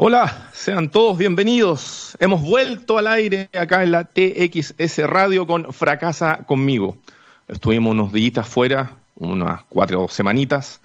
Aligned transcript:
Hola, 0.00 0.48
sean 0.52 0.90
todos 0.90 1.18
bienvenidos. 1.18 2.16
Hemos 2.20 2.40
vuelto 2.40 2.98
al 2.98 3.08
aire 3.08 3.50
acá 3.52 3.82
en 3.82 3.90
la 3.90 4.04
TXS 4.04 4.98
Radio 5.08 5.44
con 5.44 5.72
Fracasa 5.72 6.44
conmigo. 6.46 6.98
Estuvimos 7.48 7.90
unos 7.90 8.12
días 8.12 8.48
fuera, 8.48 8.92
unas 9.16 9.64
cuatro 9.68 10.06
semanitas, 10.06 10.80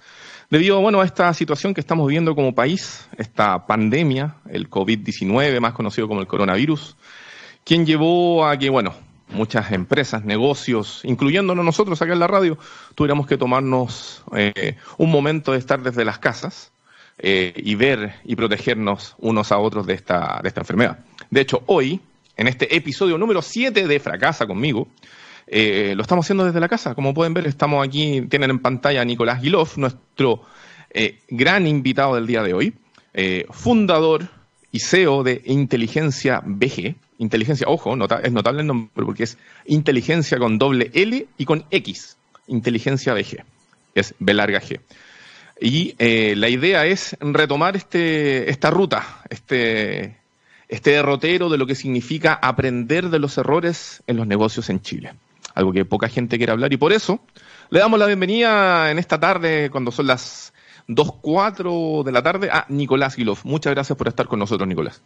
debido 0.50 0.80
bueno, 0.80 1.00
a 1.00 1.04
esta 1.04 1.32
situación 1.32 1.74
que 1.74 1.80
estamos 1.80 2.08
viviendo 2.08 2.34
como 2.34 2.56
país, 2.56 3.08
esta 3.16 3.68
pandemia, 3.68 4.34
el 4.50 4.68
COVID-19, 4.68 5.60
más 5.60 5.74
conocido 5.74 6.08
como 6.08 6.20
el 6.20 6.26
coronavirus, 6.26 6.96
quien 7.62 7.86
llevó 7.86 8.44
a 8.44 8.58
que, 8.58 8.68
bueno, 8.68 8.94
muchas 9.28 9.70
empresas, 9.70 10.24
negocios, 10.24 11.02
incluyéndonos 11.04 11.64
nosotros 11.64 12.02
acá 12.02 12.14
en 12.14 12.18
la 12.18 12.26
radio, 12.26 12.58
tuviéramos 12.96 13.28
que 13.28 13.38
tomarnos 13.38 14.24
eh, 14.34 14.76
un 14.98 15.12
momento 15.12 15.52
de 15.52 15.58
estar 15.58 15.80
desde 15.84 16.04
las 16.04 16.18
casas 16.18 16.72
eh, 17.18 17.52
y 17.56 17.76
ver 17.76 18.14
y 18.24 18.34
protegernos 18.34 19.14
unos 19.18 19.52
a 19.52 19.58
otros 19.58 19.86
de 19.86 19.94
esta, 19.94 20.40
de 20.42 20.48
esta 20.48 20.60
enfermedad. 20.60 20.98
De 21.30 21.40
hecho, 21.40 21.62
hoy, 21.66 22.00
en 22.36 22.48
este 22.48 22.74
episodio 22.74 23.16
número 23.18 23.40
7 23.40 23.86
de 23.86 24.00
Fracasa 24.00 24.46
conmigo, 24.46 24.88
eh, 25.46 25.92
lo 25.94 26.02
estamos 26.02 26.26
haciendo 26.26 26.44
desde 26.44 26.58
la 26.58 26.68
casa. 26.68 26.94
Como 26.94 27.14
pueden 27.14 27.32
ver, 27.32 27.46
estamos 27.46 27.86
aquí, 27.86 28.22
tienen 28.22 28.50
en 28.50 28.58
pantalla 28.58 29.02
a 29.02 29.04
Nicolás 29.04 29.40
Gilov, 29.40 29.70
nuestro 29.76 30.42
eh, 30.90 31.20
gran 31.28 31.68
invitado 31.68 32.16
del 32.16 32.26
día 32.26 32.42
de 32.42 32.52
hoy, 32.52 32.74
fundador 33.50 34.28
y 34.72 34.80
CEO 34.80 35.22
de 35.22 35.40
Inteligencia 35.44 36.42
BG. 36.44 36.96
Inteligencia, 37.18 37.68
ojo, 37.68 37.96
es 38.24 38.32
notable 38.32 38.62
el 38.62 38.66
nombre 38.66 38.90
porque 38.92 39.22
es 39.22 39.38
inteligencia 39.66 40.36
con 40.38 40.58
doble 40.58 40.90
L 40.92 41.28
y 41.38 41.44
con 41.44 41.64
X. 41.70 42.16
Inteligencia 42.48 43.14
BG. 43.14 43.44
Es 43.94 44.16
B 44.18 44.34
larga 44.34 44.60
G. 44.60 44.80
Y 45.60 45.94
eh, 45.98 46.34
la 46.36 46.48
idea 46.48 46.84
es 46.86 47.16
retomar 47.20 47.76
este, 47.76 48.50
esta 48.50 48.70
ruta, 48.70 49.22
este, 49.30 50.18
este 50.68 50.90
derrotero 50.90 51.48
de 51.48 51.58
lo 51.58 51.66
que 51.66 51.74
significa 51.74 52.34
aprender 52.34 53.10
de 53.10 53.18
los 53.18 53.38
errores 53.38 54.02
en 54.06 54.16
los 54.16 54.26
negocios 54.26 54.68
en 54.70 54.82
Chile. 54.82 55.14
Algo 55.54 55.72
que 55.72 55.84
poca 55.84 56.08
gente 56.08 56.36
quiere 56.36 56.52
hablar 56.52 56.72
y 56.72 56.76
por 56.76 56.92
eso 56.92 57.20
le 57.70 57.78
damos 57.78 57.98
la 57.98 58.06
bienvenida 58.06 58.90
en 58.90 58.98
esta 58.98 59.18
tarde, 59.18 59.70
cuando 59.70 59.90
son 59.90 60.06
las 60.08 60.52
2.04 60.88 62.02
de 62.02 62.12
la 62.12 62.22
tarde, 62.22 62.50
a 62.50 62.66
Nicolás 62.68 63.14
Gilov. 63.14 63.38
Muchas 63.44 63.72
gracias 63.72 63.96
por 63.96 64.08
estar 64.08 64.26
con 64.26 64.38
nosotros, 64.38 64.68
Nicolás. 64.68 65.00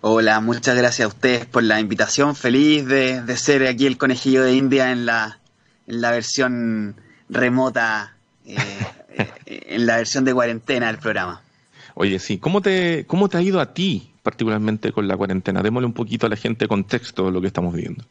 Hola, 0.00 0.40
muchas 0.40 0.76
gracias 0.76 1.04
a 1.04 1.08
ustedes 1.08 1.44
por 1.44 1.62
la 1.62 1.78
invitación. 1.78 2.34
Feliz 2.34 2.86
de, 2.86 3.20
de 3.22 3.36
ser 3.36 3.66
aquí 3.66 3.86
el 3.86 3.98
conejillo 3.98 4.42
de 4.42 4.54
India 4.54 4.92
en 4.92 5.04
la, 5.04 5.38
en 5.86 6.00
la 6.00 6.10
versión 6.10 6.96
remota 7.28 8.16
eh, 8.46 8.56
en 9.46 9.86
la 9.86 9.96
versión 9.96 10.24
de 10.24 10.34
cuarentena 10.34 10.86
del 10.88 10.98
programa. 10.98 11.42
Oye, 11.94 12.18
sí, 12.18 12.38
¿cómo 12.38 12.60
te, 12.60 13.04
cómo 13.06 13.28
te 13.28 13.38
ha 13.38 13.42
ido 13.42 13.60
a 13.60 13.74
ti 13.74 14.10
particularmente 14.22 14.92
con 14.92 15.08
la 15.08 15.16
cuarentena? 15.16 15.62
Démosle 15.62 15.86
un 15.86 15.92
poquito 15.92 16.26
a 16.26 16.28
la 16.28 16.36
gente 16.36 16.68
contexto 16.68 17.26
de 17.26 17.32
lo 17.32 17.40
que 17.40 17.46
estamos 17.46 17.74
viviendo. 17.74 18.04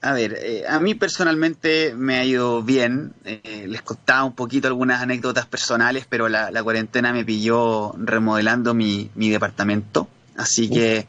A 0.00 0.12
ver, 0.12 0.38
eh, 0.40 0.64
a 0.68 0.78
mí 0.78 0.94
personalmente 0.94 1.92
me 1.94 2.18
ha 2.18 2.24
ido 2.24 2.62
bien. 2.62 3.14
Eh, 3.24 3.66
les 3.68 3.82
contaba 3.82 4.24
un 4.24 4.34
poquito 4.34 4.68
algunas 4.68 5.02
anécdotas 5.02 5.46
personales, 5.46 6.06
pero 6.08 6.28
la, 6.28 6.62
cuarentena 6.62 7.12
me 7.12 7.24
pilló 7.24 7.94
remodelando 7.98 8.74
mi, 8.74 9.10
mi 9.16 9.28
departamento. 9.28 10.08
Así 10.36 10.70
que 10.70 11.06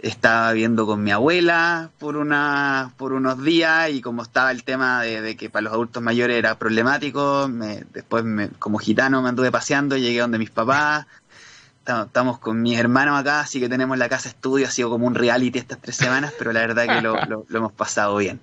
estaba 0.00 0.52
viendo 0.52 0.86
con 0.86 1.02
mi 1.02 1.10
abuela 1.10 1.90
por 1.98 2.16
una 2.16 2.92
por 2.96 3.12
unos 3.12 3.42
días 3.42 3.90
y 3.90 4.00
como 4.00 4.22
estaba 4.22 4.50
el 4.50 4.62
tema 4.62 5.02
de, 5.02 5.36
que 5.36 5.50
para 5.50 5.62
los 5.62 5.72
adultos 5.72 6.02
mayores 6.02 6.36
era 6.36 6.58
problemático 6.58 7.48
me, 7.48 7.84
después 7.92 8.24
me, 8.24 8.48
como 8.48 8.78
gitano 8.78 9.22
me 9.22 9.28
anduve 9.28 9.50
paseando 9.50 9.96
llegué 9.96 10.20
donde 10.20 10.38
mis 10.38 10.50
papás. 10.50 11.06
Estamos 11.86 12.38
con 12.38 12.60
mis 12.60 12.78
hermanos 12.78 13.18
acá 13.18 13.40
así 13.40 13.60
que 13.60 13.68
tenemos 13.68 13.96
la 13.96 14.10
casa 14.10 14.28
estudio 14.28 14.66
ha 14.66 14.70
sido 14.70 14.90
como 14.90 15.06
un 15.06 15.14
reality 15.14 15.58
estas 15.58 15.78
tres 15.80 15.96
semanas 15.96 16.34
pero 16.38 16.52
la 16.52 16.60
verdad 16.60 16.86
que 16.86 17.00
lo, 17.00 17.46
hemos 17.54 17.72
pasado 17.72 18.16
bien. 18.18 18.40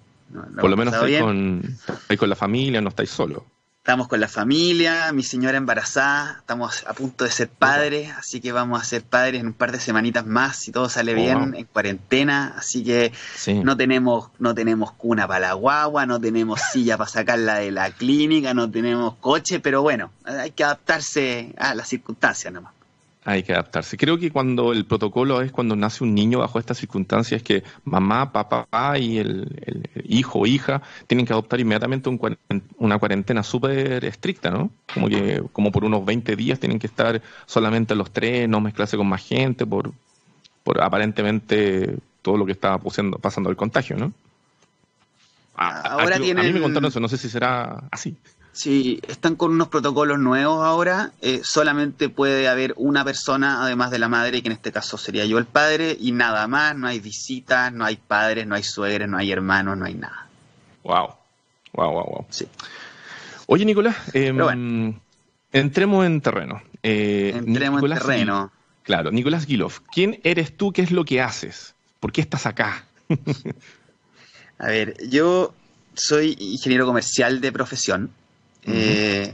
Por 0.60 0.70
lo 0.70 0.76
menos 0.76 0.94
estáis 0.96 1.20
con, 1.20 1.78
con 2.18 2.30
la 2.30 2.36
familia 2.36 2.82
no 2.82 2.90
estáis 2.90 3.12
solos 3.12 3.44
Estamos 3.86 4.08
con 4.08 4.20
la 4.20 4.28
familia, 4.28 5.12
mi 5.14 5.22
señora 5.22 5.58
embarazada, 5.58 6.38
estamos 6.40 6.84
a 6.88 6.94
punto 6.96 7.24
de 7.24 7.30
ser 7.30 7.50
padres, 7.50 8.12
así 8.18 8.42
que 8.42 8.52
vamos 8.52 8.82
a 8.82 8.84
ser 8.84 9.04
padres 9.04 9.42
en 9.42 9.46
un 9.46 9.54
par 9.54 9.72
de 9.72 9.80
semanitas 9.80 10.26
más, 10.26 10.56
si 10.56 10.72
todo 10.72 10.90
sale 10.90 11.14
oh, 11.14 11.16
bien, 11.16 11.54
en 11.56 11.66
cuarentena, 11.66 12.56
así 12.58 12.84
que 12.84 13.14
no 13.64 13.78
tenemos 13.78 14.32
no 14.40 14.56
tenemos 14.56 14.92
cuna 14.94 15.28
para 15.28 15.50
la 15.50 15.54
guagua, 15.54 16.08
no 16.08 16.20
tenemos 16.20 16.62
silla 16.74 16.98
para 16.98 17.12
sacarla 17.12 17.58
de 17.58 17.70
la 17.70 17.92
clínica, 17.92 18.56
no 18.56 18.72
tenemos 18.72 19.18
coche, 19.18 19.60
pero 19.60 19.84
bueno, 19.84 20.12
hay 20.24 20.50
que 20.50 20.64
adaptarse 20.64 21.54
a 21.56 21.76
las 21.76 21.88
circunstancias 21.88 22.52
nomás. 22.52 22.75
Hay 23.28 23.42
que 23.42 23.54
adaptarse. 23.54 23.98
Creo 23.98 24.20
que 24.20 24.30
cuando 24.30 24.72
el 24.72 24.86
protocolo 24.86 25.42
es 25.42 25.52
cuando 25.52 25.76
nace 25.76 26.04
un 26.04 26.14
niño 26.14 26.40
bajo 26.40 26.60
estas 26.60 26.78
circunstancias, 26.78 27.42
que 27.42 27.64
mamá, 27.84 28.32
papá 28.32 29.00
y 29.00 29.18
el, 29.18 29.50
hijo 30.08 30.40
o 30.40 30.46
hija 30.46 30.84
tienen 31.08 31.26
que 31.26 31.34
adoptar 31.34 31.60
inmediatamente 31.60 32.08
una 32.78 33.00
cuarentena 33.00 33.42
súper 33.42 34.06
estricta, 34.06 34.52
¿no? 34.52 34.70
Como 34.94 35.10
que 35.10 35.42
como 35.52 35.72
por 35.72 35.86
unos 35.86 36.06
20 36.06 36.36
días 36.36 36.60
tienen 36.60 36.78
que 36.78 36.86
estar 36.86 37.20
solamente 37.48 37.96
los 37.96 38.12
tres, 38.12 38.48
no 38.48 38.62
mezclarse 38.62 38.96
con 38.96 39.08
más 39.08 39.26
gente, 39.26 39.66
por, 39.66 39.92
por 40.64 40.84
aparentemente 40.84 41.98
todo 42.22 42.38
lo 42.38 42.46
que 42.46 42.52
está 42.52 42.78
pasando, 42.78 43.18
pasando 43.18 43.50
el 43.50 43.56
contagio, 43.56 43.98
¿no? 43.98 44.14
Ahora 45.56 46.16
a, 46.16 46.18
a 46.18 46.20
mí 46.20 46.54
me 46.54 46.62
contaron 46.62 46.90
eso, 46.90 47.00
no 47.00 47.08
sé 47.08 47.18
si 47.18 47.28
será 47.28 47.86
así. 47.90 48.16
Sí, 48.56 49.02
están 49.10 49.36
con 49.36 49.52
unos 49.52 49.68
protocolos 49.68 50.18
nuevos 50.18 50.66
ahora. 50.66 51.12
Eh, 51.22 51.42
solamente 51.44 52.08
puede 52.08 52.48
haber 52.48 52.74
una 52.78 53.04
persona, 53.04 53.62
además 53.62 53.92
de 53.92 54.00
la 54.00 54.08
madre, 54.08 54.42
que 54.42 54.48
en 54.48 54.54
este 54.54 54.72
caso 54.72 54.98
sería 54.98 55.26
yo 55.26 55.38
el 55.38 55.46
padre, 55.46 55.98
y 56.00 56.14
nada 56.14 56.48
más. 56.48 56.74
No 56.74 56.88
hay 56.88 57.02
visitas, 57.02 57.74
no 57.74 57.84
hay 57.84 57.98
padres, 57.98 58.48
no 58.48 58.56
hay 58.56 58.64
suegres, 58.64 59.10
no 59.10 59.18
hay 59.18 59.30
hermanos, 59.30 59.78
no 59.78 59.84
hay 59.84 59.96
nada. 59.96 60.30
Wow, 60.84 61.16
wow, 61.74 61.92
wow, 61.92 62.06
wow. 62.06 62.26
Sí. 62.30 62.48
Oye, 63.48 63.66
Nicolás, 63.66 63.98
em, 64.14 64.98
entremos 65.52 66.06
en 66.06 66.22
terreno. 66.22 66.62
Eh, 66.82 67.34
entremos 67.36 67.84
en 67.84 67.90
terreno. 67.90 68.52
claro, 68.84 69.12
Nicolás 69.12 69.46
Gilov, 69.46 69.82
¿quién 69.92 70.22
eres 70.24 70.56
tú? 70.56 70.72
¿Qué 70.72 70.82
es 70.82 70.92
lo 70.92 71.04
que 71.04 71.22
haces? 71.22 71.76
¿Por 72.00 72.14
qué 72.14 72.22
estás 72.22 72.46
acá? 72.46 72.86
A 74.60 74.68
ver, 74.68 74.96
yo 75.10 75.54
soy 75.94 76.38
ingeniero 76.40 76.86
comercial 76.86 77.42
de 77.42 77.52
profesión. 77.52 78.12
Eh, 78.68 79.34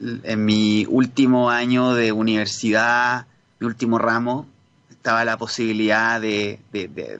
en 0.00 0.44
mi 0.44 0.86
último 0.88 1.50
año 1.50 1.94
de 1.94 2.12
universidad, 2.12 3.26
mi 3.60 3.66
último 3.66 3.98
ramo, 3.98 4.46
estaba 4.90 5.24
la 5.24 5.36
posibilidad 5.36 6.20
de, 6.20 6.58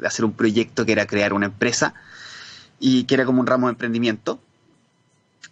hacer 0.04 0.24
un 0.24 0.32
proyecto 0.32 0.86
que 0.86 0.92
era 0.92 1.06
crear 1.06 1.32
una 1.32 1.46
empresa 1.46 1.94
y 2.80 3.04
que 3.04 3.14
era 3.14 3.24
como 3.24 3.40
un 3.40 3.46
ramo 3.46 3.66
de 3.66 3.72
emprendimiento. 3.72 4.40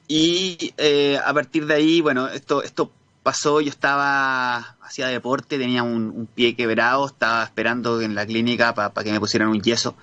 Y 0.09 0.75
eh, 0.77 1.19
a 1.25 1.33
partir 1.33 1.67
de 1.67 1.75
ahí, 1.75 2.01
bueno, 2.01 2.29
esto, 2.29 2.63
esto 2.63 2.91
pasó, 3.23 3.61
yo 3.61 3.71
estaba, 3.71 4.77
hacía 4.83 5.07
deporte, 5.07 5.59
tenía 5.59 5.83
un, 5.83 6.29
pie 6.35 6.57
quebrado, 6.57 7.07
estaba 7.07 7.45
esperando 7.45 8.01
en 8.01 8.15
la 8.15 8.27
clínica 8.27 8.75
para 8.75 8.93
que 9.05 9.13
me 9.13 9.21
pusieran 9.21 9.49
un 9.49 9.61
yeso. 9.61 9.95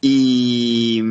Y 0.00 1.02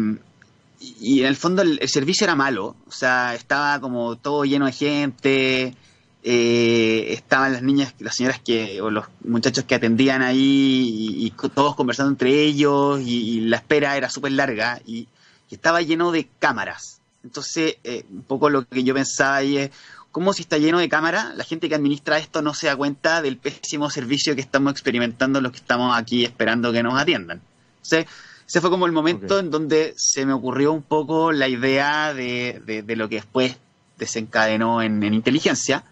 y 1.03 1.19
en 1.19 1.25
el 1.25 1.35
fondo 1.35 1.61
el, 1.63 1.89
servicio 1.89 2.23
era 2.23 2.33
malo, 2.33 2.77
o 2.87 2.91
sea, 2.91 3.35
estaba 3.35 3.81
como 3.81 4.15
todo 4.15 4.45
lleno 4.45 4.67
de 4.67 4.71
gente, 4.71 5.75
eh, 6.23 7.07
estaban 7.09 7.51
las 7.51 7.61
niñas, 7.61 7.93
las 7.99 8.15
señoras 8.15 8.39
que, 8.39 8.81
o 8.81 8.89
los 8.89 9.07
muchachos 9.25 9.65
que 9.65 9.75
atendían 9.75 10.21
ahí, 10.21 11.17
y, 11.19 11.31
todos 11.49 11.75
conversando 11.75 12.09
entre 12.09 12.43
ellos, 12.43 13.01
y, 13.01 13.41
la 13.41 13.57
espera 13.57 13.97
era 13.97 14.09
súper 14.09 14.31
larga, 14.31 14.79
y, 14.85 15.09
estaba 15.51 15.81
lleno 15.81 16.11
de 16.11 16.27
cámaras. 16.39 16.99
Entonces, 17.23 17.75
eh, 17.83 18.05
un 18.09 18.23
poco 18.23 18.49
lo 18.49 18.67
que 18.67 18.83
yo 18.83 18.95
pensaba 18.95 19.35
ahí 19.35 19.57
es, 19.57 19.71
¿cómo 20.11 20.33
si 20.33 20.41
está 20.41 20.57
lleno 20.57 20.79
de 20.79 20.89
cámaras, 20.89 21.35
la 21.35 21.43
gente 21.43 21.69
que 21.69 21.75
administra 21.75 22.17
esto 22.17 22.41
no 22.41 22.55
se 22.55 22.67
da 22.67 22.75
cuenta 22.75 23.21
del 23.21 23.37
pésimo 23.37 23.91
servicio 23.91 24.33
que 24.33 24.41
estamos 24.41 24.71
experimentando 24.71 25.41
los 25.41 25.51
que 25.51 25.59
estamos 25.59 25.95
aquí 25.95 26.23
esperando 26.23 26.71
que 26.71 26.81
nos 26.81 26.99
atiendan? 26.99 27.41
Entonces, 27.83 28.07
ese 28.47 28.61
fue 28.61 28.69
como 28.69 28.85
el 28.85 28.91
momento 28.91 29.39
en 29.39 29.49
donde 29.49 29.93
se 29.97 30.25
me 30.25 30.33
ocurrió 30.33 30.73
un 30.73 30.83
poco 30.83 31.31
la 31.31 31.47
idea 31.47 32.13
de, 32.13 32.83
lo 32.95 33.09
que 33.09 33.15
después 33.15 33.57
desencadenó 33.97 34.81
en, 34.81 35.03
inteligencia, 35.13 35.83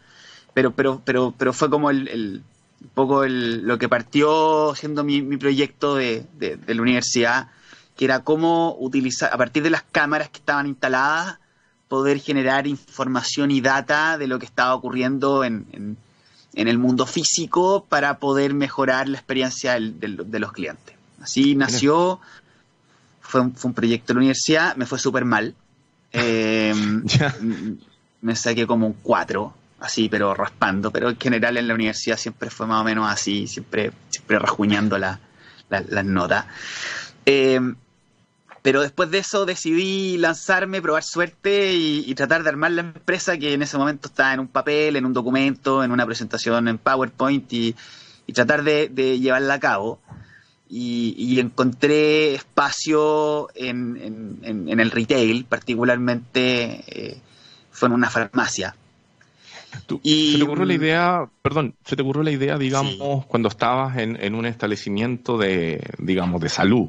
pero, 0.54 0.72
pero, 0.72 1.02
pero, 1.04 1.34
pero 1.38 1.54
fue 1.54 1.70
como 1.70 1.90
el, 1.90 2.44
un 2.82 2.90
poco 2.90 3.26
lo 3.26 3.78
que 3.78 3.88
partió 3.88 4.74
siendo 4.76 5.04
mi, 5.04 5.22
proyecto 5.38 5.96
de, 5.96 6.26
la 6.68 6.82
universidad, 6.82 7.50
que 7.96 8.06
era 8.06 8.24
cómo 8.24 8.76
utilizar, 8.80 9.34
a 9.34 9.38
partir 9.38 9.64
de 9.64 9.70
las 9.70 9.84
cámaras 9.84 10.30
que 10.30 10.40
estaban 10.40 10.68
instaladas, 10.68 11.38
poder 11.88 12.20
generar 12.20 12.68
información 12.68 13.52
y 13.52 13.62
data 13.62 14.18
de 14.18 14.28
lo 14.28 14.40
que 14.40 14.46
estaba 14.46 14.74
ocurriendo 14.74 15.44
en, 15.44 15.98
el 16.54 16.78
mundo 16.78 17.06
físico 17.06 17.86
para 17.88 18.20
poder 18.20 18.54
mejorar 18.54 19.08
la 19.08 19.18
experiencia 19.18 19.78
de 19.80 20.40
los 20.40 20.52
clientes. 20.52 20.96
Así 21.22 21.56
nació 21.56 22.20
fue 23.32 23.42
un, 23.42 23.74
proyecto 23.74 24.08
de 24.08 24.14
la 24.16 24.20
universidad, 24.20 24.76
me 24.76 24.86
fue 24.86 25.00
súper 25.00 25.26
mal. 25.26 25.56
Eh, 26.14 26.74
me 28.20 28.36
saqué 28.36 28.68
como 28.68 28.86
un 28.86 28.98
4, 29.02 29.54
así, 29.80 30.10
pero 30.10 30.34
raspando, 30.34 30.92
pero 30.92 31.10
en 31.10 31.18
general 31.18 31.56
en 31.56 31.70
la 31.70 31.74
universidad 31.74 32.18
siempre 32.18 32.50
fue 32.50 32.68
más 32.68 32.82
o 32.82 32.84
menos 32.84 33.10
así, 33.10 33.48
siempre, 33.48 33.94
siempre 34.10 34.38
rajuñando 34.38 34.98
las 34.98 35.20
notas. 36.04 36.48
Eh, 37.26 37.62
pero 38.62 38.82
después 38.82 39.10
de 39.10 39.18
eso 39.20 39.46
decidí 39.46 40.18
lanzarme, 40.18 40.82
probar 40.82 41.04
suerte 41.04 41.74
y, 41.74 42.14
tratar 42.14 42.44
de 42.44 42.50
armar 42.50 42.72
la 42.72 42.82
empresa 42.82 43.38
que 43.38 43.54
en 43.54 43.64
ese 43.64 43.78
momento 43.78 44.08
estaba 44.08 44.34
en 44.34 44.42
un 44.42 44.48
papel, 44.48 44.96
en 44.96 45.06
un 45.06 45.14
documento, 45.14 45.84
en 45.84 45.92
una 45.92 46.06
presentación 46.06 46.68
en 46.68 46.78
PowerPoint 46.78 47.52
y, 47.54 47.76
tratar 48.34 48.64
de, 48.64 49.20
llevarla 49.20 49.56
a 49.56 49.60
cabo. 49.60 50.00
Y, 50.74 51.38
encontré 51.42 52.34
espacio 52.36 53.50
en, 53.56 54.40
el 54.80 54.92
retail, 54.92 55.44
particularmente 55.44 56.84
eh, 56.88 57.18
fue 57.72 57.90
en 57.90 57.94
una 57.94 58.10
farmacia. 58.10 58.74
y, 60.02 60.32
¿Se 60.32 60.38
te 60.38 60.44
ocurrió 60.44 60.64
la 60.64 60.74
idea, 60.74 61.30
perdón, 61.42 61.76
se 61.84 61.98
te 61.98 62.02
ocurrió 62.02 62.24
la 62.24 62.32
idea, 62.32 62.58
digamos, 62.58 63.26
cuando 63.26 63.50
estabas 63.50 63.98
en, 63.98 64.34
un 64.34 64.46
establecimiento 64.46 65.38
de, 65.38 65.84
digamos, 65.98 66.40
de 66.40 66.48
salud? 66.48 66.88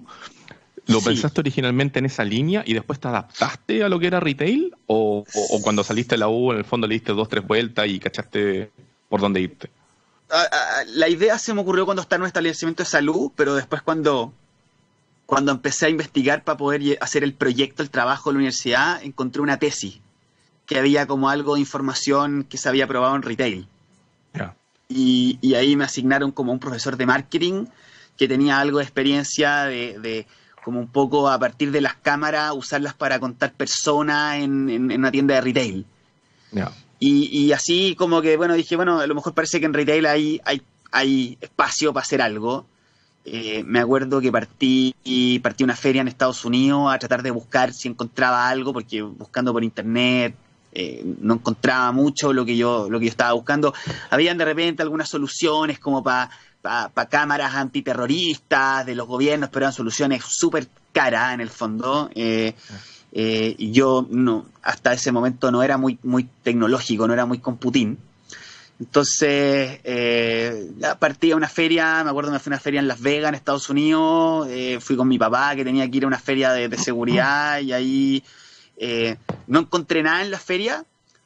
¿Lo 0.86 1.00
pensaste 1.00 1.40
originalmente 1.40 1.98
en 1.98 2.06
esa 2.06 2.24
línea 2.24 2.62
y 2.64 2.74
después 2.74 3.00
te 3.00 3.08
adaptaste 3.08 3.82
a 3.82 3.88
lo 3.88 3.98
que 3.98 4.06
era 4.06 4.20
retail? 4.20 4.76
¿O, 4.86 5.24
cuando 5.62 5.82
saliste 5.82 6.14
de 6.14 6.20
la 6.20 6.28
U, 6.28 6.52
en 6.52 6.58
el 6.58 6.64
fondo 6.64 6.86
le 6.86 6.94
diste 6.94 7.12
dos, 7.12 7.28
tres 7.28 7.44
vueltas 7.44 7.88
y 7.88 7.98
cachaste 7.98 8.70
por 9.08 9.20
dónde 9.20 9.40
irte? 9.40 9.70
La 10.94 11.08
idea 11.08 11.38
se 11.38 11.52
me 11.54 11.60
ocurrió 11.60 11.84
cuando 11.84 12.02
estaba 12.02 12.16
en 12.16 12.22
un 12.22 12.26
establecimiento 12.28 12.82
de 12.82 12.88
salud, 12.88 13.30
pero 13.36 13.54
después 13.54 13.82
cuando, 13.82 14.32
cuando 15.26 15.52
empecé 15.52 15.86
a 15.86 15.88
investigar 15.90 16.42
para 16.44 16.56
poder 16.56 16.98
hacer 17.00 17.22
el 17.22 17.34
proyecto, 17.34 17.82
el 17.82 17.90
trabajo 17.90 18.30
de 18.30 18.34
la 18.34 18.38
universidad, 18.38 19.02
encontré 19.02 19.42
una 19.42 19.58
tesis 19.58 20.00
que 20.66 20.78
había 20.78 21.06
como 21.06 21.28
algo 21.28 21.54
de 21.54 21.60
información 21.60 22.44
que 22.48 22.56
se 22.56 22.68
había 22.68 22.86
probado 22.86 23.14
en 23.16 23.22
retail. 23.22 23.68
Y, 24.88 25.38
y, 25.40 25.54
ahí 25.54 25.74
me 25.74 25.84
asignaron 25.84 26.32
como 26.32 26.52
un 26.52 26.58
profesor 26.58 26.98
de 26.98 27.06
marketing 27.06 27.64
que 28.18 28.28
tenía 28.28 28.58
algo 28.58 28.76
de 28.76 28.84
experiencia 28.84 29.64
de 29.64 30.26
como 30.62 30.80
un 30.80 30.88
poco 30.88 31.28
a 31.28 31.38
partir 31.38 31.70
de 31.70 31.80
las 31.80 31.94
cámaras, 31.94 32.52
usarlas 32.54 32.94
para 32.94 33.18
contar 33.18 33.52
personas 33.52 34.36
en, 34.36 34.90
una 34.92 35.10
tienda 35.10 35.34
de 35.34 35.40
retail. 35.40 35.86
Y, 37.04 37.52
así 37.52 37.96
como 37.96 38.22
que, 38.22 38.36
bueno, 38.36 38.54
dije, 38.54 38.76
bueno, 38.76 39.00
a 39.00 39.06
lo 39.08 39.14
mejor 39.16 39.34
parece 39.34 39.58
que 39.58 39.66
en 39.66 39.74
retail 39.74 40.06
hay, 40.06 40.40
hay, 40.44 40.62
hay 40.92 41.36
espacio 41.40 41.92
para 41.92 42.02
hacer 42.02 42.22
algo. 42.22 42.64
Eh, 43.24 43.64
me 43.64 43.80
acuerdo 43.80 44.20
que 44.20 44.30
partí, 44.30 44.94
partí 45.42 45.64
una 45.64 45.74
feria 45.74 46.02
en 46.02 46.08
Estados 46.08 46.44
Unidos 46.44 46.92
a 46.94 46.98
tratar 46.98 47.22
de 47.22 47.32
buscar 47.32 47.72
si 47.72 47.88
encontraba 47.88 48.48
algo, 48.48 48.72
porque 48.72 49.02
buscando 49.02 49.52
por 49.52 49.64
internet 49.64 50.34
eh, 50.72 51.04
no 51.20 51.34
encontraba 51.34 51.92
mucho 51.92 52.32
lo 52.32 52.44
que 52.44 52.56
yo 52.56 52.88
lo 52.88 52.98
que 52.98 53.06
yo 53.06 53.10
estaba 53.10 53.32
buscando. 53.32 53.74
Habían 54.10 54.38
de 54.38 54.44
repente 54.44 54.82
algunas 54.82 55.08
soluciones 55.08 55.78
como 55.78 56.02
para 56.02 56.30
para 56.62 57.08
cámaras 57.08 57.56
antiterroristas 57.56 58.86
de 58.86 58.94
los 58.94 59.08
gobiernos, 59.08 59.50
pero 59.50 59.64
eran 59.64 59.72
soluciones 59.72 60.22
súper 60.24 60.68
caras 60.92 61.34
en 61.34 61.40
el 61.40 61.50
fondo. 61.50 62.08
Eh, 62.14 62.54
eh, 63.12 63.54
yo 63.58 64.06
no, 64.10 64.46
hasta 64.62 64.92
ese 64.92 65.12
momento 65.12 65.50
no 65.50 65.62
era 65.62 65.76
muy, 65.76 65.98
muy 66.02 66.28
tecnológico, 66.42 67.06
no 67.06 67.14
era 67.14 67.26
muy 67.26 67.38
computín. 67.38 67.98
Entonces, 68.80 69.78
eh, 69.84 70.70
partí 70.98 71.30
a 71.30 71.36
una 71.36 71.48
feria, 71.48 72.02
me 72.02 72.10
acuerdo 72.10 72.32
me 72.32 72.38
fui 72.40 72.50
a 72.50 72.54
una 72.54 72.60
feria 72.60 72.80
en 72.80 72.88
Las 72.88 73.00
Vegas, 73.00 73.28
en 73.28 73.34
Estados 73.36 73.68
Unidos, 73.68 74.48
eh, 74.50 74.78
fui 74.80 74.96
con 74.96 75.06
mi 75.06 75.18
papá 75.18 75.54
que 75.54 75.64
tenía 75.64 75.88
que 75.88 75.98
ir 75.98 76.04
a 76.04 76.08
una 76.08 76.18
feria 76.18 76.52
de, 76.52 76.68
de 76.68 76.78
seguridad 76.78 77.60
y 77.60 77.72
ahí 77.72 78.24
no 79.46 79.60
encontré 79.60 80.02
nada 80.02 80.22
en 80.22 80.32
la 80.32 80.40
feria, 80.40 80.84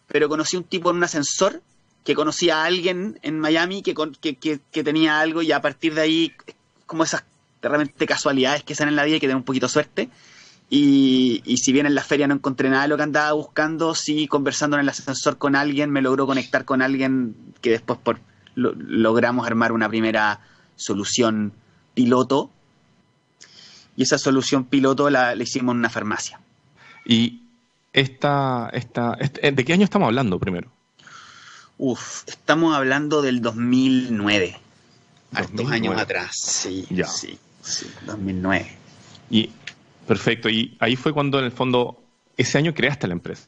pero 0.08 0.28
conocí 0.28 0.58
un 0.58 0.64
tipo 0.64 0.90
en 0.90 0.96
un 0.96 1.04
ascensor 1.04 1.62
que 2.06 2.14
conocía 2.14 2.62
a 2.62 2.64
alguien 2.64 3.18
en 3.22 3.40
Miami 3.40 3.82
que, 3.82 3.92
que, 3.92 4.84
tenía 4.84 5.18
algo 5.18 5.42
y 5.42 5.50
a 5.50 5.60
partir 5.60 5.92
de 5.92 6.02
ahí, 6.02 6.32
como 6.86 7.02
esas 7.02 7.24
realmente 7.60 8.06
casualidades 8.06 8.62
que 8.62 8.76
salen 8.76 8.90
en 8.90 8.96
la 8.96 9.04
vida 9.04 9.16
y 9.16 9.20
que 9.20 9.26
tener 9.26 9.36
un 9.36 9.42
poquito 9.42 9.66
de 9.66 9.72
suerte. 9.72 10.08
Y, 10.68 11.56
si 11.62 11.72
bien 11.72 11.86
en 11.86 11.94
la 11.94 12.02
feria 12.02 12.26
no 12.26 12.34
encontré 12.34 12.68
nada 12.68 12.82
de 12.82 12.88
lo 12.88 12.96
que 12.96 13.04
andaba 13.04 13.32
buscando, 13.32 13.94
sí 13.94 14.26
conversando 14.26 14.76
en 14.76 14.82
el 14.82 14.88
ascensor 14.88 15.38
con 15.38 15.54
alguien, 15.54 15.90
me 15.90 16.02
logró 16.02 16.26
conectar 16.26 16.64
con 16.64 16.82
alguien 16.82 17.36
que 17.60 17.70
después 17.70 17.98
por, 18.02 18.18
logramos 18.56 19.46
armar 19.46 19.72
una 19.72 19.88
primera 19.88 20.40
solución 20.74 21.52
piloto. 21.94 22.50
Y 23.96 24.02
esa 24.02 24.18
solución 24.18 24.64
piloto 24.64 25.08
la, 25.08 25.34
hicimos 25.36 25.72
en 25.72 25.78
una 25.78 25.90
farmacia. 25.90 26.40
¿Y 27.04 27.42
esta, 27.92 28.68
esta, 28.72 29.14
este, 29.20 29.52
de 29.52 29.64
qué 29.64 29.72
año 29.72 29.84
estamos 29.84 30.06
hablando 30.06 30.38
primero? 30.38 30.70
Uf, 31.78 32.24
estamos 32.26 32.74
hablando 32.74 33.22
del 33.22 33.40
2009. 33.40 34.58
Dos 35.52 35.70
años 35.70 35.98
atrás, 36.00 36.30
sí, 36.34 36.86
sí, 37.06 37.38
sí, 37.62 37.90
2009. 38.06 38.76
Y, 39.30 39.50
perfecto, 40.06 40.48
y 40.48 40.76
ahí 40.80 40.96
fue 40.96 41.12
cuando 41.12 41.38
en 41.38 41.46
el 41.46 41.52
fondo, 41.52 42.02
ese 42.36 42.58
año 42.58 42.74
creaste 42.74 43.06
la 43.06 43.14
empresa. 43.14 43.46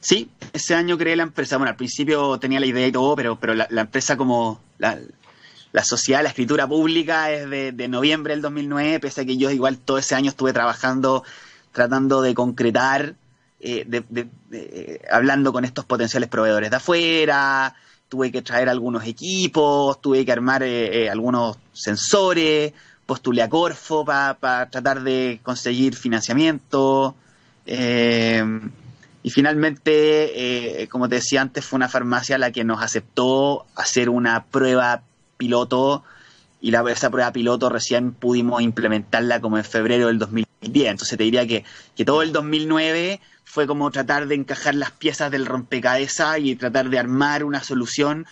Sí, 0.00 0.30
ese 0.52 0.74
año 0.74 0.98
creé 0.98 1.14
la 1.14 1.22
empresa. 1.22 1.56
Bueno, 1.58 1.70
al 1.70 1.76
principio 1.76 2.38
tenía 2.38 2.58
la 2.58 2.66
idea 2.66 2.86
y 2.86 2.92
todo, 2.92 3.14
pero, 3.14 3.38
pero 3.38 3.54
la, 3.54 3.68
empresa 3.70 4.16
como 4.16 4.60
la, 4.78 4.98
sociedad, 5.84 6.22
la 6.22 6.30
escritura 6.30 6.66
pública 6.66 7.30
es 7.30 7.48
de, 7.48 7.72
de, 7.72 7.88
noviembre 7.88 8.34
del 8.34 8.42
2009, 8.42 8.98
pese 8.98 9.20
a 9.20 9.24
que 9.24 9.36
yo 9.36 9.50
igual 9.50 9.78
todo 9.78 9.98
ese 9.98 10.16
año 10.16 10.30
estuve 10.30 10.52
trabajando, 10.52 11.22
tratando 11.72 12.20
de 12.20 12.34
concretar 12.34 13.14
eh, 13.64 13.84
de, 13.86 15.00
hablando 15.08 15.52
con 15.52 15.64
estos 15.64 15.84
potenciales 15.84 16.28
proveedores 16.28 16.68
de 16.68 16.76
afuera, 16.76 17.76
tuve 18.08 18.32
que 18.32 18.42
traer 18.42 18.68
algunos 18.68 19.06
equipos, 19.06 20.00
tuve 20.00 20.24
que 20.24 20.32
armar 20.32 20.64
eh, 20.64 21.04
eh, 21.04 21.08
algunos 21.08 21.58
sensores, 21.72 22.72
postulé 23.06 23.42
a 23.42 23.48
Corfo 23.48 24.04
para 24.04 24.68
tratar 24.70 25.02
de 25.02 25.40
conseguir 25.42 25.96
financiamiento. 25.96 27.14
y 27.66 29.30
finalmente, 29.30 30.88
como 30.90 31.08
te 31.08 31.16
decía 31.16 31.42
antes, 31.42 31.64
fue 31.64 31.76
una 31.76 31.88
farmacia 31.88 32.38
la 32.38 32.50
que 32.50 32.64
nos 32.64 32.82
aceptó 32.82 33.66
hacer 33.76 34.08
una 34.08 34.44
prueba 34.44 35.02
piloto 35.36 36.04
y 36.62 36.70
la, 36.70 36.84
esa 36.90 37.10
prueba 37.10 37.32
piloto 37.32 37.68
recién 37.68 38.12
pudimos 38.12 38.62
implementarla 38.62 39.40
como 39.40 39.58
en 39.58 39.64
febrero 39.64 40.06
del 40.06 40.18
2010. 40.20 40.90
Entonces 40.90 41.18
te 41.18 41.24
diría 41.24 41.46
que, 41.46 41.64
que 41.96 42.04
todo 42.04 42.22
el 42.22 42.32
2009 42.32 43.20
fue 43.44 43.66
como 43.66 43.90
tratar 43.90 44.28
de 44.28 44.36
encajar 44.36 44.76
las 44.76 44.92
piezas 44.92 45.32
del 45.32 45.44
rompecabezas 45.44 46.38
y 46.38 46.54
tratar 46.54 46.88
de 46.88 47.00
armar 47.00 47.42
una 47.42 47.64
solución 47.64 48.26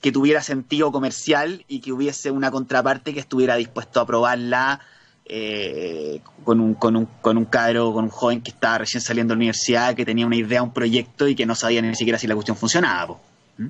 que 0.00 0.12
tuviera 0.12 0.42
sentido 0.42 0.92
comercial 0.92 1.64
y 1.68 1.80
que 1.80 1.92
hubiese 1.92 2.30
una 2.30 2.50
contraparte 2.50 3.14
que 3.14 3.20
estuviera 3.20 3.56
dispuesto 3.56 4.00
a 4.00 4.06
probarla 4.06 4.80
eh, 5.24 6.20
con, 6.44 6.60
un, 6.60 6.74
con, 6.74 6.96
un, 6.96 7.06
con 7.20 7.36
un 7.36 7.46
cadro, 7.46 7.92
con 7.92 8.04
un 8.04 8.10
joven 8.10 8.40
que 8.42 8.50
estaba 8.50 8.78
recién 8.78 9.00
saliendo 9.00 9.32
de 9.32 9.36
la 9.36 9.38
universidad, 9.38 9.94
que 9.94 10.04
tenía 10.04 10.26
una 10.26 10.36
idea, 10.36 10.62
un 10.62 10.72
proyecto 10.72 11.26
y 11.26 11.34
que 11.34 11.46
no 11.46 11.54
sabía 11.54 11.82
ni 11.82 11.94
siquiera 11.94 12.18
si 12.18 12.26
la 12.26 12.34
cuestión 12.34 12.56
funcionaba. 12.56 13.16
¿Mm? 13.58 13.66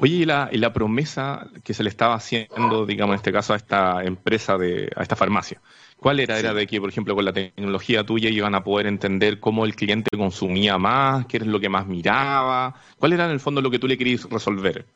Oye, 0.00 0.14
¿y 0.14 0.24
la, 0.24 0.48
y 0.52 0.58
la 0.58 0.72
promesa 0.72 1.48
que 1.64 1.74
se 1.74 1.82
le 1.82 1.88
estaba 1.88 2.14
haciendo, 2.14 2.86
digamos, 2.86 3.14
en 3.14 3.16
este 3.16 3.32
caso, 3.32 3.52
a 3.52 3.56
esta 3.56 4.04
empresa, 4.04 4.56
de, 4.56 4.90
a 4.94 5.02
esta 5.02 5.16
farmacia? 5.16 5.60
¿Cuál 5.96 6.20
era? 6.20 6.38
Era 6.38 6.54
de 6.54 6.68
que, 6.68 6.80
por 6.80 6.88
ejemplo, 6.88 7.16
con 7.16 7.24
la 7.24 7.32
tecnología 7.32 8.04
tuya 8.04 8.30
iban 8.30 8.54
a 8.54 8.62
poder 8.62 8.86
entender 8.86 9.40
cómo 9.40 9.64
el 9.64 9.74
cliente 9.74 10.16
consumía 10.16 10.78
más, 10.78 11.26
qué 11.26 11.38
es 11.38 11.46
lo 11.46 11.58
que 11.58 11.68
más 11.68 11.88
miraba. 11.88 12.74
¿Cuál 12.96 13.12
era 13.12 13.24
en 13.24 13.32
el 13.32 13.40
fondo 13.40 13.60
lo 13.60 13.72
que 13.72 13.80
tú 13.80 13.88
le 13.88 13.98
querías 13.98 14.22
resolver? 14.30 14.86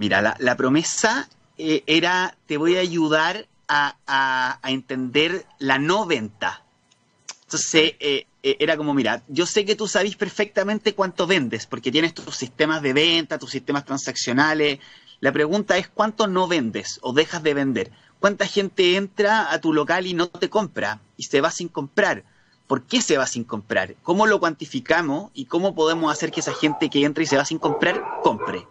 Mira, 0.00 0.34
la, 0.38 0.56
promesa 0.56 1.28
eh, 1.58 1.84
era, 1.86 2.34
te 2.46 2.56
voy 2.56 2.78
a 2.78 2.80
ayudar 2.80 3.46
a, 3.68 4.58
entender 4.62 5.44
la 5.58 5.78
no 5.78 6.06
venta. 6.06 6.62
Entonces, 7.42 7.96
eh, 8.00 8.26
eh, 8.42 8.56
era 8.60 8.78
como, 8.78 8.94
mira, 8.94 9.22
yo 9.28 9.44
sé 9.44 9.66
que 9.66 9.76
tú 9.76 9.86
sabes 9.86 10.16
perfectamente 10.16 10.94
cuánto 10.94 11.26
vendes, 11.26 11.66
porque 11.66 11.92
tienes 11.92 12.14
tus 12.14 12.34
sistemas 12.34 12.80
de 12.80 12.94
venta, 12.94 13.38
tus 13.38 13.50
sistemas 13.50 13.84
transaccionales. 13.84 14.78
La 15.20 15.32
pregunta 15.32 15.76
es 15.76 15.88
cuánto 15.88 16.26
no 16.26 16.48
vendes 16.48 16.98
o 17.02 17.12
dejas 17.12 17.42
de 17.42 17.52
vender. 17.52 17.92
¿Cuánta 18.20 18.46
gente 18.46 18.96
entra 18.96 19.52
a 19.52 19.60
tu 19.60 19.74
local 19.74 20.06
y 20.06 20.14
no 20.14 20.28
te 20.28 20.48
compra 20.48 21.02
y 21.18 21.24
se 21.24 21.42
va 21.42 21.50
sin 21.50 21.68
comprar? 21.68 22.24
¿Por 22.66 22.84
qué 22.84 23.02
se 23.02 23.18
va 23.18 23.26
sin 23.26 23.44
comprar? 23.44 23.96
¿Cómo 24.02 24.26
lo 24.26 24.40
cuantificamos 24.40 25.30
y 25.34 25.44
cómo 25.44 25.74
podemos 25.74 26.10
hacer 26.10 26.30
que 26.30 26.40
esa 26.40 26.54
gente 26.54 26.88
que 26.88 27.04
entra 27.04 27.22
y 27.22 27.26
se 27.26 27.36
va 27.36 27.44
sin 27.44 27.58
comprar, 27.58 28.02
compre? 28.22 28.66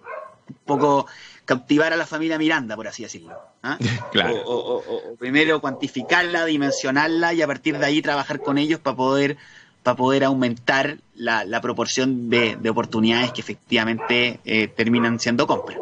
Un 0.49 0.55
poco 0.65 1.07
cautivar 1.45 1.93
a 1.93 1.97
la 1.97 2.05
familia 2.05 2.37
Miranda, 2.37 2.75
por 2.75 2.87
así 2.87 3.03
decirlo. 3.03 3.37
¿ah? 3.63 3.77
Claro. 4.11 4.35
O, 4.45 5.15
primero 5.17 5.61
cuantificarla, 5.61 6.45
dimensionarla 6.45 7.33
y 7.33 7.41
a 7.41 7.47
partir 7.47 7.77
de 7.77 7.85
ahí 7.85 8.01
trabajar 8.01 8.39
con 8.41 8.57
ellos 8.57 8.79
para 8.79 8.95
poder, 8.95 9.37
para 9.83 9.95
poder 9.95 10.23
aumentar 10.23 10.97
la, 11.15 11.61
proporción 11.61 12.29
de, 12.29 12.57
oportunidades 12.69 13.31
que 13.31 13.41
efectivamente 13.41 14.39
eh, 14.45 14.67
terminan 14.67 15.19
siendo 15.19 15.47
compras. 15.47 15.77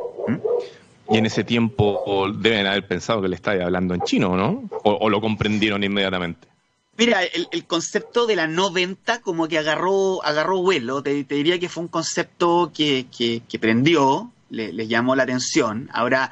Y 1.09 1.17
en 1.17 1.25
ese 1.25 1.43
tiempo 1.43 2.27
deben 2.35 2.65
haber 2.65 2.85
pensado 2.87 3.21
que 3.21 3.29
le 3.29 3.35
estaba 3.35 3.63
hablando 3.63 3.93
en 3.93 4.01
chino, 4.01 4.35
¿no? 4.35 4.63
O, 4.83 5.09
lo 5.09 5.21
comprendieron 5.21 5.83
inmediatamente. 5.83 6.47
Mira, 6.97 7.21
el, 7.23 7.65
concepto 7.65 8.25
de 8.25 8.35
la 8.35 8.47
no 8.47 8.71
venta 8.71 9.21
como 9.21 9.47
que 9.47 9.57
agarró, 9.57 10.23
agarró 10.23 10.61
vuelo. 10.61 11.03
Te, 11.03 11.23
diría 11.23 11.59
que 11.59 11.69
fue 11.69 11.83
un 11.83 11.89
concepto 11.89 12.71
que, 12.75 13.05
que, 13.15 13.59
prendió, 13.59 14.31
les 14.49 14.73
le 14.73 14.87
llamó 14.87 15.15
la 15.15 15.23
atención. 15.23 15.89
Ahora, 15.93 16.31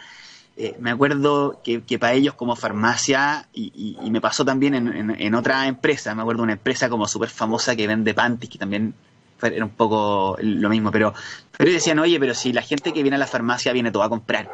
eh, 0.57 0.75
me 0.79 0.91
acuerdo 0.91 1.62
que, 1.63 1.81
para 2.00 2.13
ellos 2.13 2.34
como 2.34 2.55
farmacia, 2.55 3.48
y, 3.53 3.98
me 4.10 4.22
pasó 4.22 4.45
también 4.45 4.74
en, 4.75 5.36
otra 5.36 5.67
empresa, 5.67 6.15
me 6.15 6.22
acuerdo 6.22 6.43
una 6.43 6.53
empresa 6.53 6.89
como 6.89 7.07
súper 7.07 7.29
famosa 7.29 7.75
que 7.75 7.88
vende 7.88 8.13
panties, 8.13 8.50
que 8.50 8.57
también 8.57 8.93
era 9.41 9.65
un 9.65 9.72
poco 9.72 10.38
lo 10.39 10.69
mismo, 10.69 10.91
pero, 10.91 11.13
pero 11.57 11.72
decían, 11.72 12.00
oye, 12.00 12.19
pero 12.19 12.34
si 12.34 12.53
la 12.53 12.62
gente 12.62 12.93
que 12.93 13.03
viene 13.03 13.15
a 13.15 13.19
la 13.19 13.27
farmacia 13.27 13.74
viene 13.74 13.91
todo 13.91 14.03
a 14.03 14.10
comprar, 14.10 14.50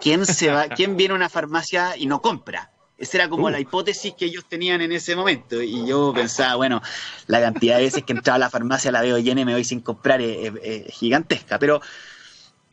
¿quién, 0.00 0.26
se 0.26 0.50
va, 0.50 0.68
¿quién 0.68 0.96
viene 0.96 1.12
a 1.12 1.16
una 1.16 1.28
farmacia 1.28 1.96
y 1.96 2.06
no 2.06 2.20
compra? 2.20 2.70
Esa 2.96 3.18
era 3.18 3.28
como 3.28 3.50
la 3.50 3.58
uh. 3.58 3.60
hipótesis 3.60 4.14
que 4.14 4.26
ellos 4.26 4.44
tenían 4.48 4.80
en 4.80 4.92
ese 4.92 5.16
momento. 5.16 5.60
Y 5.60 5.86
yo 5.86 6.12
pensaba, 6.14 6.54
bueno, 6.56 6.80
la 7.26 7.40
cantidad 7.40 7.76
de 7.76 7.84
veces 7.84 8.04
que 8.04 8.12
entraba 8.12 8.36
a 8.36 8.38
la 8.38 8.50
farmacia 8.50 8.92
la 8.92 9.02
veo 9.02 9.18
llena 9.18 9.40
y 9.40 9.44
me 9.44 9.52
voy 9.52 9.64
sin 9.64 9.80
comprar 9.80 10.20
es, 10.20 10.52
gigantesca. 10.94 11.58
Pero, 11.58 11.80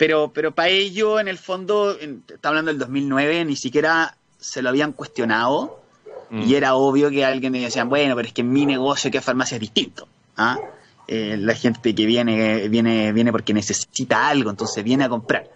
pero, 0.01 0.31
pero 0.33 0.51
para 0.51 0.69
ello, 0.69 1.19
en 1.19 1.27
el 1.27 1.37
fondo, 1.37 1.95
está 1.95 2.49
hablando 2.49 2.71
del 2.71 2.79
2009, 2.79 3.45
ni 3.45 3.55
siquiera 3.55 4.17
se 4.39 4.63
lo 4.63 4.69
habían 4.69 4.93
cuestionado. 4.93 5.79
Mm. 6.31 6.41
Y 6.41 6.55
era 6.55 6.73
obvio 6.73 7.11
que 7.11 7.23
alguien 7.23 7.53
decía, 7.53 7.83
bueno, 7.83 8.15
pero 8.15 8.27
es 8.27 8.33
que 8.33 8.41
mi 8.41 8.65
negocio, 8.65 9.11
que 9.11 9.21
farmacia 9.21 9.57
es 9.57 9.61
distinto. 9.61 10.07
¿ah? 10.37 10.57
Eh, 11.07 11.37
la 11.37 11.53
gente 11.53 11.93
que 11.93 12.07
viene, 12.07 12.67
viene, 12.67 13.13
viene 13.13 13.31
porque 13.31 13.53
necesita 13.53 14.27
algo, 14.27 14.49
entonces 14.49 14.83
viene 14.83 15.03
a 15.03 15.09
comprar. 15.09 15.47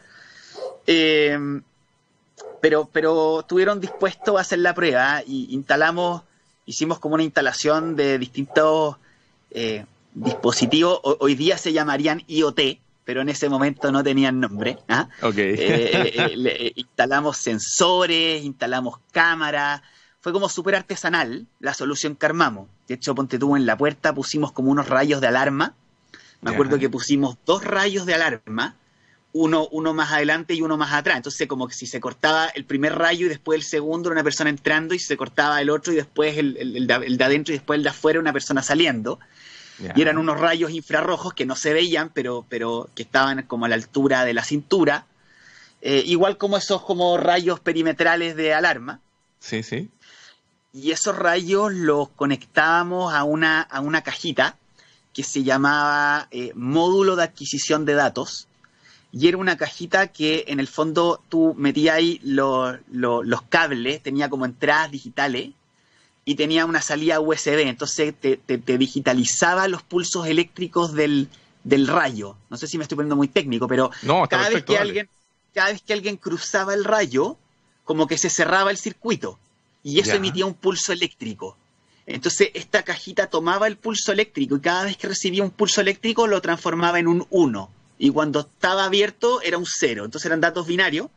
Eh, 0.86 1.40
pero, 2.62 2.88
pero 2.94 3.40
estuvieron 3.40 3.82
dispuestos 3.82 4.38
a 4.38 4.42
hacer 4.42 4.60
la 4.60 4.76
prueba 4.76 5.24
y 5.26 5.56
instalamos, 5.56 6.22
hicimos 6.68 7.00
como 7.00 7.16
una 7.16 7.24
instalación 7.24 7.96
de 7.96 8.20
distintos 8.20 8.98
eh, 9.50 9.86
dispositivos, 10.14 11.00
hoy 11.02 11.34
día 11.34 11.58
se 11.58 11.74
llamarían 11.74 12.22
IoT, 12.28 12.85
pero 13.06 13.22
en 13.22 13.30
ese 13.30 13.48
momento 13.48 13.92
no 13.92 14.04
tenían 14.04 14.40
nombre. 14.40 14.80
¿ah? 14.90 15.08
Eh, 15.22 16.12
eh, 16.16 16.72
instalamos 16.76 17.38
sensores, 17.38 18.44
instalamos 18.44 18.98
cámaras, 19.12 19.82
fue 20.20 20.34
como 20.34 20.50
súper 20.50 20.76
artesanal 20.76 21.46
la 21.60 21.74
solución 21.74 22.16
que 22.16 22.26
armamos. 22.26 22.68
De 22.88 22.96
hecho, 22.96 23.16
ponte 23.16 23.40
tú 23.40 23.56
en 23.56 23.66
la 23.66 23.78
puerta, 23.78 24.14
pusimos 24.14 24.52
como 24.52 24.72
unos 24.72 24.90
rayos 24.90 25.22
de 25.22 25.28
alarma. 25.28 25.76
Me 26.42 26.52
acuerdo 26.52 26.78
que 26.78 26.90
pusimos 26.90 27.38
dos 27.46 27.64
rayos 27.64 28.06
de 28.06 28.16
alarma 28.16 28.76
uno, 29.38 29.68
uno 29.72 29.94
más 29.94 30.14
adelante 30.14 30.54
y 30.54 30.62
uno 30.62 30.78
más 30.78 30.94
atrás. 30.94 31.18
Entonces, 31.18 31.46
como 31.46 31.68
que 31.68 31.74
si 31.74 31.88
se 31.88 32.00
cortaba 32.00 32.48
el 32.48 32.64
primer 32.64 32.96
rayo 32.96 33.26
y 33.26 33.30
después 33.30 33.58
el 33.58 33.64
segundo, 33.64 34.08
era 34.08 34.14
una 34.14 34.24
persona 34.24 34.50
entrando, 34.50 34.96
y 34.96 35.00
si 35.00 35.08
se 35.08 35.18
cortaba 35.18 35.60
el 35.60 35.70
otro 35.70 35.92
y 35.92 35.98
después 35.98 36.38
el, 36.38 36.56
el, 36.58 36.88
de, 36.88 37.24
adentro 37.24 37.54
y 37.54 37.58
después 37.58 37.78
el 37.78 37.84
de 37.84 37.90
afuera, 37.90 38.18
una 38.18 38.32
persona 38.32 38.64
saliendo. 38.64 39.20
Y 39.80 40.02
eran 40.02 40.18
unos 40.18 40.40
rayos 40.40 40.72
infrarrojos 40.72 41.34
que 41.34 41.46
no 41.46 41.56
se 41.56 41.74
veían, 41.74 42.10
pero, 42.14 42.46
pero 42.48 42.90
que 42.96 43.04
estaban 43.04 43.44
como 43.44 43.66
a 43.66 43.70
la 43.70 43.76
altura 43.76 44.24
de 44.24 44.34
la 44.34 44.44
cintura. 44.44 45.06
Eh, 45.82 46.04
igual 46.06 46.38
como 46.38 46.58
esos 46.58 46.82
como 46.82 47.18
rayos 47.18 47.60
perimetrales 47.60 48.36
de 48.36 48.54
alarma. 48.54 49.02
Sí, 49.40 49.64
sí. 49.64 49.90
Y 50.74 50.92
esos 50.92 51.18
rayos 51.18 51.74
los 51.74 52.10
conectábamos 52.10 53.14
a 53.14 53.24
una, 53.24 53.62
a 53.62 53.82
una 53.82 54.02
cajita 54.02 54.58
que 55.14 55.24
se 55.24 55.44
llamaba 55.44 56.28
eh, 56.32 56.52
módulo 56.56 57.16
de 57.16 57.24
adquisición 57.24 57.86
de 57.86 57.94
datos 57.94 58.48
y 59.18 59.30
era 59.30 59.38
una 59.38 59.56
cajita 59.56 60.08
que 60.08 60.44
en 60.50 60.60
el 60.60 60.68
fondo 60.68 61.24
tú 61.30 61.56
metías 61.58 61.96
ahí 61.96 62.20
los 62.26 63.42
cables, 63.48 64.04
tenía 64.04 64.30
como 64.30 64.44
entradas 64.44 64.92
digitales 64.92 65.52
y 66.26 66.36
tenía 66.36 66.66
una 66.66 66.82
salida 66.82 67.20
USB, 67.20 67.60
entonces 67.68 68.14
te, 68.20 68.38
digitalizaba 68.78 69.68
los 69.68 69.84
pulsos 69.84 70.26
eléctricos 70.26 70.94
del, 70.94 71.30
rayo. 71.64 72.36
No 72.50 72.58
sé 72.58 72.68
si 72.68 72.78
me 72.78 72.84
estoy 72.84 72.96
poniendo 72.96 73.16
muy 73.16 73.28
técnico, 73.28 73.68
pero 73.68 73.92
cada, 74.28 74.50
vez 74.50 74.64
que 74.64 74.78
alguien, 74.78 75.08
cada 75.54 75.72
vez 75.72 75.84
que 75.84 75.94
alguien 75.94 76.18
cruzaba 76.18 76.74
el 76.74 76.84
rayo, 76.84 77.38
como 77.84 78.08
que 78.08 78.18
se 78.18 78.32
cerraba 78.32 78.72
el 78.72 78.78
circuito 78.78 79.38
y 79.84 80.00
eso 80.00 80.14
emitía 80.14 80.48
un 80.48 80.56
pulso 80.56 80.92
eléctrico. 80.92 81.56
Entonces 82.08 82.50
esta 82.56 82.84
cajita 82.84 83.28
tomaba 83.28 83.68
el 83.68 83.78
pulso 83.78 84.12
eléctrico 84.12 84.56
y 84.56 84.60
cada 84.60 84.86
vez 84.86 84.98
que 84.98 85.08
recibía 85.08 85.44
un 85.44 85.52
pulso 85.52 85.82
eléctrico 85.82 86.28
lo 86.28 86.42
transformaba 86.42 87.00
en 87.00 87.08
un 87.08 87.28
1 87.30 87.70
y 87.98 88.10
cuando 88.10 88.42
estaba 88.42 88.86
abierto 88.86 89.42
era 89.42 89.60
un 89.60 89.66
cero. 89.68 90.06
Entonces 90.06 90.26
eran 90.26 90.42
datos 90.42 90.66
binarios 90.66 91.08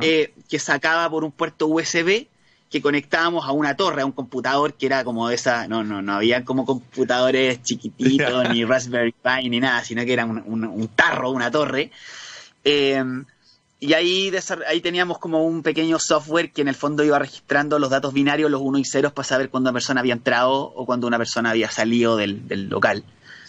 eh, 0.00 0.34
que 0.48 0.58
sacaba 0.58 1.08
por 1.08 1.24
un 1.24 1.32
puerto 1.32 1.66
USB 1.66 2.26
que 2.74 2.82
conectábamos 2.82 3.46
a 3.46 3.52
una 3.52 3.76
torre, 3.76 4.02
a 4.02 4.04
un 4.04 4.10
computador 4.10 4.74
que 4.74 4.86
era 4.86 5.04
como 5.04 5.30
esa, 5.30 5.68
no, 5.68 5.84
no, 5.84 6.02
no 6.02 6.14
había 6.14 6.44
como 6.44 6.66
computadores 6.66 7.62
chiquititos, 7.62 8.48
ni 8.52 8.64
Raspberry 8.64 9.12
Pi, 9.12 9.48
ni 9.48 9.60
nada, 9.60 9.84
sino 9.84 10.04
que 10.04 10.12
era 10.12 10.24
un, 10.24 10.90
tarro, 10.96 11.30
una 11.30 11.52
torre. 11.52 11.92
Em, 12.64 13.24
y 13.78 13.92
ahí, 13.92 14.32
ahí 14.66 14.80
teníamos 14.80 15.20
como 15.20 15.46
un 15.46 15.62
pequeño 15.62 16.00
software 16.00 16.50
que 16.50 16.62
en 16.62 16.66
el 16.66 16.74
fondo 16.74 17.04
iba 17.04 17.16
registrando 17.16 17.78
los 17.78 17.90
datos 17.90 18.12
binarios, 18.12 18.50
los 18.50 18.60
unos 18.60 18.80
y 18.80 18.84
ceros, 18.84 19.12
para 19.12 19.28
saber 19.28 19.50
cuándo 19.50 19.70
una 19.70 19.74
persona 19.74 20.00
había 20.00 20.14
entrado 20.14 20.54
o 20.54 20.84
cuando 20.84 21.06
una 21.06 21.18
persona 21.18 21.50
había 21.50 21.70
salido 21.70 22.16
del, 22.16 22.48
del 22.48 22.68
local. 22.68 23.04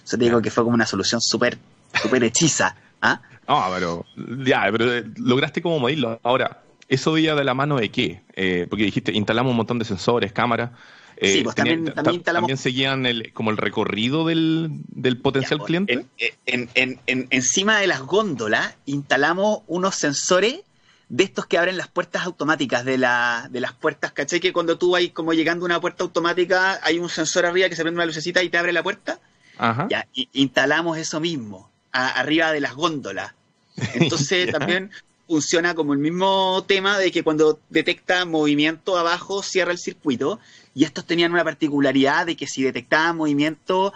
Eso 0.06 0.20
te 0.20 0.26
digo 0.26 0.40
que 0.40 0.52
fue 0.52 0.64
como 0.64 0.76
una 0.76 0.86
solución 0.86 1.20
súper 1.20 1.58
súper 2.00 2.24
hechiza. 2.26 2.76
¿ah? 3.02 3.22
No, 3.48 3.64
pero 3.74 4.06
ya, 4.46 4.68
pero 4.72 4.94
eh, 4.94 5.04
lograste 5.18 5.64
como 5.64 5.80
medirlo. 5.80 6.20
Ahora, 6.22 6.62
¿eso 6.88 7.18
iba 7.18 7.36
de 7.36 7.44
la 7.44 7.54
mano 7.54 7.78
de 7.78 7.90
qué? 7.90 8.22
Eh, 8.34 8.68
porque 8.70 8.86
dijiste, 8.86 9.12
instalamos 9.14 9.52
un 9.52 9.58
montón 9.58 9.80
de 9.80 9.86
sensores, 9.86 10.32
cámaras. 10.32 10.72
Eh, 11.18 11.32
sí, 11.32 11.44
pues 11.44 11.56
también, 11.56 11.86
también, 11.86 12.16
instalamos... 12.16 12.48
¿También 12.48 12.58
seguían 12.58 13.06
el, 13.06 13.32
como 13.34 13.52
el 13.52 13.58
recorrido 13.58 14.26
del, 14.26 14.70
del 14.88 15.18
potencial 15.18 15.60
pues, 15.60 15.68
cliente? 15.68 16.06
En, 16.46 16.70
en, 16.76 17.00
en, 17.06 17.28
encima 17.30 17.80
de 17.80 17.88
las 17.88 18.02
góndolas 18.02 18.76
instalamos 18.86 19.60
unos 19.68 19.96
sensores 19.96 20.62
de 21.08 21.24
estos 21.24 21.46
que 21.46 21.58
abren 21.58 21.78
las 21.78 21.88
puertas 21.88 22.26
automáticas 22.26 22.84
de, 22.84 22.98
la, 22.98 23.48
de 23.52 23.60
las 23.60 23.74
puertas, 23.74 24.12
¿caché? 24.12 24.40
Que 24.40 24.52
cuando 24.52 24.78
tú 24.78 24.92
vas 24.92 25.04
como 25.14 25.34
llegando 25.34 25.66
a 25.66 25.68
una 25.68 25.82
puerta 25.82 26.04
automática 26.04 26.80
hay 26.84 27.00
un 27.00 27.10
sensor 27.10 27.46
arriba 27.46 27.70
que 27.70 27.76
se 27.76 27.84
prende 27.84 27.98
una 27.98 28.06
lucecita 28.06 28.44
y 28.44 28.50
te 28.50 28.58
abre 28.58 28.74
la 28.74 28.84
puerta. 28.84 29.20
Ajá. 29.58 29.88
Ya, 29.90 30.08
instalamos 30.34 30.98
eso 30.98 31.20
mismo 31.20 31.70
arriba 31.92 32.52
de 32.52 32.60
las 32.60 32.74
góndolas. 32.74 33.34
Entonces 33.94 34.52
también 34.52 34.92
funciona 35.28 35.74
como 35.74 35.94
el 35.94 36.00
mismo 36.00 36.64
tema 36.68 37.00
de 37.00 37.12
que 37.12 37.24
cuando 37.24 37.60
detecta 37.70 38.26
movimiento 38.26 38.98
abajo 38.98 39.42
cierra 39.42 39.72
el 39.72 39.78
circuito 39.78 40.40
y 40.74 40.84
estos 40.84 41.06
tenían 41.06 41.32
una 41.32 41.44
particularidad 41.44 42.26
de 42.26 42.36
que 42.36 42.48
si 42.48 42.64
detectaba 42.64 43.14
movimiento 43.14 43.94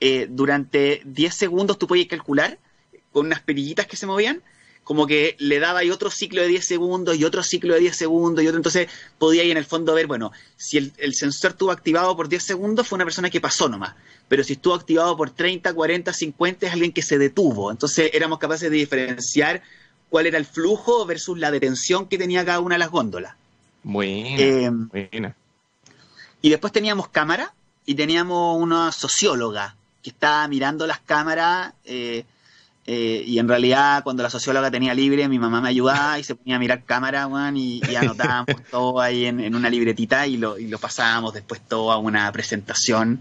eh, 0.00 0.26
durante 0.28 1.02
10 1.04 1.34
segundos 1.34 1.78
tú 1.78 1.86
podías 1.86 2.08
calcular 2.08 2.58
con 3.12 3.26
unas 3.26 3.40
perillitas 3.40 3.86
que 3.86 3.96
se 3.96 4.06
movían 4.06 4.42
como 4.84 5.06
que 5.06 5.34
le 5.38 5.58
daba 5.58 5.80
ahí 5.80 5.90
otro 5.90 6.10
ciclo 6.10 6.42
de 6.42 6.48
10 6.48 6.64
segundos 6.64 7.16
y 7.16 7.24
otro 7.24 7.42
ciclo 7.42 7.74
de 7.74 7.80
10 7.80 7.96
segundos 7.96 8.44
y 8.44 8.48
otro, 8.48 8.58
entonces 8.58 8.88
podía 9.18 9.42
ahí 9.42 9.50
en 9.50 9.56
el 9.56 9.64
fondo 9.64 9.94
ver, 9.94 10.06
bueno, 10.06 10.30
si 10.56 10.76
el, 10.76 10.92
el, 10.98 11.14
sensor 11.14 11.52
estuvo 11.52 11.70
activado 11.70 12.14
por 12.14 12.28
10 12.28 12.42
segundos 12.42 12.86
fue 12.86 12.96
una 12.96 13.06
persona 13.06 13.30
que 13.30 13.40
pasó 13.40 13.68
nomás, 13.68 13.94
pero 14.28 14.44
si 14.44 14.52
estuvo 14.52 14.74
activado 14.74 15.16
por 15.16 15.30
30, 15.30 15.72
40, 15.72 16.12
50 16.12 16.66
es 16.66 16.72
alguien 16.72 16.92
que 16.92 17.00
se 17.00 17.16
detuvo, 17.16 17.70
entonces 17.70 18.10
éramos 18.12 18.38
capaces 18.38 18.70
de 18.70 18.76
diferenciar 18.76 19.62
cuál 20.14 20.28
era 20.28 20.38
el 20.38 20.46
flujo 20.46 21.04
versus 21.06 21.36
la 21.40 21.50
detención 21.50 22.06
que 22.06 22.16
tenía 22.16 22.44
cada 22.44 22.60
una 22.60 22.76
de 22.76 22.78
las 22.78 22.90
góndolas. 22.90 23.34
Buena, 23.82 24.38
eh, 24.38 24.70
buena. 24.70 25.34
Y 26.40 26.50
después 26.50 26.72
teníamos 26.72 27.08
cámara 27.08 27.52
y 27.84 27.96
teníamos 27.96 28.62
una 28.62 28.92
socióloga 28.92 29.74
que 30.04 30.10
estaba 30.10 30.46
mirando 30.46 30.86
las 30.86 31.00
cámaras. 31.00 31.72
Eh, 31.84 32.24
eh, 32.86 33.24
y 33.26 33.40
en 33.40 33.48
realidad, 33.48 34.04
cuando 34.04 34.22
la 34.22 34.30
socióloga 34.30 34.70
tenía 34.70 34.94
libre, 34.94 35.26
mi 35.26 35.40
mamá 35.40 35.60
me 35.60 35.70
ayudaba 35.70 36.16
y 36.20 36.22
se 36.22 36.36
ponía 36.36 36.54
a 36.54 36.60
mirar 36.60 36.84
cámara, 36.84 37.28
y, 37.52 37.82
anotábamos 37.96 38.54
todo 38.70 39.00
ahí 39.00 39.24
en, 39.24 39.52
una 39.52 39.68
libretita 39.68 40.28
y 40.28 40.36
lo, 40.36 40.60
y 40.60 40.68
lo 40.68 40.78
pasábamos 40.78 41.34
después 41.34 41.60
todo 41.60 41.90
a 41.90 41.98
una 41.98 42.30
presentación 42.30 43.20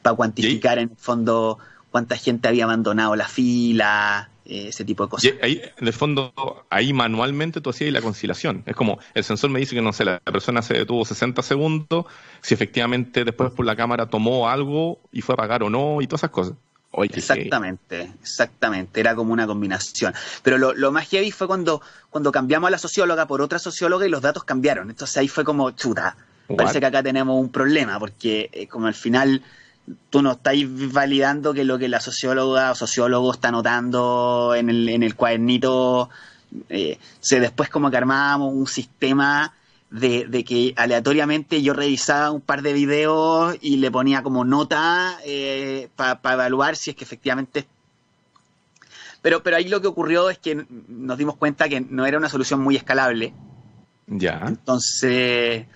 para 0.00 0.14
cuantificar 0.14 0.78
en 0.78 0.90
el 0.90 0.96
fondo 0.96 1.58
cuánta 1.90 2.16
gente 2.16 2.46
había 2.46 2.62
abandonado 2.62 3.16
la 3.16 3.26
fila, 3.26 4.30
eh, 4.50 4.68
ese 4.68 4.84
tipo 4.84 5.04
de 5.04 5.10
cosas. 5.10 5.32
Y 5.32 5.44
ahí, 5.44 5.62
en 5.78 5.86
el 5.86 5.92
fondo, 5.92 6.34
ahí 6.70 6.92
manualmente 6.92 7.60
tú 7.60 7.70
hacías 7.70 7.92
la 7.92 8.02
conciliación. 8.02 8.64
Es 8.66 8.74
como, 8.74 8.98
el 9.14 9.24
sensor 9.24 9.50
me 9.50 9.60
dice 9.60 9.74
que, 9.74 9.82
no 9.82 9.92
sé, 9.92 10.04
la 10.04 10.18
persona 10.20 10.60
se 10.60 10.74
detuvo 10.74 11.04
60 11.04 11.40
segundos, 11.42 12.06
si 12.40 12.54
efectivamente 12.54 13.24
después 13.24 13.52
por 13.52 13.64
la 13.64 13.76
cámara 13.76 14.06
tomó 14.06 14.48
algo 14.48 14.98
y 15.12 15.22
fue 15.22 15.34
a 15.34 15.36
pagar 15.36 15.62
o 15.62 15.70
no, 15.70 16.02
y 16.02 16.06
todas 16.06 16.20
esas 16.20 16.30
cosas 16.30 16.54
exactamente, 17.02 18.12
exactamente, 18.20 19.00
era 19.00 19.14
como 19.14 19.32
una 19.32 19.46
combinación. 19.46 20.14
Pero 20.42 20.58
lo, 20.58 20.92
más 20.92 21.08
heavy 21.08 21.30
fue 21.30 21.46
cuando, 21.46 21.80
cuando 22.10 22.32
cambiamos 22.32 22.68
a 22.68 22.70
la 22.70 22.78
socióloga 22.78 23.26
por 23.26 23.40
otra 23.40 23.58
socióloga 23.58 24.06
y 24.06 24.10
los 24.10 24.22
datos 24.22 24.44
cambiaron. 24.44 24.90
Entonces 24.90 25.16
ahí 25.16 25.28
fue 25.28 25.44
como, 25.44 25.70
chuta, 25.70 26.16
parece 26.56 26.80
que 26.80 26.86
acá 26.86 27.02
tenemos 27.02 27.38
un 27.38 27.50
problema, 27.50 27.98
porque 27.98 28.50
eh, 28.52 28.66
como 28.66 28.86
al 28.86 28.94
final 28.94 29.42
tú 30.10 30.22
no 30.22 30.32
estás 30.32 30.54
validando 30.92 31.52
que 31.52 31.64
lo 31.64 31.78
que 31.78 31.88
la 31.88 32.00
socióloga 32.00 32.72
o 32.72 32.74
sociólogo 32.74 33.32
está 33.32 33.50
notando 33.50 34.54
en 34.54 34.70
el, 34.70 34.88
en 34.88 35.02
el 35.02 35.14
cuadernito, 35.14 36.10
eh, 36.68 36.98
se 37.20 37.40
después 37.40 37.70
como 37.70 37.90
que 37.90 37.96
armábamos 37.96 38.52
un 38.52 38.66
sistema 38.66 39.54
de, 39.90 40.44
que 40.44 40.72
aleatoriamente 40.76 41.62
yo 41.62 41.74
revisaba 41.74 42.30
un 42.30 42.40
par 42.40 42.62
de 42.62 42.72
videos 42.72 43.56
y 43.60 43.76
le 43.76 43.90
ponía 43.90 44.22
como 44.22 44.44
nota 44.44 45.18
eh, 45.24 45.88
para 45.96 46.18
evaluar 46.34 46.76
si 46.76 46.90
es 46.90 46.96
que 46.96 47.04
efectivamente... 47.04 47.66
Pero, 49.22 49.42
pero 49.42 49.56
ahí 49.56 49.68
lo 49.68 49.82
que 49.82 49.88
ocurrió 49.88 50.30
es 50.30 50.38
que 50.38 50.66
nos 50.88 51.18
dimos 51.18 51.36
cuenta 51.36 51.68
que 51.68 51.80
no 51.80 52.06
era 52.06 52.16
una 52.16 52.30
solución 52.30 52.60
muy 52.60 52.76
escalable. 52.76 53.34
Ya. 54.06 54.42
Entonces, 54.46 55.66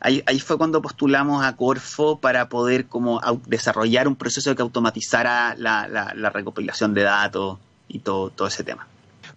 ahí, 0.00 0.22
ahí 0.26 0.40
fue 0.40 0.58
cuando 0.58 0.82
postulamos 0.82 1.44
a 1.44 1.56
Corfo 1.56 2.18
para 2.20 2.48
poder 2.48 2.86
como 2.86 3.20
desarrollar 3.46 4.08
un 4.08 4.16
proceso 4.16 4.54
que 4.54 4.62
automatizara 4.62 5.54
la, 5.56 5.86
la 5.88 6.30
recopilación 6.30 6.94
de 6.94 7.02
datos 7.02 7.58
y 7.88 8.00
todo, 8.00 8.30
todo 8.30 8.48
ese 8.48 8.64
tema. 8.64 8.86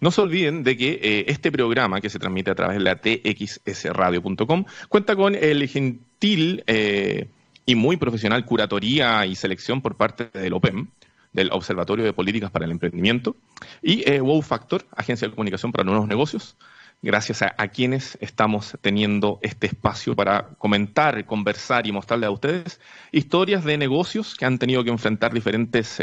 No 0.00 0.10
se 0.10 0.20
olviden 0.20 0.64
de 0.64 0.76
que 0.76 1.00
eh, 1.02 1.24
este 1.28 1.52
programa 1.52 2.00
que 2.00 2.10
se 2.10 2.18
transmite 2.18 2.50
a 2.50 2.54
través 2.54 2.78
de 2.78 2.84
la 2.84 2.96
txsradio.com 2.96 4.64
cuenta 4.88 5.16
con 5.16 5.34
el 5.34 5.68
gentil 5.68 6.62
eh, 6.66 7.28
y 7.66 7.74
muy 7.74 7.96
profesional 7.96 8.44
curatoría 8.44 9.24
y 9.26 9.34
selección 9.34 9.80
por 9.80 9.96
parte 9.96 10.28
del 10.38 10.52
OPEM, 10.52 10.88
del 11.32 11.50
Observatorio 11.52 12.04
de 12.04 12.12
Políticas 12.12 12.50
para 12.50 12.64
el 12.64 12.70
Emprendimiento, 12.70 13.36
y 13.82 14.08
eh, 14.08 14.20
Wow 14.20 14.42
Factor, 14.42 14.84
Agencia 14.94 15.26
de 15.26 15.34
Comunicación 15.34 15.72
para 15.72 15.84
Nuevos 15.84 16.06
Negocios, 16.06 16.56
gracias 17.04 17.42
a, 17.42 17.68
quienes 17.68 18.16
estamos 18.20 18.76
teniendo 18.80 19.38
este 19.42 19.66
espacio 19.66 20.16
para 20.16 20.48
comentar, 20.58 21.26
conversar 21.26 21.86
y 21.86 21.92
mostrarle 21.92 22.26
a 22.26 22.30
ustedes 22.30 22.80
historias 23.12 23.62
de 23.62 23.76
negocios 23.76 24.34
que 24.34 24.46
han 24.46 24.58
tenido 24.58 24.82
que 24.82 24.90
enfrentar 24.90 25.32
diferentes 25.32 25.98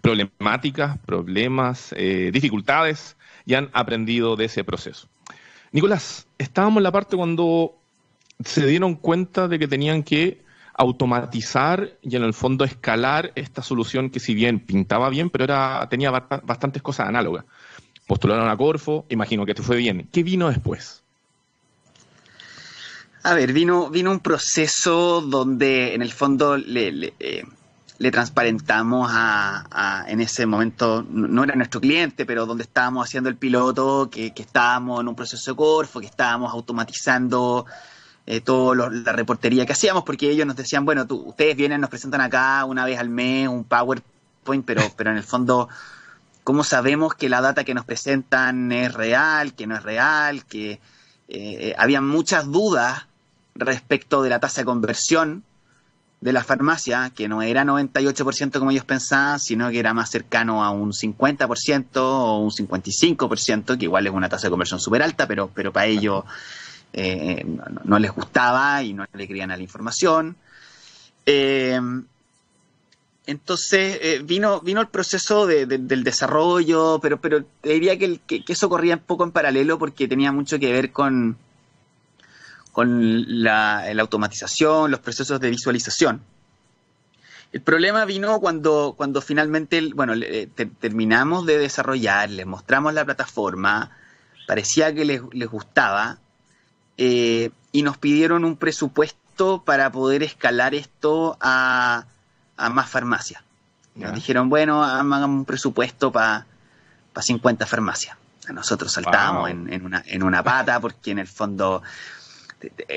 problemáticas, 0.00 0.98
problemas, 0.98 1.94
dificultades 2.32 3.16
y 3.44 3.54
han 3.54 3.68
aprendido 3.74 4.34
de 4.34 4.46
ese 4.46 4.64
proceso. 4.64 5.08
Nicolás, 5.72 6.26
estábamos 6.38 6.78
en 6.78 6.84
la 6.84 6.92
parte 6.92 7.16
cuando 7.16 7.78
se 8.44 8.66
dieron 8.66 8.94
cuenta 8.94 9.46
de 9.46 9.58
que 9.58 9.68
tenían 9.68 10.02
que 10.02 10.42
automatizar 10.74 11.98
y 12.00 12.16
en 12.16 12.22
el 12.22 12.32
fondo 12.32 12.64
escalar 12.64 13.32
esta 13.34 13.62
solución 13.62 14.08
que 14.08 14.18
si 14.18 14.34
bien 14.34 14.60
pintaba 14.60 15.10
bien, 15.10 15.28
pero 15.28 15.44
era, 15.44 15.86
tenía 15.90 16.10
bastantes 16.10 16.80
cosas 16.80 17.08
análogas. 17.08 17.44
Postularon 18.10 18.48
a 18.48 18.56
Corfo, 18.56 19.06
imagino 19.08 19.46
que 19.46 19.54
te 19.54 19.62
fue 19.62 19.76
bien. 19.76 20.08
¿Qué 20.10 20.24
vino 20.24 20.48
después? 20.48 21.04
A 23.22 23.34
ver, 23.34 23.52
vino, 23.52 23.88
vino 23.88 24.10
un 24.10 24.18
proceso 24.18 25.20
donde 25.20 25.94
en 25.94 26.02
el 26.02 26.10
fondo 26.10 26.56
le, 26.56 27.14
eh, 27.20 27.44
le 27.98 28.10
transparentamos 28.10 29.08
a, 29.12 30.06
en 30.08 30.20
ese 30.20 30.44
momento, 30.44 31.06
no 31.08 31.44
era 31.44 31.54
nuestro 31.54 31.80
cliente, 31.80 32.26
pero 32.26 32.46
donde 32.46 32.64
estábamos 32.64 33.06
haciendo 33.06 33.28
el 33.28 33.36
piloto, 33.36 34.10
que, 34.10 34.32
estábamos 34.34 35.02
en 35.02 35.06
un 35.06 35.14
proceso 35.14 35.52
de 35.52 35.56
Corfo, 35.56 36.00
que 36.00 36.06
estábamos 36.06 36.52
automatizando 36.52 37.64
eh, 38.26 38.40
toda 38.40 38.88
la 38.90 39.12
reportería 39.12 39.64
que 39.64 39.74
hacíamos, 39.74 40.02
porque 40.02 40.28
ellos 40.28 40.48
nos 40.48 40.56
decían, 40.56 40.84
bueno, 40.84 41.06
ustedes 41.08 41.56
vienen, 41.56 41.80
nos 41.80 41.90
presentan 41.90 42.22
acá 42.22 42.64
una 42.64 42.84
vez 42.84 42.98
al 42.98 43.08
mes 43.08 43.46
un 43.46 43.62
PowerPoint, 43.62 44.64
pero, 44.64 44.82
pero 44.96 45.12
en 45.12 45.16
el 45.16 45.22
fondo, 45.22 45.68
¿cómo 46.44 46.64
sabemos 46.64 47.14
que 47.14 47.28
la 47.28 47.40
data 47.40 47.64
que 47.64 47.74
nos 47.74 47.84
presentan 47.84 48.72
es 48.72 48.92
real, 48.92 49.54
que 49.54 49.66
no 49.66 49.76
es 49.76 49.82
real? 49.82 50.44
Que 50.44 50.80
eh, 51.28 51.74
había 51.78 52.00
muchas 52.00 52.50
dudas 52.50 53.06
respecto 53.54 54.22
de 54.22 54.30
la 54.30 54.40
tasa 54.40 54.62
de 54.62 54.64
conversión 54.64 55.44
de 56.20 56.32
la 56.32 56.44
farmacia, 56.44 57.10
que 57.14 57.28
no 57.28 57.40
era 57.40 57.64
98% 57.64 58.58
como 58.58 58.70
ellos 58.70 58.84
pensaban, 58.84 59.40
sino 59.40 59.70
que 59.70 59.78
era 59.78 59.94
más 59.94 60.10
cercano 60.10 60.62
a 60.62 60.70
un 60.70 60.92
50% 60.92 61.96
o 61.96 62.38
un 62.38 62.50
55%, 62.50 63.78
que 63.78 63.84
igual 63.84 64.06
es 64.06 64.12
una 64.12 64.28
tasa 64.28 64.46
de 64.46 64.50
conversión 64.50 64.80
súper 64.80 65.02
alta, 65.02 65.26
pero, 65.26 65.50
pero 65.54 65.72
para 65.72 65.86
ellos 65.86 66.24
eh, 66.92 67.42
no, 67.84 67.98
les 67.98 68.10
gustaba 68.10 68.82
y 68.82 68.92
no 68.92 69.06
le 69.12 69.26
querían 69.26 69.50
a 69.50 69.56
la 69.56 69.62
información. 69.62 70.36
Eh, 71.24 71.80
entonces 73.26 73.98
eh, 74.02 74.22
vino, 74.24 74.60
vino 74.60 74.80
el 74.80 74.88
proceso 74.88 75.46
del 75.46 76.04
desarrollo, 76.04 76.98
pero, 77.00 77.20
pero 77.20 77.44
diría 77.62 77.98
que, 77.98 78.18
que, 78.18 78.42
eso 78.48 78.68
corría 78.68 78.94
un 78.94 79.02
poco 79.02 79.24
en 79.24 79.30
paralelo 79.30 79.78
porque 79.78 80.08
tenía 80.08 80.32
mucho 80.32 80.58
que 80.58 80.72
ver 80.72 80.90
con, 80.90 81.36
con 82.72 83.42
la, 83.42 83.90
automatización, 84.00 84.90
los 84.90 85.00
procesos 85.00 85.40
de 85.40 85.50
visualización. 85.50 86.22
El 87.52 87.62
problema 87.62 88.04
vino 88.04 88.40
cuando, 88.40 88.94
cuando 88.96 89.20
finalmente, 89.20 89.90
bueno, 89.94 90.14
terminamos 90.78 91.46
de 91.46 91.58
desarrollar, 91.58 92.30
les 92.30 92.46
mostramos 92.46 92.94
la 92.94 93.04
plataforma, 93.04 93.90
parecía 94.46 94.94
que 94.94 95.04
les, 95.04 95.48
gustaba, 95.50 96.18
eh, 96.96 97.50
y 97.72 97.82
nos 97.82 97.98
pidieron 97.98 98.44
un 98.44 98.56
presupuesto 98.56 99.62
para 99.64 99.90
poder 99.90 100.22
escalar 100.22 100.74
esto 100.74 101.36
a, 101.40 102.06
más 102.68 102.90
farmacias. 102.90 103.42
Nos 103.94 104.14
dijeron, 104.14 104.48
bueno, 104.48 104.84
hagamos 104.84 105.24
un 105.24 105.44
presupuesto 105.44 106.12
para 106.12 106.46
50 107.18 107.66
farmacias. 107.66 108.16
Nosotros 108.52 108.92
saltábamos 108.92 109.50
en, 109.50 109.84
una, 109.84 110.02
en 110.06 110.22
una 110.22 110.42
pata 110.42 110.80
porque 110.80 111.12
en 111.12 111.20
el 111.20 111.28
fondo 111.28 111.82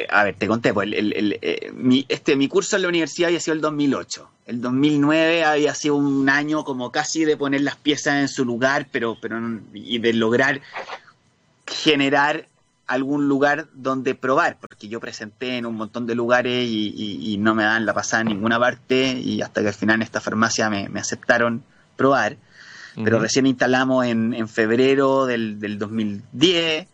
a 0.10 0.24
ver, 0.24 0.36
te 0.36 0.48
conté, 0.48 0.74
pues, 0.74 0.90
eh, 0.92 1.72
mi, 1.74 2.06
este, 2.10 2.36
mi 2.36 2.48
curso 2.48 2.76
en 2.76 2.82
la 2.82 2.88
universidad 2.90 3.28
había 3.28 3.40
sido 3.40 3.56
el 3.56 3.62
2008. 3.62 4.30
El 4.46 4.62
2009 4.62 5.46
había 5.46 5.74
sido 5.74 5.96
un 5.96 6.28
año 6.30 6.66
como 6.66 6.92
casi 6.92 7.24
de 7.24 7.38
poner 7.38 7.62
las 7.62 7.78
piezas 7.78 8.16
en 8.16 8.28
su 8.28 8.44
lugar, 8.44 8.88
pero, 8.92 9.18
pero 9.22 9.40
y 9.74 10.00
de 10.00 10.14
lograr 10.14 10.62
generar 11.66 12.48
algún 12.94 13.28
lugar 13.28 13.68
donde 13.74 14.16
probar, 14.16 14.58
porque 14.60 14.88
yo 14.88 15.00
presenté 15.00 15.58
en 15.58 15.66
un 15.66 15.76
montón 15.76 16.06
de 16.06 16.16
lugares 16.16 16.68
y, 16.68 17.38
no 17.40 17.56
me 17.56 17.64
dan 17.64 17.86
la 17.86 17.94
pasada 17.94 18.22
en 18.22 18.30
ninguna 18.30 18.60
parte 18.60 19.20
y 19.20 19.42
hasta 19.42 19.62
que 19.62 19.68
al 19.68 19.74
final 19.74 19.96
en 19.98 20.02
esta 20.04 20.22
farmacia 20.22 20.70
me, 20.70 20.88
aceptaron 21.00 21.64
probar. 21.96 22.38
Pero 22.96 23.20
recién 23.20 23.48
instalamos 23.48 24.06
en, 24.06 24.36
en 24.36 24.48
febrero 24.48 25.26
del, 25.26 25.60
del 25.60 25.80
2010 25.80 26.88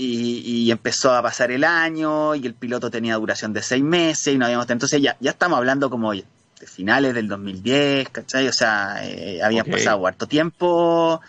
y, 0.00 0.70
empezó 0.70 1.12
a 1.12 1.22
pasar 1.22 1.50
el 1.50 1.64
año 1.64 2.36
y 2.36 2.46
el 2.46 2.54
piloto 2.54 2.90
tenía 2.90 3.16
duración 3.16 3.52
de 3.52 3.62
seis 3.62 3.82
meses 3.82 4.32
y 4.32 4.38
no 4.38 4.44
habíamos... 4.44 4.70
Entonces 4.70 5.02
ya, 5.02 5.16
ya 5.20 5.32
estamos 5.32 5.58
hablando 5.58 5.90
como 5.90 6.12
de 6.12 6.24
finales 6.66 7.14
del 7.14 7.26
2010, 7.26 8.08
¿cachai? 8.10 8.46
O 8.46 8.52
sea, 8.52 9.00
eh, 9.02 9.42
había 9.42 9.64
pasado 9.64 10.06
harto 10.06 10.26
tiempo 10.26 11.20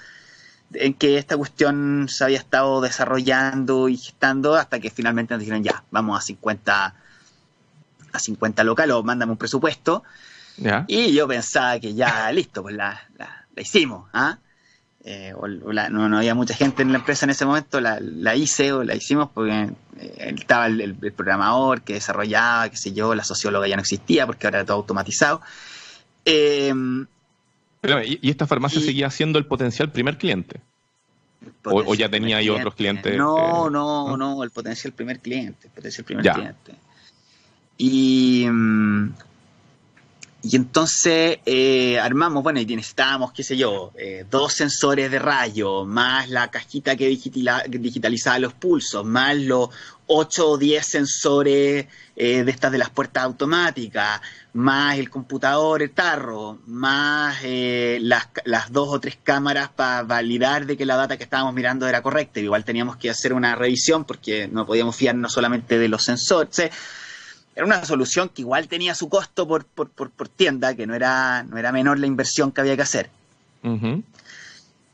en 0.73 0.93
que 0.93 1.17
esta 1.17 1.37
cuestión 1.37 2.07
se 2.09 2.23
había 2.23 2.37
estado 2.37 2.81
desarrollando 2.81 3.89
y 3.89 3.97
gestando 3.97 4.55
hasta 4.55 4.79
que 4.79 4.89
finalmente 4.89 5.33
nos 5.33 5.41
dijeron 5.41 5.63
ya, 5.63 5.83
vamos 5.91 6.17
a 6.17 6.21
50 6.21 6.95
a 8.11 8.19
50 8.19 8.63
local 8.63 8.91
o 8.91 9.03
mándame 9.03 9.31
un 9.31 9.37
presupuesto. 9.37 10.03
Y 10.87 11.13
yo 11.13 11.27
pensaba 11.27 11.79
que 11.79 11.93
ya, 11.93 12.31
listo, 12.33 12.61
pues 12.61 12.75
la, 12.75 12.99
la, 13.17 13.45
la 13.55 13.61
hicimos. 13.61 14.09
¿ah? 14.13 14.37
Eh, 15.01 15.33
no, 15.91 16.17
había 16.17 16.35
mucha 16.35 16.53
gente 16.53 16.83
en 16.83 16.91
la 16.91 16.97
empresa 16.97 17.25
en 17.25 17.29
ese 17.29 17.45
momento, 17.45 17.79
la, 17.79 18.35
hice 18.35 18.73
o 18.73 18.83
la 18.83 18.95
hicimos 18.95 19.29
porque 19.33 19.69
eh, 19.97 20.35
estaba 20.37 20.67
el, 20.67 20.95
programador 21.15 21.81
que 21.81 21.93
desarrollaba, 21.93 22.69
qué 22.69 22.77
sé 22.77 22.91
yo, 22.91 23.15
la 23.15 23.23
socióloga 23.23 23.67
ya 23.67 23.75
no 23.75 23.81
existía 23.81 24.25
porque 24.25 24.47
ahora 24.47 24.59
era 24.59 24.65
todo 24.65 24.77
automatizado. 24.77 25.41
Eh, 26.25 26.73
¿y, 27.83 28.29
esta 28.29 28.47
farmacia 28.47 28.81
seguía 28.81 29.09
siendo 29.09 29.39
el 29.39 29.45
potencial 29.45 29.91
primer 29.91 30.17
cliente? 30.17 30.61
o, 31.63 31.95
ya 31.95 32.09
tenía 32.09 32.37
ahí 32.37 32.49
otros 32.49 32.75
clientes? 32.75 33.17
No, 33.17 33.69
no, 33.69 34.17
no, 34.17 34.43
el 34.43 34.51
potencial 34.51 34.93
primer 34.93 35.19
cliente, 35.19 35.67
el 35.67 35.73
potencial 35.73 36.05
primer 36.05 36.31
cliente. 36.31 36.75
Y... 37.77 38.45
Mm, 38.49 39.13
y 40.41 40.55
entonces 40.55 41.39
eh, 41.45 41.99
armamos, 41.99 42.43
bueno, 42.43 42.61
y 42.61 42.65
necesitábamos, 42.65 43.33
qué 43.33 43.43
sé 43.43 43.57
yo, 43.57 43.91
eh, 43.97 44.25
dos 44.29 44.53
sensores 44.53 45.11
de 45.11 45.19
rayo, 45.19 45.83
más 45.83 46.29
la 46.29 46.49
cajita 46.49 46.95
que 46.95 47.07
digitalizaba 47.09 48.39
los 48.39 48.53
pulsos, 48.53 49.05
más 49.05 49.35
los 49.35 49.69
ocho 50.07 50.51
o 50.51 50.57
diez 50.57 50.85
sensores 50.85 51.87
eh, 52.15 52.43
de 52.43 52.51
estas 52.51 52.71
de 52.71 52.77
las 52.77 52.89
puertas 52.89 53.23
automáticas, 53.25 54.21
más 54.53 54.97
el 54.97 55.09
computador, 55.09 55.81
el 55.81 55.91
tarro, 55.91 56.59
más 56.67 57.43
las, 57.43 58.29
las, 58.45 58.71
dos 58.71 58.89
o 58.93 58.99
tres 58.99 59.17
cámaras 59.21 59.69
para 59.69 60.03
validar 60.03 60.65
de 60.65 60.77
que 60.77 60.85
la 60.85 60.95
data 60.95 61.17
que 61.17 61.23
estábamos 61.25 61.53
mirando 61.53 61.85
era 61.85 62.01
correcta. 62.01 62.39
Igual 62.39 62.63
teníamos 62.63 62.95
que 62.95 63.09
hacer 63.09 63.33
una 63.33 63.55
revisión 63.55 64.05
porque 64.05 64.47
no 64.47 64.65
podíamos 64.65 64.95
fiarnos 64.95 65.33
solamente 65.33 65.77
de 65.77 65.89
los 65.89 66.05
sensores 66.05 66.71
era 67.59 67.65
una 67.65 67.83
solución 67.83 68.29
que 68.29 68.41
igual 68.41 68.69
tenía 68.69 68.95
su 68.95 69.09
costo 69.09 69.45
por, 69.45 69.65
por, 69.65 69.89
por, 69.89 70.29
tienda, 70.29 70.75
que 70.75 70.87
no 70.87 70.95
era, 70.95 71.43
no 71.43 71.57
era 71.57 71.73
menor 71.73 71.99
la 71.99 72.07
inversión 72.07 72.53
que 72.53 72.61
había 72.61 72.77
que 72.77 72.83
hacer. 72.83 73.09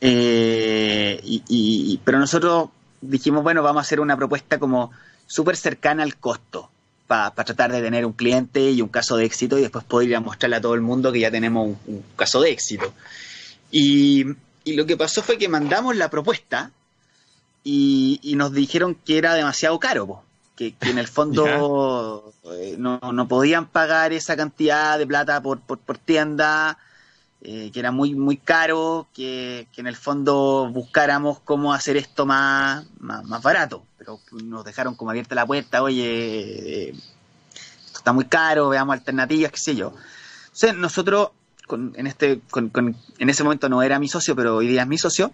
Eh, 0.01 1.19
y, 1.23 1.99
pero 2.03 2.17
nosotros 2.17 2.69
dijimos, 3.01 3.43
bueno, 3.43 3.61
vamos 3.61 3.81
a 3.81 3.85
hacer 3.85 3.99
una 3.99 4.17
propuesta 4.17 4.57
como 4.57 4.89
súper 5.27 5.57
cercana 5.57 6.01
al 6.01 6.15
costo, 6.15 6.71
para 7.05 7.29
tratar 7.35 7.71
de 7.71 7.83
tener 7.83 8.03
un 8.03 8.13
cliente 8.13 8.71
y 8.71 8.81
un 8.81 8.89
caso 8.89 9.15
de 9.15 9.25
éxito 9.25 9.59
y 9.59 9.61
después 9.61 9.85
poder 9.85 10.09
ir 10.09 10.15
a 10.15 10.21
mostrarle 10.21 10.55
a 10.55 10.61
todo 10.61 10.73
el 10.73 10.81
mundo 10.81 11.11
que 11.11 11.19
ya 11.19 11.29
tenemos 11.29 11.77
un, 11.85 12.03
caso 12.15 12.41
de 12.41 12.49
éxito. 12.49 12.91
Y, 13.69 14.25
y, 14.63 14.73
lo 14.73 14.87
que 14.87 14.97
pasó 14.97 15.21
fue 15.21 15.37
que 15.37 15.47
mandamos 15.47 15.95
la 15.95 16.09
propuesta 16.09 16.71
y, 17.63 18.33
nos 18.35 18.53
dijeron 18.53 18.95
que 18.95 19.19
era 19.19 19.35
demasiado 19.35 19.79
caro 19.79 20.23
que, 20.55 20.75
en 20.81 20.97
el 20.97 21.07
fondo 21.07 22.33
eh, 22.45 22.75
no, 22.77 22.99
no, 22.99 23.27
podían 23.27 23.67
pagar 23.67 24.13
esa 24.13 24.35
cantidad 24.35 24.97
de 24.97 25.05
plata 25.05 25.41
por, 25.41 25.59
por, 25.59 25.79
por 25.79 25.97
tienda, 25.97 26.77
eh, 27.41 27.69
que 27.73 27.79
era 27.79 27.91
muy, 27.91 28.15
muy 28.15 28.37
caro, 28.37 29.07
que, 29.13 29.67
que, 29.71 29.81
en 29.81 29.87
el 29.87 29.95
fondo 29.95 30.69
buscáramos 30.71 31.39
cómo 31.41 31.73
hacer 31.73 31.97
esto 31.97 32.25
más, 32.25 32.85
más, 32.99 33.41
barato. 33.41 33.83
Pero 33.97 34.19
nos 34.43 34.63
dejaron 34.65 34.95
como 34.95 35.11
abierta 35.11 35.35
la 35.35 35.45
puerta, 35.45 35.83
oye, 35.83 36.89
esto 36.89 37.97
está 37.97 38.13
muy 38.13 38.25
caro, 38.25 38.69
veamos 38.69 38.93
alternativas, 38.93 39.51
qué 39.51 39.59
sé 39.59 39.75
yo. 39.75 39.93
Entonces 40.45 40.75
nosotros, 40.75 41.29
con, 41.67 41.93
en, 41.97 42.07
este, 42.07 42.39
con, 42.49 42.71
en 43.19 43.29
ese 43.29 43.43
momento 43.43 43.67
no 43.69 43.83
era 43.83 43.99
mi 43.99 44.07
socio, 44.07 44.35
pero 44.35 44.55
hoy 44.55 44.67
día 44.67 44.83
es 44.83 44.87
mi 44.87 44.97
socio, 44.97 45.31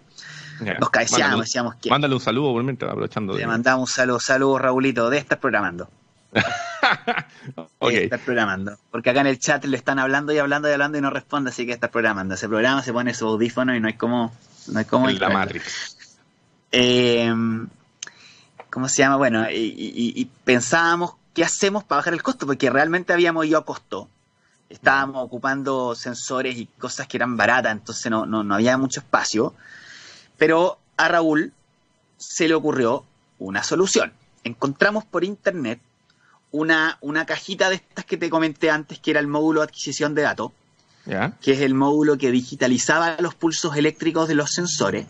nos 0.78 0.90
cabeceábamos, 0.90 1.46
decíamos 1.46 1.74
que. 1.76 1.90
Mándale 1.90 2.14
un 2.14 2.20
saludo, 2.20 2.58
aprovechando. 2.58 3.36
Le 3.36 3.46
mandamos 3.46 3.90
un 3.90 3.94
saludo, 3.94 4.20
saludo, 4.20 4.58
Raulito, 4.58 5.10
de 5.10 5.18
estar 5.18 5.38
programando. 5.38 5.88
okay. 7.78 8.04
estar 8.04 8.20
programando. 8.20 8.76
Porque 8.90 9.10
acá 9.10 9.20
en 9.20 9.26
el 9.26 9.38
chat 9.38 9.64
le 9.64 9.76
están 9.76 9.98
hablando 9.98 10.32
y 10.32 10.38
hablando 10.38 10.68
y 10.68 10.72
hablando 10.72 10.98
y 10.98 11.00
no 11.00 11.10
responde, 11.10 11.50
así 11.50 11.66
que 11.66 11.72
está 11.72 11.90
programando. 11.90 12.36
Se 12.36 12.48
programa, 12.48 12.82
se 12.82 12.92
pone 12.92 13.14
su 13.14 13.26
audífono 13.26 13.74
y 13.74 13.80
no 13.80 13.88
hay 13.88 13.94
como. 13.94 14.32
No 14.68 14.78
hay 14.78 14.84
como. 14.84 15.08
La 15.10 15.28
Matrix. 15.28 15.96
Eh, 16.72 17.32
¿Cómo 18.72 18.88
se 18.88 19.02
llama? 19.02 19.16
Bueno, 19.16 19.46
y, 19.50 20.30
pensábamos 20.44 21.12
qué 21.34 21.44
hacemos 21.44 21.84
para 21.84 21.98
bajar 21.98 22.14
el 22.14 22.22
costo, 22.22 22.46
porque 22.46 22.70
realmente 22.70 23.12
habíamos 23.12 23.44
ido 23.44 23.58
a 23.58 23.66
costo. 23.66 24.08
Estábamos 24.70 25.22
ocupando 25.22 25.94
sensores 25.94 26.56
y 26.56 26.64
cosas 26.64 27.06
que 27.06 27.18
eran 27.18 27.36
baratas, 27.36 27.72
entonces 27.72 28.10
no, 28.10 28.24
no, 28.24 28.42
no 28.42 28.54
había 28.54 28.78
mucho 28.78 29.00
espacio. 29.00 29.54
Pero 30.42 30.80
a 30.96 31.06
Raúl 31.06 31.52
se 32.18 32.48
le 32.48 32.54
ocurrió 32.54 33.04
una 33.38 33.62
solución. 33.62 34.12
Encontramos 34.42 35.04
por 35.04 35.22
internet 35.22 35.78
una, 36.50 36.98
una 37.00 37.26
cajita 37.26 37.70
de 37.70 37.76
estas 37.76 38.04
que 38.04 38.16
te 38.16 38.28
comenté 38.28 38.68
antes, 38.68 38.98
que 38.98 39.12
era 39.12 39.20
el 39.20 39.28
módulo 39.28 39.60
de 39.60 39.66
adquisición 39.66 40.16
de 40.16 40.22
datos, 40.22 40.50
que 41.40 41.52
es 41.52 41.60
el 41.60 41.74
módulo 41.74 42.18
que 42.18 42.32
digitalizaba 42.32 43.18
los 43.20 43.36
pulsos 43.36 43.76
eléctricos 43.76 44.26
de 44.26 44.34
los 44.34 44.50
sensores. 44.50 45.06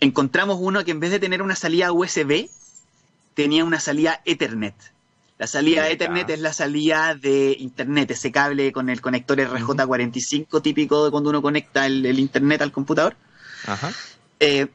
Encontramos 0.00 0.58
uno 0.60 0.84
que 0.84 0.90
en 0.90 1.00
vez 1.00 1.10
de 1.10 1.18
tener 1.18 1.40
una 1.40 1.56
salida 1.56 1.90
USB, 1.90 2.50
tenía 3.32 3.64
una 3.64 3.80
salida 3.80 4.20
Ethernet. 4.26 4.74
La 5.38 5.46
salida 5.46 5.88
Ethernet 5.88 6.28
es 6.28 6.40
la 6.40 6.52
salida 6.52 7.14
de 7.14 7.56
Internet, 7.58 8.10
ese 8.10 8.30
cable 8.30 8.72
con 8.72 8.90
el 8.90 9.00
conector 9.00 9.38
RJ45 9.38 10.60
típico 10.60 11.06
de 11.06 11.10
cuando 11.10 11.30
uno 11.30 11.40
conecta 11.40 11.86
el 11.86 12.18
Internet 12.18 12.60
al 12.60 12.72
computador. 12.72 13.16
Eh, 14.40 14.68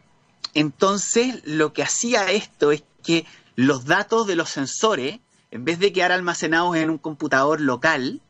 entonces, 0.54 1.42
lo 1.46 1.74
que 1.74 1.84
hacía 1.84 2.32
esto 2.32 2.72
es 2.72 2.84
que 3.04 3.26
los 3.56 3.86
datos 3.86 4.28
de 4.28 4.36
los 4.36 4.50
sensores, 4.50 5.20
en 5.52 5.66
vez 5.66 5.80
de 5.80 5.94
quedar 5.94 6.12
almacenados 6.12 6.76
en 6.78 6.90
un 6.90 6.98
computador 6.98 7.62
local, 7.62 8.22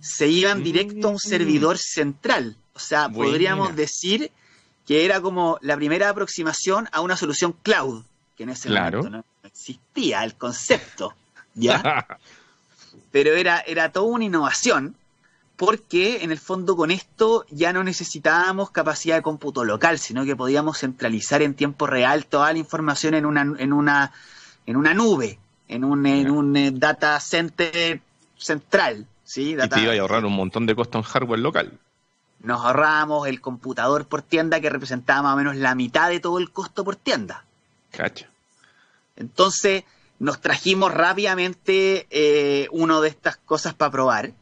se 0.00 0.28
iban 0.28 0.62
directo 0.62 1.08
a 1.08 1.10
un 1.10 1.16
mm. 1.16 1.18
servidor 1.18 1.78
central. 1.78 2.56
O 2.74 2.78
sea, 2.78 3.08
podríamos 3.08 3.74
decir 3.74 4.30
que 4.86 5.04
era 5.04 5.20
como 5.20 5.58
la 5.62 5.76
primera 5.76 6.08
aproximación 6.08 6.88
a 6.92 7.00
una 7.00 7.16
solución 7.16 7.52
cloud, 7.62 8.04
que 8.36 8.44
en 8.44 8.50
ese 8.50 8.68
momento 8.68 9.10
no 9.10 9.24
existía 9.42 10.22
el 10.22 10.34
concepto, 10.36 11.14
¿ya? 11.54 12.06
Pero 13.10 13.34
era, 13.34 13.60
era 13.60 13.90
toda 13.90 14.06
una 14.06 14.24
innovación 14.24 14.94
porque 15.56 16.22
en 16.22 16.30
el 16.30 16.38
fondo 16.38 16.76
con 16.76 16.90
esto 16.90 17.46
ya 17.50 17.72
no 17.72 17.82
necesitábamos 17.82 18.70
capacidad 18.70 19.16
de 19.16 19.22
cómputo 19.22 19.64
local, 19.64 19.98
sino 19.98 20.24
que 20.24 20.36
podíamos 20.36 20.78
centralizar 20.78 21.42
en 21.42 21.54
tiempo 21.54 21.86
real 21.86 22.26
toda 22.26 22.52
la 22.52 22.58
información 22.58 23.14
en 23.14 23.24
una, 23.24 23.40
en 23.40 23.72
una, 23.72 24.12
en 24.66 24.76
una 24.76 24.92
nube, 24.92 25.38
en 25.68 25.84
un, 25.84 26.04
en 26.06 26.30
un 26.30 26.56
eh, 26.56 26.70
data 26.72 27.18
center 27.20 28.00
central. 28.36 29.06
¿sí? 29.24 29.56
y 29.60 29.68
te 29.68 29.80
iba 29.80 29.92
a 29.92 29.98
ahorrar 29.98 30.24
un 30.26 30.34
montón 30.34 30.66
de 30.66 30.74
costos 30.74 31.04
en 31.04 31.10
hardware 31.10 31.40
local. 31.40 31.72
Nos 32.40 32.64
ahorramos 32.64 33.26
el 33.26 33.40
computador 33.40 34.06
por 34.06 34.20
tienda 34.20 34.60
que 34.60 34.68
representaba 34.68 35.22
más 35.22 35.34
o 35.34 35.36
menos 35.38 35.56
la 35.56 35.74
mitad 35.74 36.10
de 36.10 36.20
todo 36.20 36.38
el 36.38 36.50
costo 36.50 36.84
por 36.84 36.96
tienda. 36.96 37.44
Cacha. 37.90 38.28
Entonces 39.16 39.84
nos 40.18 40.40
trajimos 40.42 40.92
rápidamente 40.92 42.06
eh, 42.10 42.68
una 42.72 43.00
de 43.00 43.08
estas 43.08 43.38
cosas 43.38 43.72
para 43.72 43.90
probar 43.90 44.32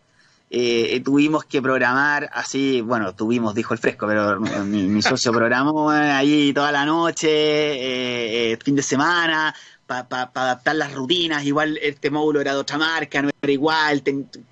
eh, 0.51 1.01
tuvimos 1.01 1.45
que 1.45 1.61
programar 1.61 2.31
así, 2.33 2.81
bueno, 2.81 3.15
tuvimos, 3.15 3.55
dijo 3.55 3.75
el 3.75 3.81
fresco, 3.81 4.07
pero 4.07 4.39
mi, 4.41 5.03
socio 5.03 5.33
programó 5.33 5.91
ahí 5.91 6.53
toda 6.53 6.71
la 6.71 6.85
noche, 6.85 7.29
eh, 7.29 8.53
eh, 8.53 8.59
fin 8.63 8.77
de 8.77 8.83
semana, 8.83 9.55
para 9.87 10.07
adaptar 10.35 10.77
las 10.77 10.93
rutinas. 10.93 11.45
Igual 11.45 11.79
este 11.83 12.11
módulo 12.11 12.41
era 12.41 12.53
de 12.53 12.59
otra 12.59 12.79
marca, 12.79 13.21
no 13.23 13.31
era 13.43 13.53
igual, 13.53 14.03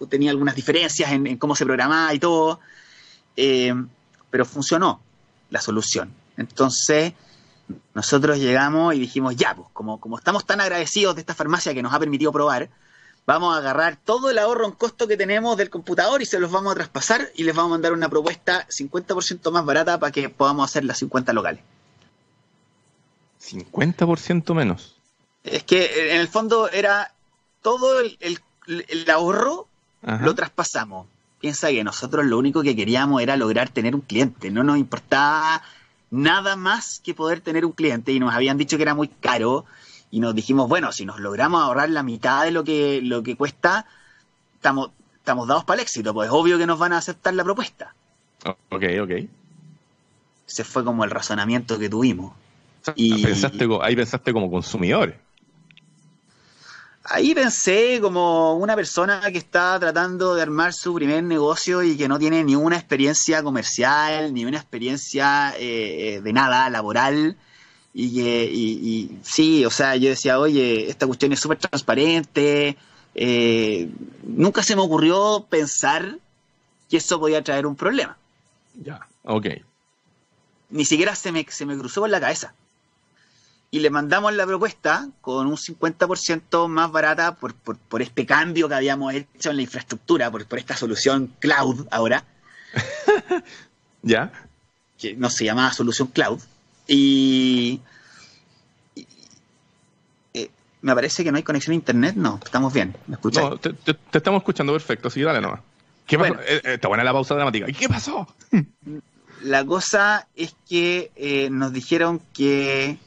tenía 0.09 0.31
algunas 0.31 0.57
diferencias 0.57 1.13
en, 1.13 1.37
cómo 1.37 1.55
se 1.55 1.65
programaba 1.65 2.13
y 2.15 2.19
todo, 2.19 2.61
pero 3.35 4.45
funcionó 4.45 5.01
la 5.51 5.61
solución. 5.61 6.13
Entonces, 6.37 7.13
nosotros 7.95 8.39
llegamos 8.39 8.95
y 8.95 8.99
dijimos, 8.99 9.37
ya, 9.37 9.55
pues, 9.55 9.69
como, 9.73 10.01
como 10.01 10.19
estamos 10.19 10.45
tan 10.47 10.61
agradecidos 10.61 11.15
de 11.15 11.21
esta 11.21 11.35
farmacia 11.35 11.75
que 11.75 11.83
nos 11.83 11.93
ha 11.93 11.99
permitido 11.99 12.33
probar, 12.33 12.71
vamos 13.27 13.55
a 13.55 13.59
agarrar 13.59 13.97
todo 13.97 14.31
el 14.31 14.39
ahorro 14.39 14.67
en 14.67 14.73
costo 14.73 15.07
que 15.07 15.17
tenemos 15.17 15.57
del 15.57 15.71
computador 15.71 16.23
y 16.23 16.27
se 16.27 16.39
los 16.39 16.51
vamos 16.51 16.73
a 16.73 16.75
traspasar 16.77 17.31
y 17.35 17.45
les 17.45 17.55
vamos 17.55 17.71
a 17.71 17.75
mandar 17.75 17.93
una 17.93 18.09
propuesta 18.09 18.67
50% 18.69 19.51
más 19.51 19.65
barata 19.65 19.99
para 19.99 20.13
que 20.13 20.29
podamos 20.29 20.69
hacer 20.69 20.85
las 20.85 20.99
50 20.99 21.33
locales. 21.33 21.63
50% 23.41 24.55
menos. 24.55 24.97
Es 25.45 25.65
que 25.65 26.13
en 26.15 26.21
el 26.21 26.29
fondo 26.29 26.69
era 26.71 27.13
todo 27.63 28.01
el, 28.01 29.11
ahorro 29.13 29.69
lo 30.03 30.35
traspasamos. 30.35 31.07
Piensa 31.41 31.69
que 31.69 31.83
nosotros 31.83 32.25
lo 32.27 32.39
único 32.39 32.63
que 32.63 32.77
queríamos 32.77 33.21
era 33.23 33.37
lograr 33.37 33.69
tener 33.69 33.95
un 33.95 34.01
cliente, 34.01 34.51
no 34.51 34.63
nos 34.63 34.79
importaba 34.79 35.63
nada 36.11 36.57
más 36.57 37.01
que 37.03 37.15
poder 37.15 37.41
tener 37.41 37.65
un 37.65 37.73
cliente 37.73 38.13
y 38.13 38.21
nos 38.21 38.35
habían 38.35 38.59
dicho 38.59 38.77
que 38.77 38.83
era 38.83 38.95
muy 38.95 39.09
caro 39.09 39.65
y 40.13 40.21
nos 40.21 40.35
dijimos, 40.35 40.69
bueno, 40.69 40.93
si 40.93 41.07
nos 41.07 41.19
logramos 41.21 41.63
ahorrar 41.63 41.89
la 41.89 42.03
mitad 42.03 42.45
de 42.45 42.51
lo 42.51 42.63
que, 42.63 43.01
lo 43.03 43.23
que 43.23 43.35
cuesta, 43.35 43.87
estamos, 44.55 44.91
estamos 45.17 45.49
dados 45.49 45.65
para 45.65 45.81
el 45.81 45.85
éxito, 45.85 46.13
pues 46.13 46.29
es 46.29 46.33
obvio 46.35 46.59
que 46.59 46.67
nos 46.67 46.79
van 46.79 46.93
a 46.93 46.99
aceptar 46.99 47.33
la 47.33 47.43
propuesta. 47.43 47.95
Ok, 48.45 48.85
ok. 49.03 49.11
Ese 50.47 50.65
fue 50.65 50.85
como 50.85 51.05
el 51.05 51.11
razonamiento 51.11 51.79
que 51.79 51.89
tuvimos. 51.89 52.35
Y, 52.95 53.25
pensaste, 53.25 53.67
ahí 53.81 53.97
pensaste 53.97 54.35
como 54.35 54.51
consumidor. 54.51 55.17
Ahí 57.05 57.35
pensé 57.35 57.99
como 58.03 58.57
una 58.57 58.77
persona 58.77 59.23
que 59.33 59.39
está 59.39 59.81
tratando 59.81 60.35
de 60.35 60.43
armar 60.43 60.75
su 60.75 60.95
primer 60.95 61.25
negocio 61.25 61.83
y 61.83 61.97
que 61.97 62.07
no 62.07 62.19
tiene 62.19 62.45
ni 62.45 62.55
una 62.55 62.77
experiencia 62.77 63.43
comercial, 63.43 64.35
ni 64.35 64.45
una 64.45 64.59
experiencia 64.59 65.55
eh, 65.57 66.17
eh, 66.17 66.21
de 66.21 66.33
nada 66.35 66.69
laboral 66.69 67.39
y 67.95 68.15
que, 68.15 68.45
y, 68.51 69.19
sí, 69.23 69.65
o 69.65 69.71
sea, 69.71 69.97
yo 69.97 70.09
decía, 70.09 70.39
oye, 70.39 70.89
esta 70.89 71.07
cuestión 71.07 71.33
es 71.33 71.41
súper 71.41 71.59
transparente. 71.59 72.77
Eh, 73.15 73.91
nunca 74.23 74.63
se 74.63 74.75
me 74.75 74.83
ocurrió 74.83 75.47
pensar 75.49 76.19
que 76.89 76.97
eso 76.97 77.21
podía 77.21 77.43
traer 77.43 77.67
un 77.67 77.77
problema. 77.77 78.17
Ya, 78.83 79.07
ok. 79.25 79.47
Ni 80.71 80.87
siquiera 80.87 81.15
se 81.15 81.33
me, 81.33 81.45
se 81.49 81.67
me 81.67 81.77
cruzó 81.77 82.01
por 82.01 82.11
la 82.11 82.21
cabeza. 82.21 82.55
Y 83.71 83.81
le 83.81 83.91
mandamos 83.91 84.35
la 84.35 84.47
propuesta 84.47 85.09
con 85.21 85.47
un 85.47 85.57
50% 85.57 86.69
más 86.69 86.93
barata 86.93 87.35
por, 87.35 87.55
por, 87.55 87.77
por, 87.77 88.03
este 88.03 88.27
cambio 88.27 88.69
que 88.69 88.75
habíamos 88.75 89.15
hecho 89.15 89.51
en 89.51 89.57
la 89.57 89.63
infraestructura, 89.63 90.31
por, 90.31 90.47
por 90.47 90.59
esta 90.59 90.77
solución 90.77 91.35
cloud 91.41 91.87
ahora. 91.91 92.25
¿Ya? 94.03 94.33
Que 94.99 95.15
no 95.15 95.29
se 95.29 95.45
llamaba 95.45 95.73
solución 95.73 96.09
cloud. 96.09 96.41
Y, 96.95 97.81
eh, 100.35 100.51
me 100.83 100.95
parece 100.95 101.25
que 101.25 101.33
no 101.33 101.39
hay 101.39 101.43
conexión 101.43 101.73
a 101.73 101.77
internet, 101.77 102.17
no, 102.17 102.39
estamos 102.45 102.71
bien, 102.75 102.95
¿me 103.07 103.15
escuchas? 103.15 103.45
No, 103.45 103.57
te, 103.57 103.75
estamos 104.13 104.41
escuchando 104.41 104.75
perfecto, 104.75 105.09
sí, 105.09 105.23
dale 105.23 105.41
nomás. 105.41 105.61
¿Qué 106.07 106.19
pasó? 106.19 106.35
Eh, 106.35 106.45
eh, 106.49 106.75
está 106.75 106.89
buena 106.89 107.03
la 107.03 107.15
pausa 107.15 107.35
dramática. 107.35 107.71
¿Y 107.71 107.73
qué 107.73 107.89
pasó? 107.89 108.27
La 109.43 109.65
cosa 109.65 110.29
es 110.37 110.55
que 110.69 111.49
nos 111.51 111.73
dijeron 111.73 112.21
que 112.33 112.99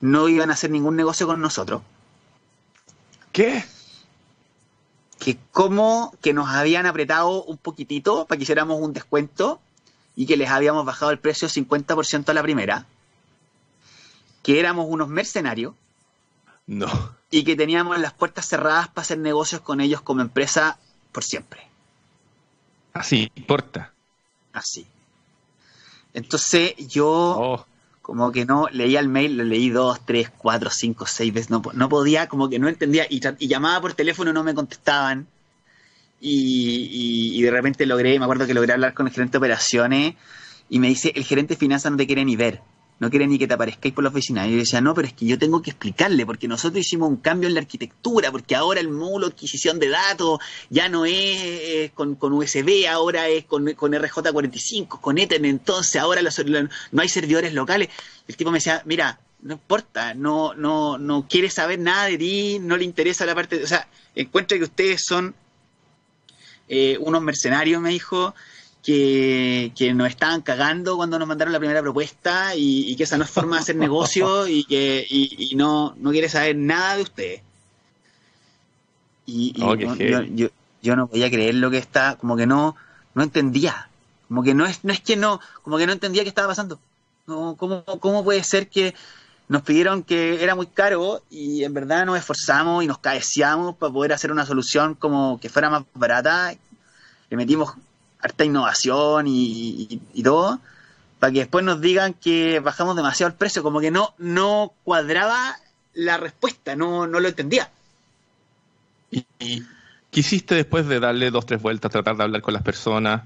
no 0.00 0.28
iban 0.28 0.50
a 0.50 0.54
hacer 0.54 0.70
ningún 0.70 0.96
negocio 0.96 1.26
con 1.26 1.42
nosotros. 1.42 1.82
¿Qué? 3.32 3.62
Que 5.18 5.36
como 5.50 6.14
que 6.22 6.32
nos 6.32 6.48
habían 6.48 6.86
apretado 6.86 7.42
un 7.44 7.58
poquitito 7.58 8.24
para 8.26 8.38
que 8.38 8.44
hiciéramos 8.44 8.80
un 8.80 8.94
descuento 8.94 9.60
y 10.16 10.26
que 10.26 10.36
les 10.36 10.48
habíamos 10.48 10.86
bajado 10.86 11.10
el 11.10 11.18
precio 11.18 11.48
50% 11.48 12.28
a 12.28 12.34
la 12.34 12.42
primera, 12.42 12.86
que 14.42 14.58
éramos 14.58 14.86
unos 14.88 15.08
mercenarios. 15.08 15.74
No. 16.66 16.88
Y 17.30 17.44
que 17.44 17.56
teníamos 17.56 17.98
las 17.98 18.12
puertas 18.12 18.46
cerradas 18.46 18.88
para 18.88 19.02
hacer 19.02 19.18
negocios 19.18 19.60
con 19.60 19.80
ellos 19.80 20.00
como 20.00 20.20
empresa 20.20 20.78
por 21.12 21.24
siempre. 21.24 21.60
Así, 22.92 23.30
importa. 23.34 23.92
Así. 24.52 24.86
Entonces 26.14 26.74
yo, 26.88 27.08
oh. 27.08 27.66
como 28.02 28.32
que 28.32 28.44
no 28.44 28.68
leía 28.70 29.00
el 29.00 29.08
mail, 29.08 29.36
lo 29.36 29.44
leí 29.44 29.70
dos, 29.70 30.04
tres, 30.04 30.30
cuatro, 30.36 30.70
cinco, 30.70 31.06
seis 31.06 31.32
veces, 31.32 31.50
no, 31.50 31.62
no 31.72 31.88
podía, 31.88 32.28
como 32.28 32.48
que 32.50 32.58
no 32.58 32.68
entendía, 32.68 33.06
y, 33.08 33.20
y 33.38 33.48
llamaba 33.48 33.80
por 33.80 33.94
teléfono, 33.94 34.32
no 34.32 34.44
me 34.44 34.54
contestaban, 34.54 35.26
y, 36.20 37.34
y, 37.36 37.42
de 37.42 37.50
repente 37.50 37.84
logré, 37.86 38.18
me 38.18 38.24
acuerdo 38.26 38.46
que 38.46 38.54
logré 38.54 38.74
hablar 38.74 38.94
con 38.94 39.06
el 39.06 39.12
gerente 39.12 39.32
de 39.32 39.38
operaciones, 39.38 40.14
y 40.68 40.78
me 40.78 40.88
dice, 40.88 41.12
el 41.16 41.24
gerente 41.24 41.54
de 41.54 41.58
finanzas 41.58 41.90
no 41.90 41.98
te 41.98 42.06
quiere 42.06 42.24
ni 42.24 42.36
ver, 42.36 42.60
no 43.02 43.10
quiere 43.10 43.26
ni 43.26 43.36
que 43.36 43.48
te 43.48 43.54
aparezcáis 43.54 43.92
por 43.92 44.04
la 44.04 44.10
oficina. 44.10 44.46
Y 44.46 44.52
yo 44.52 44.58
decía, 44.58 44.80
no, 44.80 44.94
pero 44.94 45.08
es 45.08 45.12
que 45.12 45.26
yo 45.26 45.36
tengo 45.36 45.60
que 45.60 45.70
explicarle, 45.70 46.24
porque 46.24 46.46
nosotros 46.46 46.86
hicimos 46.86 47.08
un 47.08 47.16
cambio 47.16 47.48
en 47.48 47.54
la 47.54 47.60
arquitectura, 47.60 48.30
porque 48.30 48.54
ahora 48.54 48.78
el 48.78 48.90
módulo 48.90 49.26
de 49.26 49.32
adquisición 49.32 49.80
de 49.80 49.88
datos 49.88 50.38
ya 50.70 50.88
no 50.88 51.04
es 51.04 51.90
con, 51.94 52.16
USB, 52.20 52.86
ahora 52.88 53.28
es 53.28 53.44
con, 53.46 53.66
RJ45, 53.66 55.00
con 55.00 55.18
Ethernet, 55.18 55.50
entonces 55.50 56.00
ahora 56.00 56.22
no 56.22 57.02
hay 57.02 57.08
servidores 57.08 57.52
locales. 57.54 57.88
El 58.28 58.36
tipo 58.36 58.52
me 58.52 58.58
decía, 58.58 58.82
mira, 58.84 59.18
no 59.40 59.54
importa, 59.54 60.14
no, 60.14 60.54
no, 60.54 60.96
no 60.96 61.26
quiere 61.28 61.50
saber 61.50 61.80
nada 61.80 62.04
de 62.04 62.18
ti, 62.18 62.60
no 62.60 62.76
le 62.76 62.84
interesa 62.84 63.26
la 63.26 63.34
parte, 63.34 63.64
o 63.64 63.66
sea, 63.66 63.88
encuentra 64.14 64.56
que 64.56 64.62
ustedes 64.62 65.04
son 65.04 65.34
eh, 66.68 66.98
unos 67.00 67.20
mercenarios, 67.20 67.82
me 67.82 67.90
dijo, 67.90 68.32
que, 68.82 69.72
que, 69.76 69.94
nos 69.94 70.08
estaban 70.08 70.42
cagando 70.42 70.96
cuando 70.96 71.18
nos 71.18 71.28
mandaron 71.28 71.52
la 71.52 71.60
primera 71.60 71.82
propuesta 71.82 72.54
y, 72.56 72.94
que 72.96 73.04
esa 73.04 73.16
no 73.16 73.24
es 73.24 73.30
forma 73.30 73.56
de 73.56 73.62
hacer 73.62 73.76
negocio 73.76 74.48
y 74.48 74.64
que 74.64 75.06
y, 75.08 75.54
no, 75.54 75.94
no 75.98 76.10
quiere 76.10 76.28
saber 76.28 76.56
nada 76.56 76.96
de 76.96 77.02
usted. 77.02 77.40
Y, 79.24 79.54
oh, 79.62 79.76
yo, 79.76 79.94
yo, 79.94 80.48
yo, 80.82 80.96
no 80.96 81.06
podía 81.06 81.30
creer 81.30 81.54
lo 81.54 81.70
que 81.70 81.78
está, 81.78 82.16
como 82.16 82.36
que 82.36 82.46
no, 82.46 82.74
no 83.14 83.22
entendía. 83.22 83.88
Como 84.26 84.42
que 84.42 84.54
no 84.54 84.66
es, 84.66 84.82
no 84.82 84.92
es 84.92 85.00
que 85.00 85.16
no, 85.16 85.40
como 85.62 85.78
que 85.78 85.86
no 85.86 85.92
entendía 85.92 86.24
qué 86.24 86.28
estaba 86.28 86.48
pasando. 86.48 86.80
No, 87.26 87.54
¿cómo, 87.56 87.84
¿Cómo 87.84 88.24
puede 88.24 88.42
ser 88.42 88.68
que 88.68 88.94
nos 89.46 89.62
pidieron 89.62 90.02
que 90.02 90.42
era 90.42 90.56
muy 90.56 90.66
caro 90.66 91.22
y 91.30 91.62
en 91.62 91.72
verdad 91.72 92.04
nos 92.04 92.18
esforzamos 92.18 92.82
y 92.82 92.88
nos 92.88 92.98
caeciamos 92.98 93.76
para 93.76 93.92
poder 93.92 94.12
hacer 94.12 94.32
una 94.32 94.44
solución 94.44 94.94
como 94.94 95.38
que 95.38 95.48
fuera 95.48 95.70
más 95.70 95.84
barata? 95.94 96.54
Le 97.30 97.36
metimos 97.36 97.74
harta 98.22 98.44
innovación 98.44 99.26
y, 99.28 100.00
todo, 100.22 100.60
para 101.18 101.32
que 101.32 101.40
después 101.40 101.64
nos 101.64 101.80
digan 101.80 102.14
que 102.14 102.60
bajamos 102.60 102.96
demasiado 102.96 103.30
el 103.30 103.36
precio, 103.36 103.62
como 103.62 103.80
que 103.80 103.90
no, 103.90 104.14
no 104.18 104.72
cuadraba 104.84 105.56
la 105.94 106.16
respuesta, 106.16 106.76
no, 106.76 107.06
no 107.06 107.20
lo 107.20 107.28
entendía. 107.28 107.70
¿Y, 109.10 109.24
qué 110.10 110.20
hiciste 110.20 110.54
después 110.54 110.86
de 110.86 111.00
darle 111.00 111.30
dos, 111.30 111.44
tres 111.44 111.60
vueltas, 111.60 111.90
tratar 111.90 112.16
de 112.16 112.22
hablar 112.22 112.42
con 112.42 112.54
las 112.54 112.62
personas? 112.62 113.22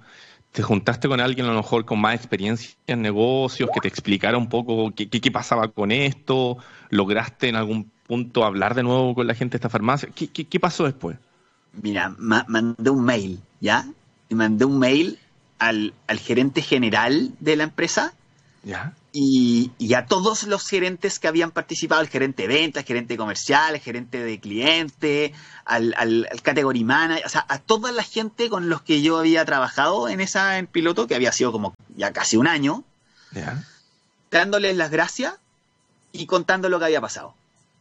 ¿Te 0.52 0.62
juntaste 0.62 1.08
con 1.08 1.20
alguien 1.20 1.46
a 1.46 1.50
lo 1.50 1.56
mejor 1.56 1.84
con 1.84 2.00
más 2.00 2.14
experiencia 2.14 2.70
en 2.86 3.02
negocios, 3.02 3.68
que 3.72 3.80
te 3.80 3.88
explicara 3.88 4.38
un 4.38 4.48
poco 4.48 4.92
qué, 4.94 5.08
qué, 5.08 5.30
pasaba 5.30 5.68
con 5.68 5.92
esto? 5.92 6.56
¿Lograste 6.88 7.48
en 7.48 7.56
algún 7.56 7.90
punto 8.06 8.44
hablar 8.44 8.74
de 8.74 8.82
nuevo 8.82 9.14
con 9.14 9.26
la 9.26 9.34
gente 9.34 9.52
de 9.52 9.56
esta 9.58 9.68
farmacia? 9.68 10.08
¿Qué, 10.14 10.28
qué 10.28 10.60
pasó 10.60 10.84
después? 10.84 11.18
Mira, 11.82 12.14
mandé 12.18 12.88
un 12.88 13.04
mail, 13.04 13.38
¿ya? 13.60 13.86
Y 14.28 14.34
mandé 14.34 14.64
un 14.64 14.78
mail 14.78 15.18
al, 15.58 15.94
gerente 16.18 16.62
general 16.62 17.32
de 17.40 17.56
la 17.56 17.64
empresa 17.64 18.12
Y, 19.12 19.94
a 19.94 20.06
todos 20.06 20.42
los 20.42 20.68
gerentes 20.68 21.18
que 21.18 21.28
habían 21.28 21.50
participado, 21.50 22.02
el 22.02 22.08
gerente 22.08 22.42
de 22.42 22.48
ventas, 22.48 22.82
el 22.82 22.86
gerente 22.86 23.16
comercial, 23.16 23.74
el 23.74 23.80
gerente 23.80 24.22
de 24.22 24.40
cliente, 24.40 25.32
al, 25.64 25.94
al, 25.96 26.28
category 26.42 26.84
manager, 26.84 27.24
o 27.24 27.28
sea, 27.28 27.46
a 27.48 27.58
toda 27.58 27.92
la 27.92 28.02
gente 28.02 28.50
con 28.50 28.68
los 28.68 28.82
que 28.82 29.00
yo 29.00 29.18
había 29.18 29.44
trabajado 29.44 30.08
en 30.08 30.20
esa 30.20 30.58
en 30.58 30.66
piloto, 30.66 31.06
que 31.06 31.14
había 31.14 31.32
sido 31.32 31.52
como 31.52 31.74
ya 31.96 32.12
casi 32.12 32.36
un 32.36 32.46
año, 32.46 32.84
dándoles 34.30 34.76
las 34.76 34.90
gracias 34.90 35.34
y 36.12 36.26
contando 36.26 36.68
lo 36.68 36.78
que 36.78 36.86
había 36.86 37.00
pasado 37.00 37.34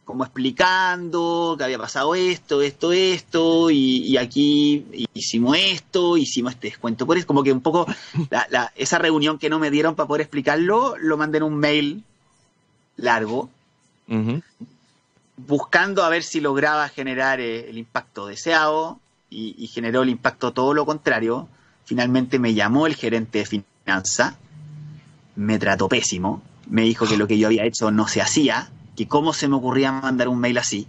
como 0.06 0.22
explicando 0.22 1.56
que 1.58 1.64
había 1.64 1.78
pasado 1.78 2.14
esto, 2.14 2.62
esto, 2.62 2.92
esto, 2.92 3.70
y, 3.72 4.16
aquí 4.16 4.86
hicimos 5.12 5.58
esto, 5.58 6.16
hicimos 6.16 6.54
este 6.54 6.68
descuento. 6.68 7.06
Por 7.06 7.18
eso, 7.18 7.26
como 7.26 7.42
que 7.42 7.52
un 7.52 7.60
poco 7.60 7.86
esa 8.76 8.98
reunión 8.98 9.38
que 9.38 9.50
no 9.50 9.58
me 9.58 9.70
dieron 9.70 9.96
para 9.96 10.06
poder 10.06 10.22
explicarlo, 10.22 10.94
lo 10.96 11.16
mandé 11.16 11.38
en 11.38 11.42
un 11.42 11.56
mail 11.56 12.04
largo, 12.96 13.50
buscando 15.36 16.04
a 16.04 16.08
ver 16.08 16.22
si 16.22 16.40
lograba 16.40 16.88
generar 16.88 17.40
eh, 17.40 17.68
el 17.68 17.76
impacto 17.76 18.28
deseado, 18.28 19.00
y, 19.28 19.66
generó 19.66 20.04
el 20.04 20.08
impacto 20.08 20.52
todo 20.52 20.72
lo 20.72 20.86
contrario. 20.86 21.48
Finalmente 21.84 22.38
me 22.38 22.54
llamó 22.54 22.86
el 22.86 22.94
gerente 22.94 23.40
de 23.40 23.64
finanzas, 23.84 24.36
me 25.34 25.58
trató 25.58 25.88
pésimo, 25.88 26.42
me 26.68 26.82
dijo 26.82 27.08
que 27.08 27.16
lo 27.16 27.26
que 27.26 27.38
yo 27.38 27.48
había 27.48 27.64
hecho 27.64 27.90
no 27.90 28.06
se 28.06 28.22
hacía, 28.22 28.70
que 28.96 29.06
cómo 29.06 29.32
se 29.32 29.46
me 29.46 29.56
ocurría 29.56 29.92
mandar 29.92 30.28
un 30.28 30.40
mail 30.40 30.58
así. 30.58 30.88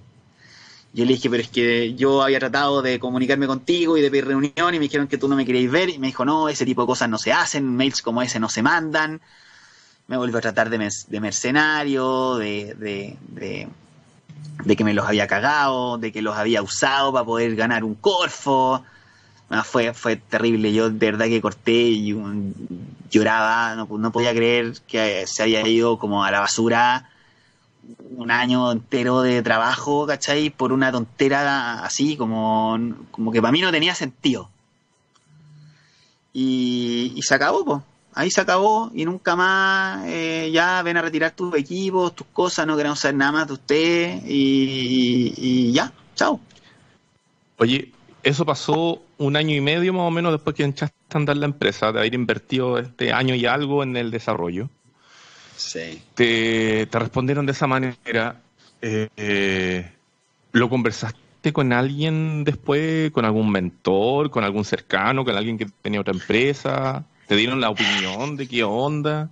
Yo 0.94 1.06
le 1.06 1.14
dije, 1.14 1.30
pero 1.30 1.44
es 1.44 1.50
que 1.50 1.94
yo 1.96 2.24
había 2.24 2.40
tratado 2.40 2.82
de 2.82 2.98
comunicarme 2.98 3.46
contigo 3.46 3.98
y 3.98 4.02
de 4.02 4.10
pedir 4.10 4.26
reunión 4.26 4.74
y 4.74 4.80
me 4.80 4.86
dijeron 4.86 5.08
que 5.08 5.18
tú 5.18 5.28
no 5.28 5.36
me 5.36 5.46
querías 5.46 5.72
ver 5.72 5.90
y 5.90 6.00
me 6.00 6.08
dijo, 6.08 6.26
no, 6.26 6.50
ese 6.50 6.66
tipo 6.66 6.82
de 6.82 6.88
cosas 6.88 7.10
no 7.10 7.18
se 7.18 7.34
hacen, 7.34 7.76
mails 7.76 8.02
como 8.02 8.22
ese 8.22 8.40
no 8.40 8.50
se 8.50 8.64
mandan. 8.64 9.22
Me 10.08 10.18
volvió 10.18 10.38
a 10.38 10.42
tratar 10.42 10.70
de, 10.70 10.90
de 11.08 11.20
mercenario, 11.20 12.38
de, 12.38 12.74
de, 12.76 13.68
de, 14.64 14.76
que 14.76 14.84
me 14.84 14.94
los 14.94 15.06
había 15.06 15.28
cagado, 15.28 15.98
de 15.98 16.12
que 16.14 16.22
los 16.22 16.38
había 16.38 16.62
usado 16.62 17.12
para 17.12 17.26
poder 17.26 17.56
ganar 17.56 17.84
un 17.84 17.96
corfo. 17.96 18.84
fue, 19.66 19.94
fue 19.94 20.16
terrible, 20.16 20.72
yo 20.72 20.90
de 20.90 21.12
verdad 21.12 21.26
que 21.26 21.42
corté 21.42 21.74
y 21.74 22.16
lloraba, 23.12 23.76
no 23.76 24.12
podía 24.12 24.34
creer 24.34 24.74
que 24.88 25.28
se 25.28 25.44
había 25.44 25.68
ido 25.68 26.00
como 26.00 26.24
a 26.24 26.32
la 26.32 26.40
basura 26.40 27.10
un 28.18 28.32
año 28.32 28.72
entero 28.72 29.22
de 29.22 29.42
trabajo, 29.42 30.06
¿cachai? 30.08 30.50
Por 30.50 30.72
una 30.74 30.92
tontera 30.92 31.84
así, 31.84 32.18
como, 32.18 32.78
como 33.12 33.32
que 33.32 33.42
para 33.42 33.52
mí 33.52 33.62
no 33.62 33.72
tenía 33.72 33.96
sentido. 33.96 34.50
Y, 36.34 37.20
se 37.22 37.36
acabó, 37.36 37.66
pues. 37.66 37.82
Ahí 38.14 38.32
se 38.32 38.42
acabó 38.42 38.90
y 38.96 39.06
nunca 39.06 39.36
más 39.36 40.04
eh, 40.08 40.50
ya 40.52 40.82
ven 40.82 40.98
a 40.98 41.04
retirar 41.04 41.32
tus 41.32 41.56
equipos, 41.56 42.16
tus 42.16 42.26
cosas, 42.34 42.66
no 42.66 42.76
queremos 42.76 43.00
saber 43.00 43.16
nada 43.16 43.32
más 43.32 43.48
de 43.48 43.54
usted 43.54 44.22
y, 44.26 45.72
ya, 45.72 45.94
chao. 46.16 46.40
Oye, 47.60 47.92
eso 48.24 48.44
pasó 48.44 49.04
un 49.20 49.36
año 49.36 49.56
y 49.56 49.62
medio 49.62 49.94
más 49.94 50.08
o 50.08 50.12
menos 50.12 50.32
después 50.32 50.56
que 50.56 50.64
echaste 50.64 50.96
a 51.14 51.18
andar 51.18 51.38
la 51.38 51.46
empresa, 51.46 51.92
de 51.92 52.00
haber 52.00 52.16
invertido 52.16 52.80
este 52.80 53.14
año 53.14 53.36
y 53.36 53.46
algo 53.46 53.84
en 53.84 53.96
el 53.96 54.10
desarrollo 54.10 54.68
te, 56.14 56.88
respondieron 56.92 57.46
de 57.46 57.52
esa 57.52 57.68
manera. 57.68 58.42
Eh, 58.82 59.92
¿Lo 60.52 60.70
conversaste 60.70 61.54
con 61.54 61.74
alguien 61.74 62.44
después, 62.44 63.12
con 63.12 63.26
algún 63.26 63.52
mentor, 63.52 64.30
con 64.30 64.44
algún 64.44 64.66
cercano, 64.66 65.24
con 65.24 65.36
alguien 65.36 65.58
que 65.58 65.68
tenía 65.82 66.02
otra 66.02 66.14
empresa? 66.14 67.06
¿Te 67.28 67.36
dieron 67.36 67.60
la 67.60 67.70
opinión 67.70 68.38
de 68.38 68.48
qué 68.48 68.64
onda? 68.64 69.30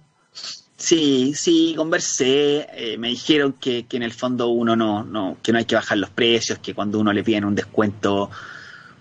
Sí, 0.77 1.33
sí, 1.35 1.73
conversé. 1.77 2.67
Eh, 2.73 2.97
me 2.97 3.09
dijeron 3.09 3.53
que, 3.53 3.85
en 3.89 4.03
el 4.03 4.11
fondo 4.11 4.49
uno 4.49 4.75
no, 4.75 5.03
no, 5.03 5.37
que 5.41 5.51
no 5.51 5.57
hay 5.57 5.65
que 5.65 5.75
bajar 5.75 5.97
los 5.97 6.09
precios, 6.09 6.59
que 6.59 6.73
cuando 6.73 6.99
uno 6.99 7.13
le 7.13 7.23
piden 7.23 7.45
un 7.45 7.55
descuento 7.55 8.29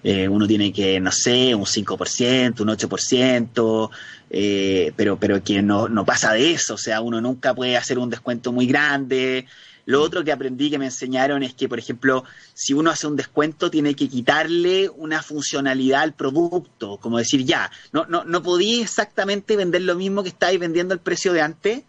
eh, 0.04 0.28
uno 0.28 0.46
tiene 0.46 0.70
que, 0.70 1.00
no 1.00 1.10
sé, 1.10 1.54
un 1.54 1.64
5%, 1.64 2.60
un 2.60 2.68
8%, 2.68 3.90
eh, 4.36 4.92
pero, 4.96 5.16
pero 5.16 5.44
que 5.44 5.62
no, 5.62 5.88
no 5.88 6.04
pasa 6.04 6.32
de 6.32 6.50
eso, 6.50 6.74
o 6.74 6.78
sea, 6.78 7.00
uno 7.00 7.20
nunca 7.20 7.54
puede 7.54 7.76
hacer 7.76 8.00
un 8.00 8.10
descuento 8.10 8.50
muy 8.50 8.66
grande. 8.66 9.46
Lo 9.86 10.02
otro 10.02 10.24
que 10.24 10.32
aprendí 10.32 10.70
que 10.70 10.78
me 10.78 10.86
enseñaron 10.86 11.44
es 11.44 11.54
que, 11.54 11.68
por 11.68 11.78
ejemplo, 11.78 12.24
si 12.52 12.72
uno 12.72 12.90
hace 12.90 13.06
un 13.06 13.14
descuento, 13.14 13.70
tiene 13.70 13.94
que 13.94 14.08
quitarle 14.08 14.88
una 14.88 15.22
funcionalidad 15.22 16.02
al 16.02 16.14
producto, 16.14 16.96
como 16.96 17.18
decir, 17.18 17.44
ya, 17.44 17.70
no, 17.92 18.06
no, 18.06 18.24
no 18.24 18.42
podía 18.42 18.82
exactamente 18.82 19.54
vender 19.54 19.82
lo 19.82 19.94
mismo 19.94 20.24
que 20.24 20.30
estáis 20.30 20.58
vendiendo 20.58 20.94
el 20.94 21.00
precio 21.00 21.32
de 21.32 21.40
antes 21.40 21.84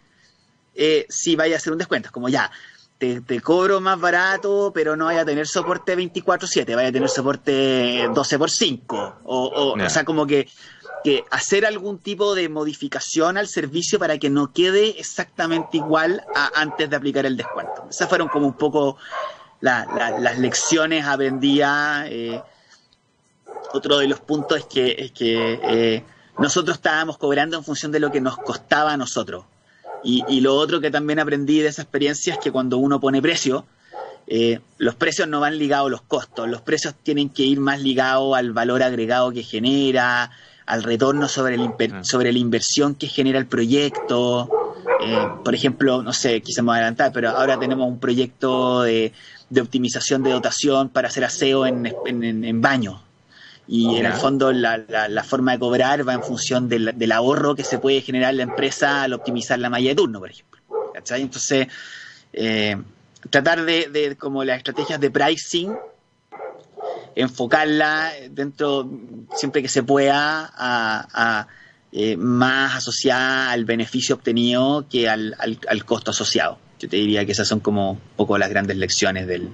eh, 0.76 1.04
si 1.08 1.34
vaya 1.34 1.56
a 1.56 1.58
hacer 1.58 1.72
un 1.72 1.78
descuento. 1.78 2.08
Es 2.08 2.12
como 2.12 2.28
ya, 2.28 2.52
te, 2.98 3.40
cobro 3.42 3.80
más 3.80 4.00
barato, 4.00 4.72
pero 4.74 4.96
no 4.96 5.06
vaya 5.06 5.22
a 5.22 5.24
tener 5.24 5.46
soporte 5.46 5.96
24/7, 5.96 6.74
vaya 6.74 6.88
a 6.88 6.92
tener 6.92 7.08
soporte 7.08 8.08
12x5. 8.08 9.14
O, 9.24 9.74
o, 9.74 9.90
sea, 9.90 10.04
como 10.04 10.26
que, 10.26 10.48
que 11.06 11.24
hacer 11.30 11.64
algún 11.64 11.98
tipo 11.98 12.34
de 12.34 12.48
modificación 12.48 13.36
al 13.36 13.46
servicio 13.46 13.96
para 13.96 14.18
que 14.18 14.28
no 14.28 14.52
quede 14.52 14.98
exactamente 14.98 15.76
igual 15.76 16.24
a 16.34 16.50
antes 16.56 16.90
de 16.90 16.96
aplicar 16.96 17.24
el 17.26 17.36
descuento. 17.36 17.86
Esas 17.88 18.08
fueron 18.08 18.26
como 18.26 18.48
un 18.48 18.54
poco 18.54 18.96
las 19.60 20.36
lecciones 20.40 21.06
aprendidas. 21.06 22.08
Eh. 22.10 22.42
otro 23.72 23.98
de 23.98 24.08
los 24.08 24.18
puntos 24.18 24.58
es 24.58 25.12
que, 25.12 25.60
eh, 25.62 26.04
nosotros 26.38 26.78
estábamos 26.78 27.18
cobrando 27.18 27.56
en 27.56 27.62
función 27.62 27.92
de 27.92 28.00
lo 28.00 28.10
que 28.10 28.20
nos 28.20 28.36
costaba 28.38 28.94
a 28.94 28.96
nosotros. 28.96 29.44
Y, 30.02 30.40
lo 30.40 30.56
otro 30.56 30.80
que 30.80 30.90
también 30.90 31.20
aprendí 31.20 31.60
de 31.60 31.68
esa 31.68 31.82
experiencia 31.82 32.34
es 32.34 32.40
que 32.40 32.50
cuando 32.50 32.78
uno 32.78 32.98
pone 32.98 33.22
precio, 33.22 33.64
eh, 34.26 34.58
los 34.78 34.96
precios 34.96 35.28
no 35.28 35.38
van 35.38 35.56
ligados 35.56 35.86
a 35.86 35.90
los 35.90 36.02
costos, 36.02 36.48
los 36.48 36.62
precios 36.62 36.94
tienen 37.00 37.28
que 37.28 37.44
ir 37.44 37.60
más 37.60 37.80
ligados 37.80 38.36
al 38.36 38.52
valor 38.52 38.82
agregado 38.82 39.30
que 39.30 39.44
genera, 39.44 40.32
al 40.66 40.82
retorno 40.82 41.28
sobre, 41.28 41.54
el, 41.54 42.04
sobre 42.04 42.32
la 42.32 42.38
inversión 42.38 42.94
que 42.94 43.06
genera 43.06 43.38
el 43.38 43.46
proyecto. 43.46 44.74
eh, 45.04 45.28
por 45.44 45.54
ejemplo, 45.54 46.02
no 46.02 46.12
sé, 46.12 46.42
quizás 46.42 46.64
me 46.64 46.72
adelantar, 46.72 47.12
pero 47.12 47.30
ahora 47.30 47.58
tenemos 47.58 47.88
un 47.88 47.98
proyecto 47.98 48.82
de, 48.82 49.12
optimización 49.60 50.22
de 50.24 50.32
dotación 50.32 50.88
para 50.88 51.08
hacer 51.08 51.24
aseo 51.24 51.66
en, 51.66 51.94
en, 52.06 52.60
baños. 52.60 53.00
Y 53.68 53.96
en 53.96 54.06
el 54.06 54.12
fondo 54.12 54.52
la, 54.52 54.78
la, 55.08 55.24
forma 55.24 55.52
de 55.52 55.58
cobrar 55.58 56.06
va 56.06 56.14
en 56.14 56.22
función 56.22 56.68
del, 56.68 57.12
ahorro 57.12 57.54
que 57.54 57.64
se 57.64 57.78
puede 57.78 58.00
generar 58.00 58.34
la 58.34 58.44
empresa 58.44 59.02
al 59.02 59.12
optimizar 59.12 59.58
la 59.58 59.70
malla 59.70 59.88
de 59.88 59.94
turno, 59.94 60.20
por 60.20 60.30
ejemplo. 60.30 60.60
¿Cachai? 60.94 61.22
Entonces, 61.22 61.68
eh, 62.32 62.76
tratar 63.30 63.64
de, 63.64 64.16
como 64.18 64.44
las 64.44 64.58
estrategias 64.58 65.00
de 65.00 65.10
pricing, 65.10 65.76
enfocarla 67.16 68.12
dentro, 68.30 68.88
siempre 69.34 69.62
que 69.62 69.68
se 69.68 69.82
pueda, 69.82 70.52
a 70.56 71.48
eh, 71.98 72.14
más 72.14 72.74
asociada 72.74 73.50
al 73.52 73.64
beneficio 73.64 74.16
obtenido 74.16 74.86
que 74.86 75.08
al, 75.08 75.34
costo 75.86 76.10
asociado. 76.10 76.58
Yo 76.78 76.90
te 76.90 76.96
diría 76.96 77.24
que 77.24 77.32
esas 77.32 77.48
son 77.48 77.60
como 77.60 77.92
un 77.92 78.00
poco 78.16 78.36
las 78.36 78.50
grandes 78.50 78.76
lecciones 78.76 79.26
del, 79.26 79.48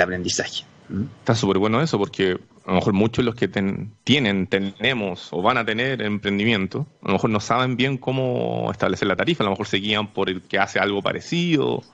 aprendizaje. 0.00 0.64
¿Mm? 0.88 1.04
Está 1.20 1.36
súper 1.36 1.58
bueno 1.58 1.80
eso, 1.80 1.96
porque 1.96 2.40
a 2.66 2.70
lo 2.70 2.74
mejor 2.74 2.92
muchos 2.94 3.22
de 3.22 3.26
los 3.26 3.36
que 3.36 3.46
tienen, 4.02 4.48
tenemos 4.48 5.28
o 5.32 5.42
van 5.42 5.58
a 5.58 5.64
tener 5.64 6.02
emprendimiento, 6.02 6.88
a 7.02 7.06
lo 7.06 7.12
mejor 7.12 7.30
no 7.30 7.38
saben 7.38 7.76
bien 7.76 7.98
cómo 7.98 8.68
establecer 8.72 9.06
la 9.06 9.14
tarifa, 9.14 9.44
a 9.44 9.46
lo 9.46 9.50
mejor 9.50 9.68
se 9.68 9.76
guían 9.76 10.12
por 10.12 10.30
el 10.30 10.42
que 10.42 10.58
hace 10.58 10.80
algo 10.80 11.02
parecido, 11.02 11.84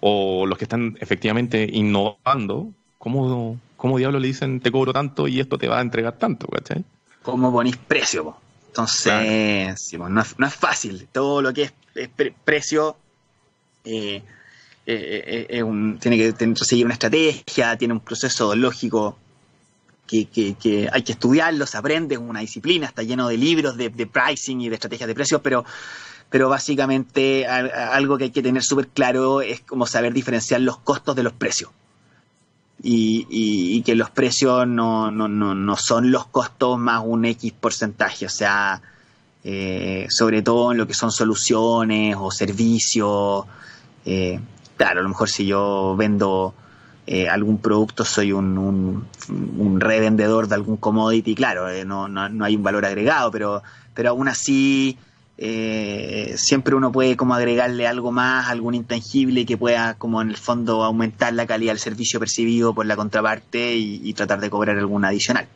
o 0.00 0.44
los 0.44 0.58
que 0.58 0.64
están 0.64 0.98
efectivamente 1.00 1.66
innovando, 1.72 2.70
¿cómo, 2.98 3.58
cómo 3.76 3.98
diablos 3.98 4.20
le 4.20 4.28
dicen 4.28 4.60
te 4.60 4.70
cobro 4.70 4.92
tanto 4.92 5.28
y 5.28 5.40
esto 5.40 5.58
te 5.58 5.68
va 5.68 5.78
a 5.78 5.82
entregar 5.82 6.18
tanto? 6.18 6.46
¿cachai? 6.48 6.84
¿Cómo 7.22 7.50
ponís 7.52 7.76
precio? 7.76 8.36
Entonces, 8.68 9.74
pues, 9.96 10.10
no, 10.10 10.46
es, 10.46 10.54
fácil. 10.54 11.08
Todo 11.10 11.40
lo 11.40 11.52
que 11.54 11.70
es, 11.94 12.10
precio 12.44 12.96
eh, 13.84 14.22
eh, 14.84 15.46
eh, 15.48 15.96
tiene 15.98 16.18
que 16.18 16.54
seguir 16.56 16.84
una 16.84 16.92
estrategia, 16.92 17.76
tiene 17.78 17.94
un 17.94 18.00
proceso 18.00 18.54
lógico 18.54 19.16
que, 20.06 20.88
hay 20.92 21.02
que 21.02 21.12
estudiarlo, 21.12 21.66
se 21.66 21.78
aprende, 21.78 22.16
es 22.16 22.20
una 22.20 22.40
disciplina, 22.40 22.86
está 22.86 23.02
lleno 23.02 23.28
de 23.28 23.38
libros 23.38 23.76
de, 23.76 23.90
pricing 23.90 24.60
y 24.60 24.68
de 24.68 24.74
estrategias 24.74 25.08
de 25.08 25.14
precios, 25.14 25.40
pero, 25.42 25.64
pero 26.28 26.48
básicamente 26.48 27.46
algo 27.46 28.18
que 28.18 28.24
hay 28.24 28.30
que 28.30 28.42
tener 28.42 28.62
súper 28.62 28.88
claro 28.88 29.40
es 29.40 29.62
como 29.62 29.86
saber 29.86 30.12
diferenciar 30.12 30.60
los 30.60 30.78
costos 30.78 31.16
de 31.16 31.22
los 31.22 31.32
precios 31.32 31.70
y, 32.88 33.82
que 33.82 33.94
los 33.94 34.10
precios 34.10 34.66
no, 34.66 35.10
no, 35.10 35.28
no, 35.28 35.54
no, 35.54 35.76
son 35.76 36.10
los 36.10 36.26
costos 36.26 36.78
más 36.78 37.02
un 37.04 37.24
X 37.24 37.52
porcentaje, 37.52 38.26
o 38.26 38.28
sea, 38.28 38.80
eh, 39.42 40.06
sobre 40.08 40.42
todo 40.42 40.72
en 40.72 40.78
lo 40.78 40.86
que 40.86 40.94
son 40.94 41.10
soluciones 41.10 42.16
o 42.18 42.30
servicios. 42.30 43.44
Eh, 44.04 44.40
claro, 44.76 45.00
a 45.00 45.02
lo 45.02 45.08
mejor 45.08 45.28
si 45.28 45.46
yo 45.46 45.96
vendo 45.96 46.54
eh, 47.06 47.28
algún 47.28 47.58
producto, 47.58 48.04
soy 48.04 48.32
un, 48.32 48.56
un, 48.58 49.80
revendedor 49.80 50.46
de 50.48 50.54
algún 50.54 50.76
commodity, 50.76 51.34
claro, 51.34 51.66
no, 51.84 52.08
no, 52.08 52.28
no, 52.28 52.44
hay 52.44 52.56
un 52.56 52.62
valor 52.62 52.84
agregado, 52.84 53.30
pero, 53.30 53.62
pero 53.94 54.10
aún 54.10 54.28
así 54.28 54.96
eh, 55.38 56.34
siempre 56.38 56.74
uno 56.74 56.90
puede 56.92 57.16
como 57.16 57.34
agregarle 57.34 57.86
algo 57.86 58.10
más, 58.10 58.48
algún 58.48 58.74
intangible 58.74 59.44
que 59.44 59.58
pueda 59.58 59.94
como 59.94 60.22
en 60.22 60.30
el 60.30 60.36
fondo 60.36 60.82
aumentar 60.82 61.34
la 61.34 61.46
calidad 61.46 61.72
del 61.72 61.78
servicio 61.78 62.18
percibido 62.18 62.74
por 62.74 62.86
la 62.86 62.96
contraparte 62.96 63.76
y, 63.76 64.12
tratar 64.14 64.40
de 64.40 64.48
cobrar 64.48 64.78
algún 64.78 65.04
adicional. 65.04 65.46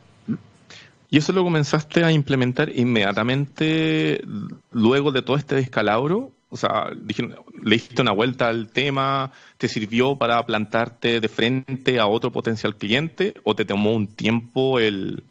¿Y 1.09 1.17
eso 1.17 1.33
lo 1.33 1.43
comenzaste 1.43 2.03
a 2.03 2.11
implementar 2.11 2.69
inmediatamente 2.73 4.23
luego 4.71 5.11
de 5.11 5.23
todo 5.23 5.35
este 5.35 5.55
descalabro? 5.55 6.31
O 6.49 6.57
sea, 6.57 6.91
le 6.91 7.75
diste 7.75 8.01
una 8.01 8.11
vuelta 8.11 8.49
al 8.49 8.69
tema, 8.69 9.31
¿te 9.57 9.67
sirvió 9.67 10.15
para 10.15 10.45
plantarte 10.45 11.19
de 11.19 11.27
frente 11.27 11.99
a 11.99 12.07
otro 12.07 12.31
potencial 12.31 12.75
cliente 12.75 13.33
o 13.43 13.55
te 13.55 13.65
tomó 13.65 13.93
un 13.93 14.07
tiempo 14.07 14.79
el 14.79 15.23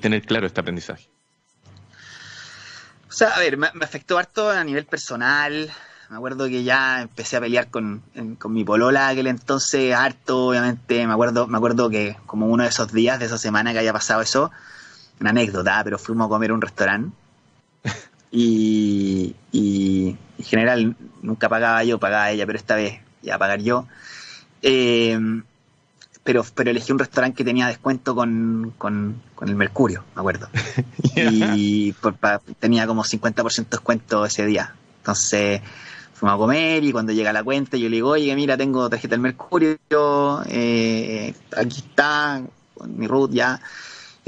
tener 0.00 0.22
claro 0.22 0.46
este 0.46 0.60
aprendizaje? 0.60 1.08
O 3.08 3.12
sea, 3.12 3.28
a 3.28 3.38
ver, 3.38 3.56
me, 3.56 3.68
afectó 3.80 4.18
harto 4.18 4.50
a 4.50 4.62
nivel 4.64 4.84
personal. 4.84 5.70
Me 6.10 6.16
acuerdo 6.16 6.46
que 6.46 6.62
ya 6.62 7.02
empecé 7.02 7.36
a 7.36 7.40
pelear 7.40 7.68
con, 7.68 8.02
mi 8.48 8.64
polola 8.64 9.08
aquel 9.08 9.26
entonces, 9.26 9.94
harto, 9.94 10.48
obviamente. 10.48 11.06
Me 11.06 11.12
acuerdo, 11.12 11.46
me 11.46 11.56
acuerdo 11.56 11.88
que 11.90 12.16
como 12.26 12.46
uno 12.46 12.64
de 12.64 12.68
esos 12.68 12.92
días, 12.92 13.18
de 13.18 13.26
esa 13.26 13.38
semana 13.38 13.72
que 13.72 13.78
haya 13.78 13.92
pasado 13.92 14.20
eso, 14.20 14.50
una 15.20 15.30
anécdota, 15.30 15.80
pero 15.84 15.98
fuimos 15.98 16.26
a 16.26 16.28
comer 16.28 16.50
a 16.50 16.54
un 16.54 16.60
restaurante. 16.60 17.16
Y, 18.30 19.34
y 19.52 20.14
en 20.36 20.44
general 20.44 20.94
nunca 21.22 21.48
pagaba 21.48 21.82
yo, 21.82 21.98
pagaba 21.98 22.30
ella, 22.30 22.44
pero 22.44 22.58
esta 22.58 22.74
vez 22.74 23.00
iba 23.22 23.36
a 23.36 23.38
pagar 23.38 23.60
yo. 23.60 23.86
Eh, 24.60 25.18
pero, 26.28 26.44
pero 26.54 26.70
elegí 26.70 26.92
un 26.92 26.98
restaurante 26.98 27.38
que 27.38 27.44
tenía 27.44 27.68
descuento 27.68 28.14
con, 28.14 28.74
el 29.40 29.54
Mercurio, 29.54 30.04
me 30.14 30.20
acuerdo. 30.20 30.50
Y 31.56 31.94
tenía 32.60 32.86
como 32.86 33.02
50% 33.02 33.66
descuento 33.70 34.26
ese 34.26 34.44
día. 34.44 34.74
Entonces 34.98 35.62
fuimos 36.12 36.34
a 36.34 36.38
comer 36.38 36.84
y 36.84 36.92
cuando 36.92 37.14
llega 37.14 37.32
la 37.32 37.42
cuenta 37.42 37.78
yo 37.78 37.88
le 37.88 37.96
digo, 37.96 38.10
oye, 38.10 38.36
mira, 38.36 38.58
tengo 38.58 38.90
tarjeta 38.90 39.14
del 39.14 39.22
Mercurio, 39.22 39.78
eh, 40.50 41.32
aquí 41.56 41.78
está, 41.78 42.42
con 42.74 42.98
mi 42.98 43.06
root 43.06 43.32
ya 43.32 43.58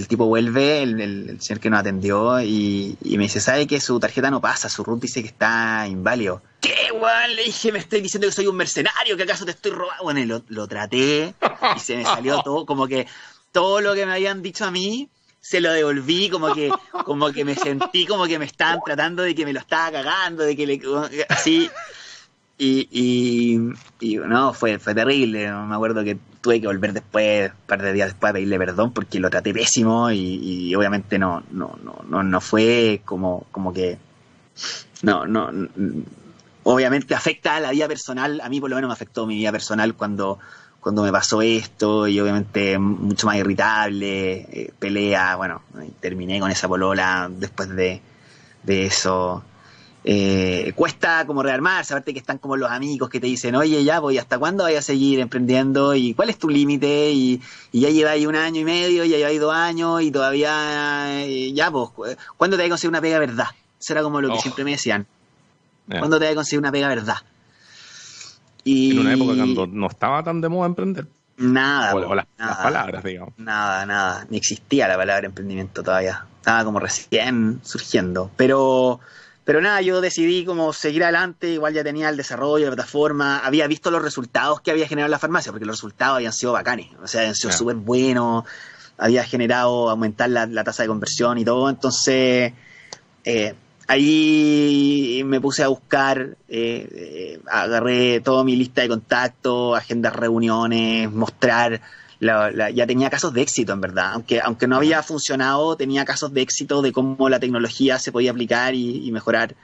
el 0.01 0.09
tipo 0.09 0.27
vuelve, 0.27 0.83
el, 0.83 1.41
señor 1.41 1.61
que 1.61 1.71
nos 1.71 1.81
atendió, 1.81 2.41
y, 2.41 2.97
me 3.05 3.25
dice, 3.25 3.41
¿sabe 3.41 3.67
que 3.67 3.81
su 3.81 4.01
tarjeta 4.01 4.31
no 4.31 4.41
pasa? 4.41 4.69
Su 4.69 4.83
root 4.83 5.01
dice 5.01 5.23
que 5.23 5.29
está 5.29 5.87
inválido. 5.89 6.43
¿Qué, 6.61 6.91
weón? 6.93 7.37
Le 7.37 7.45
dije, 7.45 7.73
me 7.73 7.79
estoy 7.79 8.01
diciendo 8.01 8.27
que 8.27 8.33
soy 8.33 8.47
un 8.47 8.57
mercenario, 8.57 9.17
que 9.17 9.23
acaso 9.23 9.45
te 9.45 9.53
estoy 9.53 9.73
robando. 9.73 10.03
Bueno, 10.03 10.21
y 10.21 10.27
lo, 10.27 10.67
traté, 10.67 11.35
y 11.77 11.81
se 11.81 11.97
me 11.97 12.05
salió 12.05 12.43
todo, 12.43 12.67
como 12.67 12.89
que 12.89 13.07
todo 13.53 13.81
lo 13.81 13.95
que 13.95 14.07
me 14.07 14.13
habían 14.13 14.43
dicho 14.43 14.65
a 14.65 14.71
mí, 14.71 15.09
se 15.41 15.61
lo 15.61 15.73
devolví, 15.73 16.29
como 16.29 16.55
que, 16.55 16.71
como 17.05 17.33
que 17.33 17.45
me 17.45 17.55
sentí 17.55 18.07
como 18.07 18.27
que 18.27 18.39
me 18.39 18.45
estaban 18.45 18.81
tratando 18.85 19.23
de 19.23 19.35
que 19.35 19.45
me 19.45 19.53
lo 19.53 19.61
estaba 19.61 19.91
cagando, 19.91 20.43
de 20.45 20.57
que 20.57 20.67
le, 20.67 20.81
así, 21.29 21.71
y, 22.63 23.59
y, 24.01 24.17
no, 24.17 24.53
fue, 24.53 24.79
fue 24.79 24.95
terrible. 24.95 25.51
Me 25.51 25.75
acuerdo 25.75 26.05
que 26.05 26.19
tuve 26.43 26.61
que 26.61 26.67
volver 26.67 26.93
después, 26.93 27.51
un 27.51 27.67
par 27.67 27.81
de 27.81 27.95
días 27.95 28.09
después, 28.09 28.31
a 28.31 28.33
pedirle 28.35 28.59
perdón 28.59 28.93
porque 28.93 29.19
lo 29.19 29.31
traté 29.31 29.55
pésimo 29.55 30.11
y, 30.11 30.75
obviamente 30.75 31.19
no, 31.19 31.43
no, 31.53 31.75
no, 32.07 32.23
no, 32.23 32.41
fue 32.43 33.01
como, 33.07 33.47
como 33.51 33.73
que. 33.73 33.97
No, 35.01 35.27
no. 35.27 35.51
Obviamente 36.65 37.15
afecta 37.15 37.57
a 37.57 37.61
la 37.61 37.71
vida 37.71 37.89
personal. 37.89 38.43
A 38.43 38.51
mí, 38.51 38.61
por 38.61 38.69
lo 38.69 38.77
menos, 38.77 38.89
me 38.89 38.93
afectó 38.93 39.27
mi 39.27 39.37
vida 39.37 39.53
personal 39.53 39.95
cuando, 39.95 40.39
cuando 40.81 41.03
me 41.03 41.11
pasó 41.11 41.41
esto 41.41 42.07
y 42.09 42.21
obviamente 42.21 42.79
mucho 42.79 43.27
más 43.27 43.37
irritable, 43.37 44.33
eh, 44.33 44.73
pelea. 44.79 45.35
Bueno, 45.37 45.63
terminé 46.01 46.39
con 46.39 46.51
esa 46.51 46.69
polola 46.69 47.31
después 47.33 47.71
de, 47.71 48.03
de 48.65 48.85
eso 48.85 49.45
eh, 50.03 50.73
cuesta 50.75 51.27
como 51.27 51.43
rearmar, 51.43 51.85
saberte 51.85 52.13
que 52.13 52.19
están 52.19 52.39
como 52.39 52.57
los 52.57 52.71
amigos 52.71 53.11
que 53.11 53.21
te 53.21 53.27
dicen, 53.27 53.55
oye, 53.55 53.85
ya 53.85 54.01
voy, 54.01 54.19
¿hasta 54.19 54.39
cuándo 54.39 54.65
voy 54.65 54.75
a 54.75 54.83
seguir 54.83 55.21
emprendiendo? 55.21 55.95
¿Y 55.95 56.15
cuál 56.15 56.31
es 56.31 56.39
tu 56.39 56.49
límite? 56.49 57.11
Y, 57.13 57.41
ya 57.73 57.91
lleváis 57.91 58.27
un 58.27 58.37
año 58.37 58.61
y 58.61 58.65
medio, 58.65 59.05
ya 59.05 59.19
lleváis 59.19 59.41
dos 59.41 59.55
años 59.55 60.03
y 60.03 60.11
todavía, 60.11 61.23
eh, 61.25 61.53
ya, 61.53 61.71
pues, 61.71 62.17
¿cuándo 62.37 62.57
te 62.57 62.63
vas 62.63 62.69
a 62.69 62.71
conseguir 62.71 62.91
una 62.91 63.01
pega 63.01 63.19
verdad? 63.19 63.49
Eso 63.79 63.93
era 63.93 64.03
como 64.03 64.21
lo 64.21 64.29
que 64.29 64.39
oh. 64.39 64.41
siempre 64.41 64.65
me 64.65 64.73
decían. 64.73 65.07
¿Cuándo 65.87 66.19
te 66.19 66.27
vas 66.27 66.33
a 66.33 66.37
conseguir 66.37 66.61
una 66.61 66.73
pega 66.73 66.89
verdad? 66.89 67.17
Y... 68.65 68.93
En 68.93 68.99
una 69.01 69.15
época 69.15 69.35
cuando 69.35 69.67
no 69.67 69.87
estaba 69.87 70.23
tan 70.23 70.41
de 70.41 70.49
moda 70.49 70.67
emprender. 70.67 71.07
Nada. 71.37 71.95
O, 71.95 72.15
las, 72.15 72.27
palabras, 72.37 73.03
digamos. 73.03 73.33
Nada, 73.39 73.87
nada. 73.87 74.27
Ni 74.29 74.37
existía 74.37 74.87
la 74.87 74.97
palabra 74.97 75.27
emprendimiento 75.27 75.83
todavía. 75.83 76.27
Estaba 76.37 76.65
como 76.65 76.79
recién 76.79 77.61
surgiendo. 77.63 78.31
Pero 78.37 79.01
pero 79.45 79.61
nada, 79.61 79.81
yo 79.81 80.01
decidí 80.01 80.45
como 80.45 80.73
seguir 80.73 81.03
adelante, 81.03 81.51
igual 81.51 81.73
ya 81.73 81.83
tenía 81.83 82.09
el 82.09 82.17
desarrollo, 82.17 82.67
la 82.67 82.77
plataforma, 82.77 83.39
había 83.39 83.67
visto 83.67 83.91
los 83.91 84.03
resultados 84.03 84.61
que 84.61 84.71
había 84.71 84.87
generado 84.87 85.11
la 85.11 85.19
farmacia, 85.19 85.51
porque 85.51 85.65
los 85.65 85.77
resultados 85.77 86.17
habían 86.17 86.33
sido 86.33 86.53
bacanes, 86.53 86.89
o 87.03 87.07
sea, 87.09 87.23
habían 87.23 87.35
sido 87.35 87.53
súper 87.53 87.77
buenos, 87.77 88.45
había 88.99 89.25
generado 89.25 89.89
aumentar 89.89 90.29
la, 90.29 90.65
tasa 90.65 90.83
de 90.83 90.89
conversión 90.89 91.39
y 91.39 91.45
todo, 91.45 91.71
entonces 91.71 92.53
eh, 93.25 93.55
ahí 93.87 95.23
me 95.25 95.41
puse 95.41 95.65
a 95.65 95.69
buscar, 95.69 96.37
eh, 96.49 96.89
eh, 96.93 97.41
agarré 97.51 98.21
toda 98.21 98.45
mi 98.45 98.57
lista 98.57 98.83
de 98.83 98.89
contactos, 98.89 99.77
agendas 99.77 100.15
reuniones, 100.15 101.11
mostrar 101.11 101.81
ya 102.21 102.87
tenía 102.87 103.11
casos 103.11 103.33
de 103.33 103.43
éxito, 103.43 103.73
en 103.73 103.81
verdad. 103.81 104.13
Aunque, 104.13 104.41
aunque 104.41 104.67
no 104.67 104.77
había 104.77 105.03
funcionado, 105.03 105.77
tenía 105.77 106.05
casos 106.05 106.33
de 106.33 106.43
éxito 106.43 106.83
de 106.83 106.93
cómo 106.93 107.29
la 107.29 107.41
tecnología 107.41 107.99
se 107.99 108.13
podía 108.13 108.31
aplicar 108.31 108.75
y, 108.75 109.11
mejorar 109.11 109.55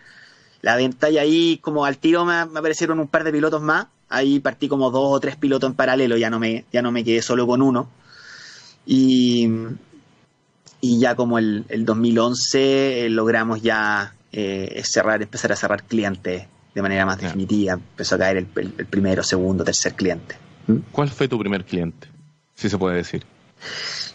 la 0.63 0.77
venta. 0.77 1.11
Y 1.11 1.19
ahí, 1.19 1.59
como 1.59 1.85
al 1.85 1.99
tiro, 1.99 2.25
me, 2.25 2.35
aparecieron 2.35 2.99
un 2.99 3.09
par 3.09 3.25
de 3.25 3.33
pilotos 3.33 3.63
más. 3.63 3.87
Ahí 4.09 4.41
partí 4.41 4.69
como 4.69 4.91
dos 4.91 5.13
o 5.13 5.21
tres 5.21 5.37
pilotos 5.37 5.69
en 5.69 5.77
paralelo, 5.77 6.17
ya 6.17 6.31
no 6.31 6.39
me, 6.39 6.65
ya 6.73 6.81
no 6.81 6.93
me 6.93 7.05
quedé 7.05 7.23
solo 7.23 7.47
con 7.47 7.61
uno. 7.61 7.89
Y, 8.87 9.49
y 10.81 10.99
ya 10.99 11.17
como 11.17 11.39
el, 11.39 11.65
el 11.69 11.85
2011 11.85 13.07
eh, 13.07 13.11
logramos 13.11 13.63
ya 13.63 14.15
eh, 14.33 14.83
cerrar, 14.85 15.23
empezar 15.23 15.51
a 15.53 15.57
cerrar 15.57 15.83
clientes 15.85 16.47
de 16.75 16.83
manera 16.83 17.07
más 17.07 17.19
definitiva. 17.19 17.73
Empezó 17.73 18.17
a 18.17 18.19
caer 18.19 18.37
el, 18.37 18.47
primero, 18.47 19.23
segundo, 19.23 19.65
tercer 19.65 19.95
cliente. 19.95 20.37
¿Mm? 20.67 20.77
¿Cuál 20.93 21.09
fue 21.09 21.27
tu 21.27 21.39
primer 21.39 21.65
cliente? 21.65 22.09
Si 22.57 22.69
se 22.69 22.77
puede 22.77 22.97
decir. 22.97 23.25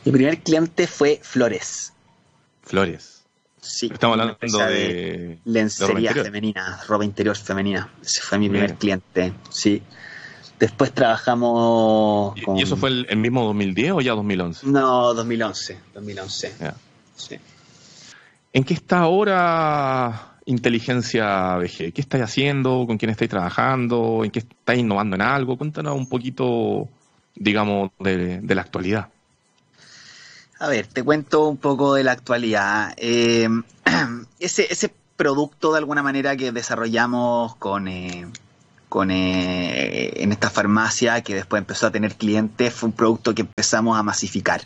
Mi 0.04 0.12
primer 0.12 0.40
cliente 0.40 0.88
fue 0.88 1.20
Flores. 1.24 1.94
Flores. 2.64 3.24
Sí. 3.62 3.90
Estamos 3.94 4.20
hablando 4.20 4.38
de, 4.68 5.38
lencería 5.46 6.14
femenina, 6.14 6.82
ropa 6.88 7.06
interior 7.06 7.38
femenina. 7.38 7.90
Ese 8.02 8.22
fue 8.22 8.40
mi 8.40 8.50
primer 8.50 8.76
cliente. 8.76 9.34
Sí. 9.52 9.84
Después 10.60 10.92
trabajamos. 10.94 12.36
¿Y, 12.38 12.60
¿Y 12.60 12.64
eso 12.64 12.76
fue 12.76 12.90
el, 12.90 13.18
mismo 13.18 13.46
2010 13.46 13.92
o 13.94 14.02
ya 14.02 14.14
2011? 14.14 14.68
No, 14.68 15.14
2011. 15.14 15.80
2011. 15.94 16.54
Sí. 17.16 17.40
¿En 18.54 18.64
qué 18.64 18.74
está 18.74 19.00
ahora 19.00 20.38
Inteligencia 20.46 21.58
VG? 21.58 21.94
¿Qué 21.94 22.02
estáis 22.02 22.24
haciendo? 22.24 22.86
¿Con 22.88 22.98
quién 22.98 23.12
estáis 23.12 23.30
trabajando? 23.30 24.24
¿En 24.24 24.32
qué 24.32 24.40
estáis 24.40 24.80
innovando 24.80 25.16
en 25.16 25.22
algo? 25.22 25.58
Cuéntanos 25.58 25.96
un 25.96 26.10
poquito, 26.10 26.90
digamos, 27.36 27.92
de, 28.00 28.42
la 28.44 28.62
actualidad. 28.62 29.10
A 30.60 30.68
ver, 30.68 30.88
te 30.88 31.04
cuento 31.04 31.48
un 31.48 31.58
poco 31.58 31.96
de 31.96 32.04
la 32.04 32.12
actualidad. 32.12 32.94
Eh, 32.98 33.50
ese, 34.40 34.68
ese 34.72 34.94
producto, 35.16 35.72
de 35.72 35.80
alguna 35.80 36.04
manera, 36.04 36.36
que 36.36 36.52
desarrollamos 36.52 37.56
con, 37.56 37.88
eh, 37.88 38.28
con 38.90 39.12
eh, 39.12 40.24
en 40.24 40.32
esta 40.32 40.50
farmacia, 40.50 41.22
que 41.22 41.36
después 41.36 41.60
empezó 41.60 41.88
a 41.88 41.92
tener 41.92 42.16
clientes, 42.16 42.74
fue 42.74 42.90
un 42.90 42.94
producto 42.94 43.34
que 43.34 43.42
empezamos 43.42 43.98
a 43.98 44.04
masificar 44.04 44.62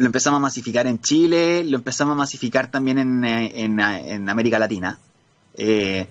lo 0.00 0.06
empezamos 0.06 0.38
a 0.38 0.40
masificar 0.40 0.86
en 0.86 0.98
Chile, 1.00 1.62
lo 1.62 1.76
empezamos 1.76 2.12
a 2.12 2.16
masificar 2.16 2.70
también 2.70 2.98
en, 2.98 3.22
en, 3.22 4.28
América 4.28 4.58
Latina. 4.58 4.98
Eh, 5.54 6.06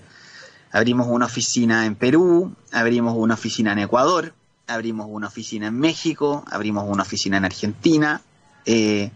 abrimos 0.71 1.07
una 1.07 1.25
oficina 1.25 1.85
en 1.85 1.95
Perú, 1.95 2.53
abrimos 2.71 3.15
una 3.17 3.33
oficina 3.33 3.71
en 3.71 3.79
Ecuador, 3.79 4.33
abrimos 4.67 5.07
una 5.09 5.27
oficina 5.27 5.67
en 5.67 5.79
México, 5.79 6.43
abrimos 6.49 6.85
una 6.87 7.03
oficina 7.03 7.37
en 7.37 7.45
Argentina. 7.45 8.21
Eh, 8.65 9.11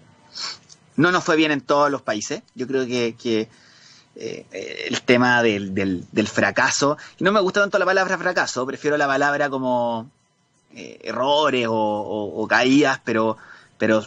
no 0.96 1.12
nos 1.12 1.24
fue 1.24 1.36
bien 1.36 1.52
en 1.52 1.62
todos 1.62 1.92
los 1.92 2.02
países. 2.02 2.44
Yo 2.56 2.68
creo 2.68 2.86
que, 2.86 3.50
eh, 4.16 4.88
el 4.90 5.02
tema 5.02 5.42
del, 5.44 5.74
del, 5.74 6.28
fracaso, 6.28 6.98
y 7.18 7.24
no 7.24 7.32
me 7.32 7.40
gusta 7.40 7.62
tanto 7.62 7.80
la 7.80 7.86
palabra 7.86 8.18
fracaso, 8.18 8.66
prefiero 8.66 8.98
la 8.98 9.08
palabra 9.08 9.50
como 9.50 10.10
errores 10.76 11.68
o, 11.70 12.48
caídas, 12.50 13.00
pero, 13.04 13.38
pero 13.78 14.04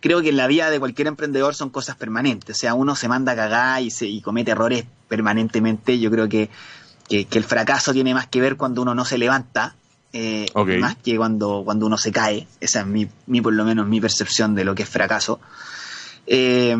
creo 0.00 0.20
que 0.20 0.30
en 0.30 0.36
la 0.36 0.46
vida 0.46 0.70
de 0.70 0.78
cualquier 0.78 1.08
emprendedor 1.08 1.54
son 1.54 1.70
cosas 1.70 1.96
permanentes. 1.96 2.56
O 2.56 2.58
sea, 2.58 2.74
uno 2.74 2.96
se 2.96 3.08
manda 3.08 3.32
a 3.32 3.36
cagar 3.36 3.82
y, 3.82 3.90
se, 3.90 4.06
y 4.06 4.20
comete 4.20 4.52
errores 4.52 4.84
permanentemente. 5.08 5.98
Yo 5.98 6.10
creo 6.10 6.28
que, 6.28 6.50
el 7.10 7.44
fracaso 7.44 7.92
tiene 7.92 8.14
más 8.14 8.26
que 8.26 8.40
ver 8.40 8.56
cuando 8.56 8.82
uno 8.82 8.94
no 8.94 9.04
se 9.04 9.18
levanta, 9.18 9.74
eh, 10.12 10.46
más 10.80 10.96
que 10.96 11.16
cuando, 11.16 11.62
cuando 11.64 11.86
uno 11.86 11.98
se 11.98 12.12
cae. 12.12 12.46
Esa 12.60 12.80
es 12.80 12.86
mi, 12.86 13.08
mi, 13.26 13.40
por 13.40 13.52
lo 13.52 13.64
menos, 13.64 13.86
mi 13.86 14.00
percepción 14.00 14.54
de 14.54 14.64
lo 14.64 14.74
que 14.74 14.82
es 14.84 14.88
fracaso. 14.88 15.40
Eh, 16.26 16.76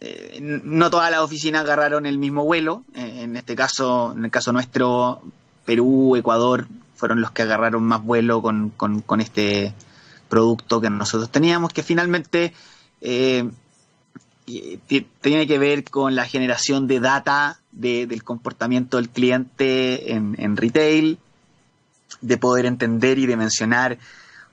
eh, 0.00 0.60
no 0.64 0.90
todas 0.90 1.10
las 1.10 1.20
oficinas 1.20 1.62
agarraron 1.62 2.06
el 2.06 2.18
mismo 2.18 2.44
vuelo. 2.44 2.84
en 2.94 3.36
este 3.36 3.56
caso, 3.56 4.14
en 4.16 4.24
el 4.24 4.30
caso 4.30 4.52
nuestro, 4.52 5.22
Perú, 5.64 6.16
Ecuador 6.16 6.66
fueron 6.96 7.20
los 7.20 7.30
que 7.30 7.42
agarraron 7.42 7.82
más 7.84 8.02
vuelo 8.02 8.40
con, 8.42 8.70
con, 8.70 9.00
con 9.00 9.20
este 9.20 9.74
producto 10.28 10.80
que 10.80 10.90
nosotros 10.90 11.30
teníamos, 11.30 11.72
que 11.72 11.82
finalmente 11.82 12.52
tiene 13.00 13.52
que 15.46 15.58
ver 15.58 15.84
con 15.84 16.14
la 16.14 16.24
generación 16.24 16.86
de 16.86 17.00
data 17.00 17.60
del 17.76 18.24
comportamiento 18.24 18.96
del 18.96 19.10
cliente 19.10 20.14
en, 20.14 20.56
retail, 20.56 21.18
de 22.20 22.36
poder 22.38 22.66
entender 22.66 23.18
y 23.18 23.26
de 23.26 23.36
mencionar 23.36 23.98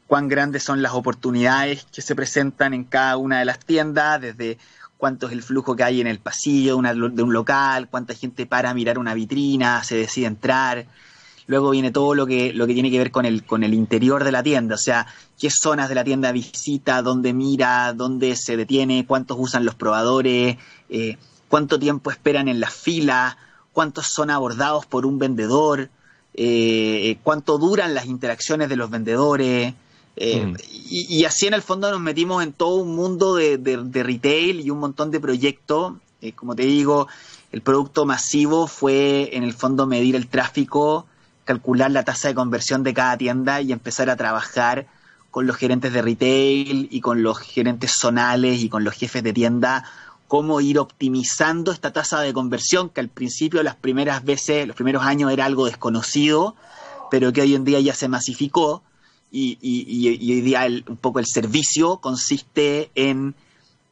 cuán 0.08 0.28
grandes 0.28 0.64
son 0.64 0.82
las 0.82 0.94
oportunidades 0.94 1.86
que 1.92 2.02
se 2.02 2.16
presentan 2.16 2.74
en 2.74 2.84
cada 2.84 3.18
una 3.18 3.40
de 3.40 3.46
las 3.46 3.60
tiendas, 3.60 4.22
desde 4.22 4.58
cuánto 4.98 5.28
es 5.28 5.34
el 5.34 5.42
flujo 5.42 5.76
que 5.76 5.84
hay 5.84 6.02
en 6.02 6.08
el 6.08 6.20
pasillo 6.20 6.80
de 6.82 7.24
un 7.24 7.34
local, 7.34 7.88
cuánta 7.90 8.14
gente 8.14 8.46
para 8.46 8.74
mirar 8.74 9.00
una 9.00 9.14
vitrina, 9.14 9.84
se 9.84 9.96
decide 9.96 10.28
entrar, 10.28 10.86
Luego 11.48 11.72
viene 11.72 11.92
todo 11.92 12.16
lo 12.16 12.26
que, 12.26 12.54
lo 12.54 12.68
que 12.68 12.74
tiene 12.74 12.90
que 12.90 12.98
ver 12.98 13.12
con 13.12 13.26
el, 13.26 13.46
con 13.46 13.64
el 13.64 13.74
interior 13.74 14.24
de 14.24 14.32
la 14.32 14.44
tienda, 14.44 14.76
o 14.76 14.78
sea, 14.78 15.08
qué 15.38 15.50
zonas 15.50 15.90
de 15.90 15.96
la 15.96 16.04
tienda 16.04 16.32
visita, 16.32 17.02
dónde 17.02 17.34
mira, 17.34 17.94
dónde 17.94 18.36
se 18.36 18.56
detiene, 18.56 19.06
cuántos 19.06 19.38
usan 19.40 19.66
los 19.66 19.76
probadores, 19.76 20.58
eh, 20.90 21.18
cuánto 21.54 21.78
tiempo 21.78 22.10
esperan 22.10 22.48
en 22.48 22.60
la 22.60 22.72
fila, 22.72 23.38
cuántos 23.74 24.08
son 24.08 24.32
abordados 24.32 24.88
por 24.88 25.06
un 25.06 25.20
vendedor, 25.20 25.90
eh, 26.34 27.20
cuánto 27.22 27.60
duran 27.60 27.94
las 27.94 28.08
interacciones 28.08 28.70
de 28.70 28.76
los 28.76 28.90
vendedores. 28.90 29.76
Eh, 30.16 30.46
mm. 30.48 30.56
y, 30.90 31.26
así 31.26 31.46
en 31.46 31.54
el 31.54 31.62
fondo 31.62 31.92
nos 31.92 32.00
metimos 32.00 32.42
en 32.42 32.54
todo 32.54 32.78
un 32.78 32.96
mundo 32.96 33.36
de, 33.36 33.60
de 33.60 34.02
retail 34.02 34.62
y 34.62 34.72
un 34.72 34.80
montón 34.80 35.12
de 35.12 35.20
proyectos. 35.20 35.94
como 36.34 36.56
te 36.56 36.64
digo, 36.64 37.08
el 37.52 37.62
producto 37.62 38.08
masivo 38.08 38.66
fue 38.66 39.30
en 39.38 39.44
el 39.44 39.54
fondo 39.54 39.86
medir 39.86 40.16
el 40.16 40.30
tráfico 40.30 41.06
calcular 41.46 41.92
la 41.92 42.04
tasa 42.04 42.30
de 42.30 42.34
conversión 42.34 42.82
de 42.82 42.96
cada 42.96 43.16
tienda 43.16 43.62
y 43.62 43.74
empezar 43.74 44.10
a 44.10 44.16
trabajar 44.16 44.88
con 45.30 45.46
los 45.46 45.56
gerentes 45.58 45.94
de 45.94 46.02
retail 46.02 46.88
y 46.90 47.00
con 47.00 47.22
los 47.22 47.38
gerentes 47.38 47.92
zonales 47.92 48.64
y 48.64 48.70
con 48.70 48.84
los 48.84 48.96
jefes 48.96 49.22
de 49.22 49.34
tienda 49.34 49.84
cómo 50.34 50.62
ir 50.62 50.80
optimizando 50.80 51.72
esta 51.72 51.94
tasa 51.94 52.20
de 52.22 52.34
conversión 52.34 52.90
que 52.90 53.02
al 53.02 53.08
principio 53.08 53.62
las 53.62 53.76
primeras 53.76 54.26
veces, 54.26 54.66
los 54.66 54.76
primeros 54.76 55.04
años 55.04 55.32
era 55.32 55.46
algo 55.46 55.68
desconocido, 55.68 56.56
pero 57.12 57.32
que 57.32 57.42
hoy 57.42 57.54
en 57.54 57.64
día 57.64 57.80
ya 57.82 57.94
se 57.94 58.08
masificó 58.08 58.82
y, 59.32 59.60
hoy 60.08 60.42
día 60.42 60.66
un 60.88 60.98
poco 60.98 61.20
el 61.20 61.28
servicio 61.28 61.98
consiste 61.98 62.90
en, 62.96 63.36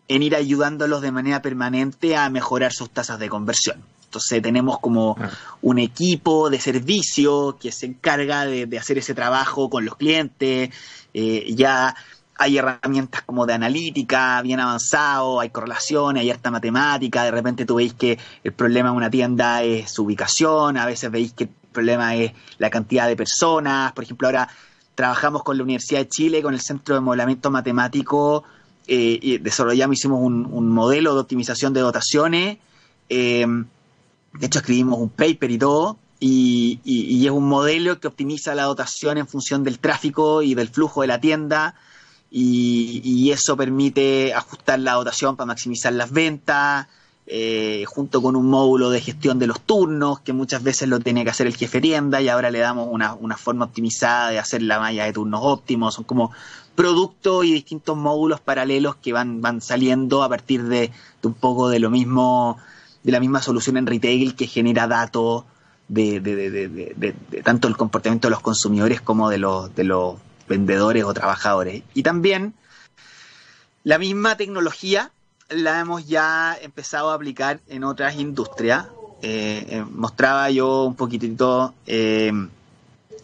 en 0.08 0.24
ir 0.24 0.36
ayudándolos 0.36 1.04
de 1.04 1.12
manera 1.12 1.44
permanente 1.44 2.18
a 2.18 2.28
mejorar 2.32 2.74
sus 2.74 2.90
tasas 2.90 3.20
de 3.20 3.30
conversión. 3.30 3.78
Entonces 4.06 4.42
tenemos 4.42 4.80
como 4.80 5.18
ah. 5.20 5.30
un 5.62 5.78
equipo 5.78 6.50
de 6.50 6.60
servicio 6.60 7.60
que 7.62 7.72
se 7.72 7.86
encarga 7.86 8.48
de, 8.48 8.80
hacer 8.80 8.98
ese 8.98 9.14
trabajo 9.14 9.70
con 9.70 9.86
los 9.86 9.96
clientes. 9.96 10.72
Eh, 11.14 11.54
ya 11.54 11.96
hay 12.42 12.58
herramientas 12.58 13.22
como 13.22 13.46
de 13.46 13.54
analítica 13.54 14.42
bien 14.42 14.60
avanzado, 14.60 15.40
hay 15.40 15.52
correlaciones, 15.52 16.22
hay 16.22 16.32
harta 16.32 16.50
matemática. 16.50 17.24
De 17.24 17.30
repente 17.30 17.68
tú 17.68 17.76
veis 17.76 17.94
que 17.94 18.18
el 18.44 18.52
problema 18.52 18.90
en 18.90 18.96
una 18.96 19.12
tienda 19.12 19.62
es 19.62 19.92
su 19.92 20.06
ubicación, 20.06 20.76
a 20.78 20.88
veces 20.88 21.12
veis 21.12 21.34
que 21.34 21.44
el 21.44 21.50
problema 21.72 22.16
es 22.16 22.32
la 22.58 22.72
cantidad 22.72 23.08
de 23.08 23.16
personas. 23.16 23.92
Por 23.92 24.06
ejemplo, 24.06 24.28
ahora 24.28 24.50
trabajamos 24.96 25.44
con 25.44 25.56
la 25.56 25.62
Universidad 25.62 26.00
de 26.00 26.10
Chile, 26.10 26.42
con 26.42 26.56
el 26.56 26.62
Centro 26.62 26.96
de 26.96 27.02
Modelamiento 27.02 27.52
Matemático, 27.52 28.44
eh, 28.88 29.20
y 29.22 29.38
desarrollamos, 29.38 30.00
hicimos 30.00 30.20
un, 30.24 30.70
modelo 30.70 31.14
de 31.14 31.22
optimización 31.22 31.74
de 31.74 31.82
dotaciones. 31.82 32.58
Eh, 33.08 33.46
de 33.46 34.46
hecho, 34.48 34.60
escribimos 34.60 34.98
un 34.98 35.10
paper 35.10 35.52
y 35.52 35.60
todo, 35.60 36.00
y, 36.20 37.24
es 37.26 37.32
un 37.32 37.48
modelo 37.48 38.00
que 38.00 38.08
optimiza 38.08 38.56
la 38.56 38.64
dotación 38.64 39.20
en 39.20 39.28
función 39.28 39.64
del 39.64 39.78
tráfico 39.78 40.42
y 40.42 40.56
del 40.56 40.70
flujo 40.70 41.02
de 41.02 41.08
la 41.08 41.22
tienda, 41.22 41.76
y, 42.32 43.30
eso 43.32 43.58
permite 43.58 44.34
ajustar 44.34 44.80
la 44.80 44.94
dotación 44.94 45.36
para 45.36 45.48
maximizar 45.48 45.92
las 45.94 46.12
ventas, 46.12 46.88
eh, 47.28 47.84
junto 47.88 48.22
con 48.22 48.36
un 48.36 48.48
módulo 48.48 48.90
de 48.90 49.02
gestión 49.02 49.38
de 49.38 49.48
los 49.48 49.60
turnos, 49.62 50.22
que 50.22 50.34
muchas 50.34 50.64
veces 50.64 50.88
lo 50.88 51.00
tiene 51.00 51.24
que 51.24 51.30
hacer 51.30 51.48
el 51.48 51.56
jefe 51.56 51.78
de 51.80 51.82
tienda, 51.82 52.22
y 52.22 52.30
ahora 52.30 52.50
le 52.50 52.60
damos 52.60 52.88
una, 52.90 53.38
forma 53.38 53.66
optimizada 53.66 54.30
de 54.30 54.40
hacer 54.40 54.62
la 54.62 54.80
malla 54.80 55.06
de 55.06 55.14
turnos 55.14 55.42
óptimos, 55.44 55.96
son 55.96 56.06
como 56.06 56.32
productos 56.76 57.46
y 57.46 57.54
distintos 57.54 57.98
módulos 57.98 58.40
paralelos 58.40 58.96
que 58.96 59.12
van, 59.12 59.42
van 59.42 59.62
saliendo 59.62 60.24
a 60.24 60.30
partir 60.30 60.64
de, 60.64 60.92
de 61.22 61.28
un 61.28 61.34
poco 61.34 61.70
de 61.70 61.80
lo 61.80 61.90
mismo 61.90 62.58
de 63.04 63.12
la 63.12 63.20
misma 63.20 63.42
solución 63.42 63.78
en 63.78 63.88
retail 63.88 64.36
que 64.36 64.48
genera 64.48 64.88
datos 64.88 65.44
de, 65.88 66.22
de, 66.22 67.16
tanto 67.44 67.68
el 67.68 67.76
comportamiento 67.76 68.28
de 68.28 68.32
los 68.32 68.42
consumidores 68.42 69.02
como 69.02 69.30
de 69.30 69.40
los, 69.40 69.76
de 69.76 69.84
los 69.84 70.16
vendedores 70.52 71.06
o 71.06 71.14
trabajadores. 71.14 71.84
Y 71.94 72.04
también 72.04 72.54
la 73.84 73.98
misma 73.98 74.36
tecnología 74.36 75.12
la 75.50 75.80
hemos 75.80 76.06
ya 76.08 76.58
empezado 76.62 77.10
a 77.10 77.14
aplicar 77.16 77.62
en 77.68 77.84
otras 77.84 78.16
industrias. 78.16 78.88
Eh, 79.22 79.66
eh, 79.70 79.86
mostraba 79.90 80.50
yo 80.50 80.84
un 80.84 80.96
poquitito 80.96 81.74
eh, 81.86 82.34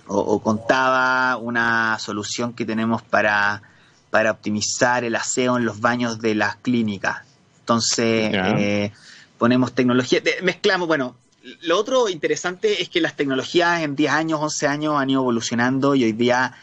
o, 0.07 0.39
contaba 0.41 1.35
una 1.37 1.97
solución 1.99 2.53
que 2.53 2.65
tenemos 2.65 3.01
para, 3.01 3.61
para 4.09 4.31
optimizar 4.31 5.03
el 5.03 5.15
aseo 5.15 5.57
en 5.57 5.65
los 5.65 5.81
baños 5.81 6.19
de 6.19 6.33
las 6.33 6.55
clínicas. 6.55 7.23
Entonces, 7.59 8.91
ponemos 9.37 9.73
tecnología, 9.73 10.21
mezclamos, 10.43 10.87
bueno, 10.87 11.17
lo 11.61 11.77
otro 11.77 12.09
interesante 12.09 12.81
es 12.81 12.89
que 12.89 13.01
las 13.01 13.15
tecnologías 13.15 13.81
en 13.81 13.95
10 13.95 14.11
años, 14.11 14.39
11 14.41 14.67
años 14.67 14.95
han 14.97 15.09
ido 15.09 15.21
evolucionando 15.21 15.95
y 15.95 16.03
hoy 16.03 16.11
día, 16.11 16.53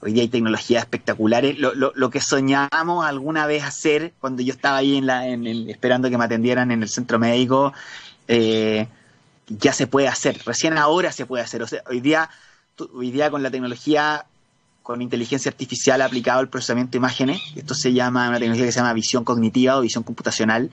hoy 0.00 0.12
día 0.12 0.22
hay 0.22 0.28
tecnologías 0.28 0.82
espectaculares. 0.82 1.58
Lo, 1.58 1.74
lo, 1.74 1.92
lo 1.94 2.10
que 2.10 2.20
soñábamos 2.20 3.04
alguna 3.04 3.46
vez 3.46 3.64
hacer 3.64 4.12
cuando 4.20 4.42
yo 4.42 4.52
estaba 4.52 4.78
ahí 4.78 4.96
en 4.96 5.06
la, 5.06 5.28
en 5.28 5.46
el, 5.46 5.70
esperando 5.70 6.10
que 6.10 6.18
me 6.18 6.24
atendieran 6.24 6.70
en 6.70 6.82
el 6.82 6.88
centro 6.88 7.18
médico, 7.18 7.72
eh, 8.28 8.88
ya 9.48 9.72
se 9.72 9.86
puede 9.86 10.08
hacer. 10.08 10.40
Recién 10.44 10.78
ahora 10.78 11.12
se 11.12 11.26
puede 11.26 11.42
hacer. 11.42 11.62
O 11.62 11.66
sea, 11.66 11.82
hoy 11.88 12.00
día, 12.00 12.30
hoy 12.94 13.10
día 13.10 13.30
con 13.30 13.42
la 13.42 13.50
tecnología, 13.50 14.26
con 14.82 15.02
inteligencia 15.02 15.50
artificial 15.50 16.00
aplicada 16.00 16.38
al 16.38 16.48
procesamiento 16.48 16.92
de 16.92 16.98
imágenes, 16.98 17.40
esto 17.56 17.74
se 17.74 17.92
llama 17.92 18.28
una 18.28 18.38
tecnología 18.38 18.66
que 18.66 18.72
se 18.72 18.78
llama 18.78 18.92
visión 18.92 19.24
cognitiva 19.24 19.76
o 19.76 19.80
visión 19.80 20.04
computacional. 20.04 20.70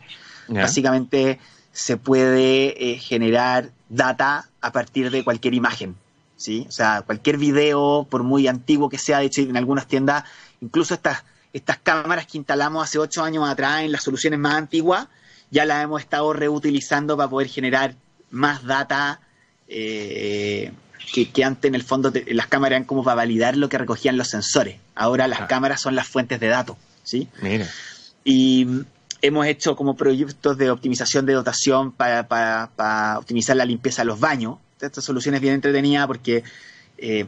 Básicamente 0.48 1.40
se 1.72 1.98
puede 1.98 2.92
eh, 2.92 3.00
generar 3.00 3.72
data 3.90 4.48
a 4.62 4.72
partir 4.72 5.10
de 5.10 5.24
cualquier 5.24 5.56
imagen. 5.56 5.96
¿Sí? 6.46 6.66
O 6.68 6.72
sea, 6.72 7.02
cualquier 7.02 7.38
video, 7.38 8.06
por 8.10 8.22
muy 8.24 8.48
antiguo 8.48 8.88
que 8.88 9.00
sea, 9.00 9.20
de 9.20 9.26
hecho 9.26 9.42
en 9.42 9.58
algunas 9.58 9.88
tiendas, 9.88 10.24
incluso 10.62 10.94
estas, 10.94 11.24
estas 11.54 11.80
cámaras 11.80 12.28
que 12.28 12.38
instalamos 12.38 12.84
hace 12.84 13.00
ocho 13.00 13.24
años 13.24 13.50
atrás 13.50 13.82
en 13.82 13.92
las 13.92 14.04
soluciones 14.04 14.40
más 14.40 14.54
antiguas, 14.54 15.08
ya 15.50 15.66
las 15.66 15.84
hemos 15.84 16.02
estado 16.02 16.34
reutilizando 16.34 17.18
para 17.18 17.30
poder 17.30 17.48
generar 17.48 17.96
más 18.30 18.64
data 18.64 19.22
eh, 19.68 20.72
que, 21.34 21.44
antes 21.44 21.68
en 21.68 21.76
el 21.76 21.84
fondo 21.84 22.14
las 22.28 22.48
cámaras 22.48 22.78
eran 22.78 22.84
como 22.86 23.04
para 23.04 23.16
validar 23.16 23.58
lo 23.58 23.68
que 23.68 23.80
recogían 23.80 24.16
los 24.16 24.28
sensores. 24.28 24.78
Ahora 24.94 25.28
las 25.28 25.42
ah. 25.42 25.48
cámaras 25.48 25.82
son 25.82 25.96
las 25.96 26.08
fuentes 26.08 26.40
de 26.40 26.48
datos. 26.48 26.78
¿sí? 27.04 27.28
Y 28.24 28.68
hemos 29.22 29.48
hecho 29.48 29.76
como 29.76 29.96
proyectos 29.96 30.58
de 30.58 30.70
optimización 30.70 31.26
de 31.26 31.34
dotación 31.34 31.92
para, 31.92 32.28
para 32.28 33.18
optimizar 33.18 33.56
la 33.56 33.66
limpieza 33.66 34.04
de 34.04 34.08
los 34.08 34.20
baños 34.20 34.58
esta 34.82 35.02
solución 35.02 35.36
es 35.36 35.42
bien 35.42 35.54
entretenida 35.54 36.06
porque 36.08 36.44
eh, 36.98 37.26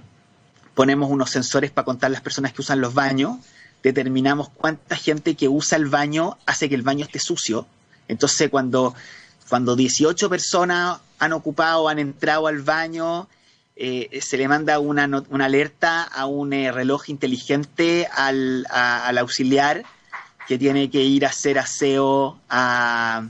ponemos 0.76 1.10
unos 1.10 1.30
sensores 1.30 1.72
para 1.72 1.86
contar 1.86 2.12
las 2.12 2.22
personas 2.22 2.54
que 2.54 2.62
usan 2.62 2.82
los 2.82 2.94
baños, 2.94 3.38
determinamos 3.84 4.50
cuánta 4.50 4.96
gente 4.96 5.36
que 5.36 5.48
usa 5.48 5.78
el 5.78 5.88
baño 5.88 6.38
hace 6.46 6.70
que 6.70 6.76
el 6.76 6.82
baño 6.82 7.06
esté 7.06 7.20
sucio. 7.20 7.68
Entonces, 8.08 8.50
cuando, 8.50 8.94
cuando 9.50 9.76
18 9.76 10.30
personas 10.30 11.00
han 11.20 11.34
ocupado, 11.34 11.90
han 11.90 12.00
entrado 12.00 12.48
al 12.48 12.62
baño, 12.62 13.28
eh, 13.76 14.20
se 14.22 14.38
le 14.38 14.48
manda 14.48 14.80
una, 14.80 15.08
una 15.30 15.46
alerta 15.46 16.04
a 16.04 16.26
un 16.26 16.54
eh, 16.54 16.72
reloj 16.72 17.10
inteligente 17.10 18.08
al, 18.14 18.66
al, 18.70 19.18
auxiliar 19.18 19.84
que 20.48 20.58
tiene 20.58 20.90
que 20.90 21.04
ir 21.04 21.26
a 21.26 21.30
hacer 21.30 21.60
aseo 21.60 22.40
a, 22.50 23.28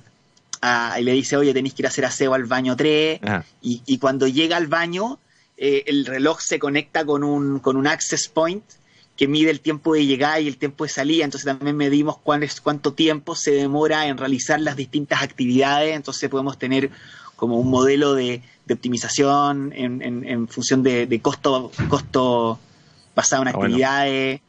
y 0.61 1.03
le 1.03 1.11
dice, 1.13 1.37
oye, 1.37 1.53
tenéis 1.53 1.73
que 1.73 1.81
ir 1.83 1.85
a 1.85 1.89
hacer 1.89 2.05
aseo 2.05 2.33
al 2.33 2.45
baño 2.45 2.75
3, 2.75 3.19
y, 3.61 3.97
cuando 3.97 4.27
llega 4.27 4.57
al 4.57 4.67
baño, 4.67 5.19
eh, 5.57 5.83
el 5.87 6.05
reloj 6.05 6.39
se 6.41 6.59
conecta 6.59 7.05
con 7.05 7.23
un, 7.23 7.59
con 7.59 7.77
un 7.77 7.87
access 7.87 8.27
point 8.27 8.63
que 9.15 9.27
mide 9.27 9.49
el 9.49 9.61
tiempo 9.61 9.95
de 9.95 10.05
llegada 10.05 10.39
y 10.39 10.47
el 10.47 10.57
tiempo 10.57 10.83
de 10.83 10.89
salida, 10.91 11.25
entonces 11.25 11.45
también 11.45 11.75
medimos 11.75 12.19
cuál 12.19 12.43
es, 12.43 12.61
cuánto 12.61 12.93
tiempo 12.93 13.35
se 13.35 13.51
demora 13.51 14.05
en 14.05 14.17
realizar 14.17 14.61
las 14.61 14.75
distintas 14.75 15.23
actividades, 15.23 15.95
entonces 15.95 16.29
podemos 16.29 16.59
tener 16.59 16.91
como 17.35 17.59
un 17.59 17.69
modelo 17.69 18.13
de, 18.13 18.43
optimización 18.69 19.71
en, 19.73 20.01
en, 20.01 20.47
función 20.49 20.83
de, 20.83 21.19
costo, 21.21 21.71
costo 21.89 22.59
basado 23.15 23.43
en 23.43 23.47
ah, 23.47 23.51
actividades. 23.51 24.41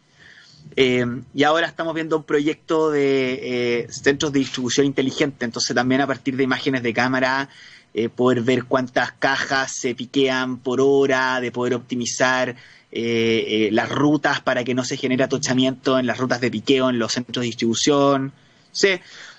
Eh, 0.77 1.05
y 1.35 1.43
ahora 1.43 1.67
estamos 1.67 1.95
viendo 1.95 2.17
un 2.17 2.25
proyecto 2.25 2.91
de 2.91 3.81
eh, 3.83 3.87
centros 3.91 4.33
de 4.33 4.41
distribución 4.41 4.87
inteligente, 4.87 5.45
entonces 5.45 5.75
también 5.75 6.01
a 6.01 6.07
partir 6.07 6.37
de 6.37 6.45
imágenes 6.45 6.83
de 6.83 6.93
cámara 6.93 7.49
eh, 7.95 8.09
poder 8.09 8.43
ver 8.43 8.65
cuántas 8.65 9.13
cajas 9.13 9.73
se 9.73 9.95
piquean 9.95 10.59
por 10.59 10.81
hora, 10.81 11.41
de 11.41 11.51
poder 11.53 11.75
optimizar 11.75 12.57
las 12.91 13.91
rutas 13.91 14.41
para 14.41 14.65
que 14.65 14.75
no 14.75 14.83
se 14.83 14.97
genere 14.97 15.23
atochamiento 15.23 15.99
en 15.99 16.07
las 16.07 16.17
rutas 16.17 16.41
de 16.41 16.51
piqueo 16.51 16.89
en 16.89 16.99
los 16.99 17.13
centros 17.13 17.43
de 17.43 17.47
distribución. 17.47 18.33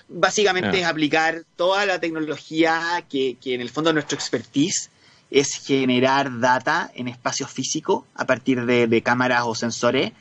básicamente 0.08 0.80
es 0.80 0.86
aplicar 0.86 1.42
toda 1.56 1.84
la 1.84 1.98
tecnología 1.98 3.04
que, 3.08 3.36
en 3.44 3.60
el 3.60 3.68
fondo 3.68 3.92
nuestro 3.92 4.16
expertise 4.16 4.90
es 5.32 5.54
generar 5.54 6.38
data 6.38 6.92
en 6.94 7.08
espacio 7.08 7.48
físico 7.48 8.06
a 8.14 8.24
partir 8.24 8.64
de 8.66 9.02
cámaras 9.02 9.42
o 9.46 9.56
sensores 9.56 10.12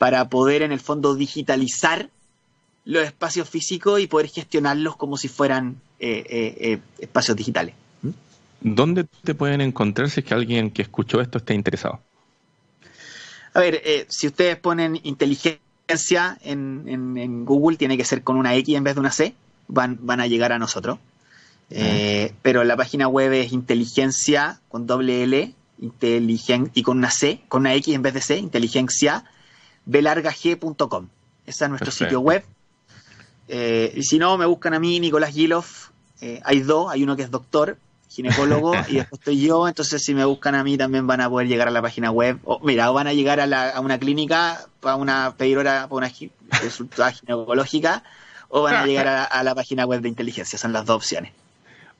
para 0.00 0.30
poder 0.30 0.62
en 0.62 0.72
el 0.72 0.80
fondo 0.80 1.14
digitalizar 1.14 2.08
los 2.86 3.04
espacios 3.04 3.46
físicos 3.46 4.00
y 4.00 4.06
poder 4.06 4.28
gestionarlos 4.28 4.96
como 4.96 5.18
si 5.18 5.28
fueran 5.28 5.78
eh, 5.98 6.24
eh, 6.26 6.56
eh, 6.58 6.78
espacios 7.00 7.36
digitales. 7.36 7.74
¿Mm? 8.00 8.08
¿Dónde 8.62 9.04
te 9.04 9.34
pueden 9.34 9.60
encontrar 9.60 10.08
si 10.08 10.20
es 10.20 10.26
que 10.26 10.32
alguien 10.32 10.70
que 10.70 10.80
escuchó 10.80 11.20
esto 11.20 11.36
esté 11.36 11.52
interesado? 11.52 12.00
A 13.52 13.60
ver, 13.60 14.06
si 14.08 14.26
ustedes 14.26 14.56
ponen 14.56 14.98
inteligencia 15.02 16.38
en, 16.40 17.44
Google, 17.44 17.76
tiene 17.76 17.98
que 17.98 18.06
ser 18.06 18.22
con 18.22 18.36
una 18.36 18.54
X 18.54 18.74
en 18.74 18.84
vez 18.84 18.94
de 18.94 19.00
una 19.00 19.12
C, 19.12 19.34
van, 19.68 19.98
van 20.00 20.20
a 20.20 20.28
llegar 20.28 20.52
a 20.52 20.58
nosotros. 20.58 20.98
Ah. 21.76 22.26
pero 22.40 22.64
la 22.64 22.76
página 22.76 23.06
web 23.06 23.32
es 23.32 23.52
inteligencia 23.52 24.60
con 24.70 24.86
doble 24.86 25.22
L 25.24 25.54
inteligen, 25.78 26.70
y 26.74 26.82
con 26.82 26.98
una 26.98 27.10
C, 27.10 27.42
con 27.48 27.60
una 27.60 27.74
X 27.74 27.94
en 27.94 28.02
vez 28.02 28.14
de 28.14 28.22
C, 28.22 28.38
inteligencia 28.38 29.24
belargag.com. 29.84 31.08
Ese 31.46 31.64
es 31.64 31.70
nuestro 31.70 31.90
sitio 31.90 32.20
web. 32.20 32.44
Eh, 33.48 33.92
y 33.96 34.02
si 34.04 34.18
no, 34.18 34.38
me 34.38 34.46
buscan 34.46 34.74
a 34.74 34.78
mí, 34.78 35.00
Nicolás 35.00 35.34
Gilov. 35.34 35.66
Eh, 36.20 36.40
hay 36.44 36.60
dos, 36.60 36.90
hay 36.90 37.02
uno 37.02 37.16
que 37.16 37.22
es 37.22 37.30
doctor, 37.30 37.78
ginecólogo, 38.08 38.74
y 38.88 38.96
después 38.96 39.20
estoy 39.20 39.40
yo. 39.40 39.66
Entonces, 39.66 40.02
si 40.02 40.14
me 40.14 40.24
buscan 40.24 40.54
a 40.54 40.62
mí, 40.62 40.76
también 40.76 41.06
van 41.06 41.20
a 41.20 41.28
poder 41.28 41.48
llegar 41.48 41.68
a 41.68 41.70
la 41.70 41.82
página 41.82 42.10
web. 42.10 42.38
O, 42.44 42.60
mira, 42.60 42.90
o 42.90 42.94
van 42.94 43.06
a 43.06 43.12
llegar 43.12 43.40
a, 43.40 43.80
una 43.80 43.98
clínica 43.98 44.60
para 44.80 44.96
una 44.96 45.34
pedir 45.36 45.58
hora 45.58 45.88
para 45.88 46.06
una 46.06 46.12
consulta 46.60 47.10
ginecológica, 47.12 48.04
o 48.48 48.62
van 48.62 48.76
a 48.76 48.86
llegar 48.86 49.28
a 49.30 49.42
la 49.42 49.54
página 49.54 49.86
web 49.86 50.00
de 50.00 50.08
inteligencia. 50.08 50.58
Son 50.58 50.72
las 50.72 50.84
dos 50.86 50.96
opciones. 50.96 51.32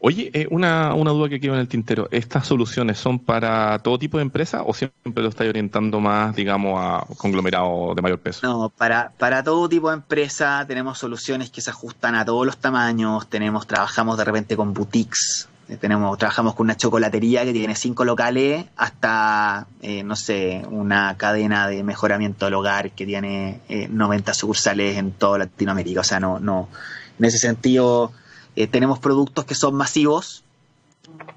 Oye, 0.03 0.31
eh, 0.33 0.47
una, 0.51 0.95
una, 0.95 1.11
duda 1.11 1.29
que 1.29 1.39
quedó 1.39 1.53
en 1.53 1.61
el 1.61 1.69
tintero. 1.69 2.09
¿Estas 2.11 2.47
soluciones 2.47 2.97
son 2.97 3.19
para 3.19 3.79
todo 3.81 3.99
tipo 3.99 4.17
de 4.17 4.23
empresa 4.23 4.63
o 4.63 4.73
siempre 4.73 5.23
lo 5.23 5.29
estáis 5.29 5.51
orientando 5.51 6.01
más, 6.01 6.35
digamos, 6.35 6.81
a 6.81 7.05
conglomerados 7.19 7.95
de 7.95 8.01
mayor 8.01 8.19
peso? 8.19 8.47
No, 8.47 8.71
para, 8.71 9.13
para 9.19 9.45
todo 9.45 9.69
tipo 9.69 9.91
de 9.91 9.97
empresa 9.97 10.65
tenemos 10.67 10.97
soluciones 10.97 11.51
que 11.51 11.61
se 11.61 11.69
ajustan 11.69 12.15
a 12.15 12.25
todos 12.25 12.47
los 12.47 12.57
tamaños. 12.57 13.29
Tenemos, 13.29 13.67
trabajamos 13.67 14.17
de 14.17 14.25
repente 14.25 14.57
con 14.57 14.73
boutiques. 14.73 15.51
Eh, 15.69 15.77
tenemos, 15.77 16.17
trabajamos 16.17 16.55
con 16.55 16.65
una 16.65 16.79
chocolatería 16.79 17.45
que 17.45 17.53
tiene 17.53 17.75
cinco 17.75 18.07
locales 18.07 18.65
hasta, 18.79 19.67
eh, 19.83 20.03
no 20.03 20.17
sé, 20.17 20.63
una 20.71 21.15
cadena 21.19 21.69
de 21.69 21.85
mejoramiento 21.85 22.47
del 22.47 22.55
hogar 22.55 22.93
que 22.93 23.05
tiene 23.05 23.61
90 23.69 24.33
sucursales 24.33 24.97
en 24.97 25.13
toda 25.13 25.41
Latinoamérica. 25.41 26.01
O 26.01 26.05
sea, 26.05 26.21
no, 26.21 26.41
no, 26.41 26.71
en 27.19 27.25
ese 27.27 27.37
sentido 27.37 28.13
eh, 28.57 28.67
tenemos 28.67 28.99
productos 28.99 29.45
que 29.45 29.55
son 29.55 29.75
masivos 29.75 30.45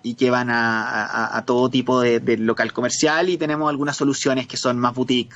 y 0.01 0.16
que 0.16 0.30
van 0.30 0.49
a, 0.49 1.43
todo 1.45 1.70
tipo 1.70 2.01
de, 2.01 2.38
local 2.38 2.74
comercial 2.74 3.30
y 3.30 3.38
tenemos 3.38 3.70
algunas 3.70 3.97
soluciones 3.97 4.47
que 4.47 4.57
son 4.57 4.80
más 4.80 4.93
boutique, 4.93 5.36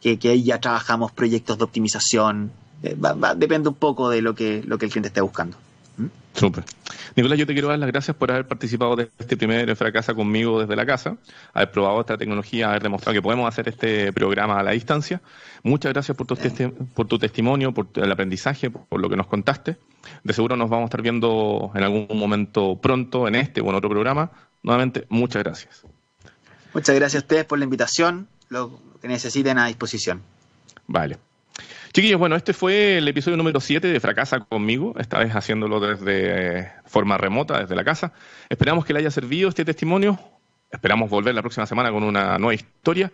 que, 0.00 0.18
ahí 0.24 0.44
ya 0.44 0.60
trabajamos 0.60 1.12
proyectos 1.12 1.58
de 1.58 1.64
optimización. 1.64 2.52
Eh, 2.82 2.96
depende 3.36 3.68
un 3.68 3.74
poco 3.74 4.08
de 4.08 4.22
lo 4.22 4.34
que, 4.34 4.62
lo 4.64 4.78
que 4.78 4.86
el 4.86 4.92
cliente 4.92 5.08
esté 5.08 5.20
buscando. 5.20 5.56
Súper. 6.34 6.64
Nicolás, 7.16 7.38
yo 7.38 7.46
te 7.46 7.52
quiero 7.52 7.68
dar 7.68 7.78
las 7.78 7.90
gracias 7.90 8.16
por 8.16 8.30
haber 8.30 8.46
participado 8.46 8.94
de 8.94 9.10
este 9.18 9.36
primer 9.36 9.74
Fracasa 9.74 10.14
conmigo 10.14 10.60
desde 10.60 10.76
la 10.76 10.86
casa, 10.86 11.16
haber 11.52 11.72
probado 11.72 12.00
esta 12.00 12.16
tecnología, 12.16 12.68
haber 12.68 12.82
demostrado 12.82 13.14
que 13.14 13.22
podemos 13.22 13.48
hacer 13.48 13.68
este 13.68 14.12
programa 14.12 14.60
a 14.60 14.62
la 14.62 14.70
distancia. 14.70 15.20
Muchas 15.64 15.92
gracias 15.92 16.16
por 16.16 16.26
tu, 16.26 16.36
por 16.94 17.08
tu 17.08 17.18
testimonio, 17.18 17.72
por 17.72 17.88
el 17.96 18.12
aprendizaje, 18.12 18.70
por, 18.70 19.00
lo 19.00 19.08
que 19.08 19.16
nos 19.16 19.26
contaste. 19.26 19.76
De 20.22 20.32
seguro 20.32 20.56
nos 20.56 20.70
vamos 20.70 20.84
a 20.84 20.86
estar 20.86 21.02
viendo 21.02 21.72
en 21.74 21.82
algún 21.82 22.06
momento 22.14 22.78
pronto 22.80 23.26
en 23.26 23.34
este 23.34 23.60
o 23.60 23.68
en 23.70 23.74
otro 23.74 23.90
programa. 23.90 24.30
Nuevamente, 24.62 25.06
muchas 25.08 25.42
gracias. 25.42 25.82
Muchas 26.72 26.94
gracias 26.94 27.22
a 27.22 27.24
ustedes 27.24 27.44
por 27.44 27.58
la 27.58 27.64
invitación, 27.64 28.28
lo 28.48 28.78
que 29.00 29.08
necesiten 29.08 29.58
a 29.58 29.66
disposición. 29.66 30.22
Vale. 30.86 31.18
Chiquillos, 31.92 32.18
bueno, 32.18 32.36
este 32.36 32.52
fue 32.52 32.98
el 32.98 33.08
episodio 33.08 33.36
número 33.36 33.60
7 33.60 33.86
de 33.86 34.00
Fracasa 34.00 34.40
conmigo, 34.40 34.94
esta 34.98 35.18
vez 35.18 35.34
haciéndolo 35.34 35.80
desde 35.80 36.60
eh, 36.60 36.72
forma 36.84 37.18
remota, 37.18 37.60
desde 37.60 37.74
la 37.74 37.84
casa. 37.84 38.12
Esperamos 38.48 38.84
que 38.84 38.92
le 38.92 39.00
haya 39.00 39.10
servido 39.10 39.48
este 39.48 39.64
testimonio. 39.64 40.18
Esperamos 40.70 41.08
volver 41.08 41.34
la 41.34 41.40
próxima 41.40 41.66
semana 41.66 41.90
con 41.90 42.02
una 42.02 42.38
nueva 42.38 42.54
historia. 42.54 43.10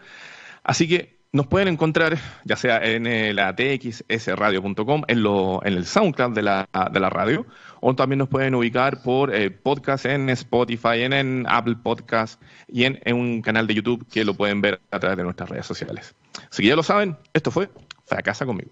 Así 0.65 0.89
que 0.89 1.15
nos 1.35 1.49
pueden 1.49 1.69
encontrar, 1.69 2.17
ya 2.45 2.57
sea 2.57 2.79
en 2.85 3.35
la 3.35 3.55
txsradio.com, 3.55 5.03
en, 5.09 5.19
en 5.19 5.73
el 5.73 5.85
SoundCloud 5.85 6.33
de 6.33 6.43
la, 6.43 7.11
radio, 7.11 7.45
o 7.81 7.95
también 7.95 8.21
nos 8.21 8.29
pueden 8.29 8.55
ubicar 8.55 9.03
por 9.03 9.35
eh, 9.35 9.51
podcast 9.51 10.07
en 10.07 10.31
Spotify, 10.31 11.03
en, 11.03 11.13
en 11.13 11.45
Apple 11.49 11.77
Podcast 11.83 12.41
y 12.69 12.85
en, 12.85 13.01
en, 13.05 13.17
un 13.17 13.43
canal 13.43 13.67
de 13.67 13.75
YouTube 13.75 14.07
que 14.13 14.25
lo 14.25 14.35
pueden 14.35 14.61
ver 14.61 14.81
a 14.93 15.01
través 15.01 15.17
de 15.17 15.25
nuestras 15.25 15.49
redes 15.49 15.67
sociales. 15.67 16.15
Así 16.51 16.63
que 16.63 16.69
ya 16.69 16.77
lo 16.77 16.85
saben, 16.85 17.17
esto 17.33 17.51
fue 17.51 17.69
Fracasa 18.07 18.47
conmigo. 18.47 18.71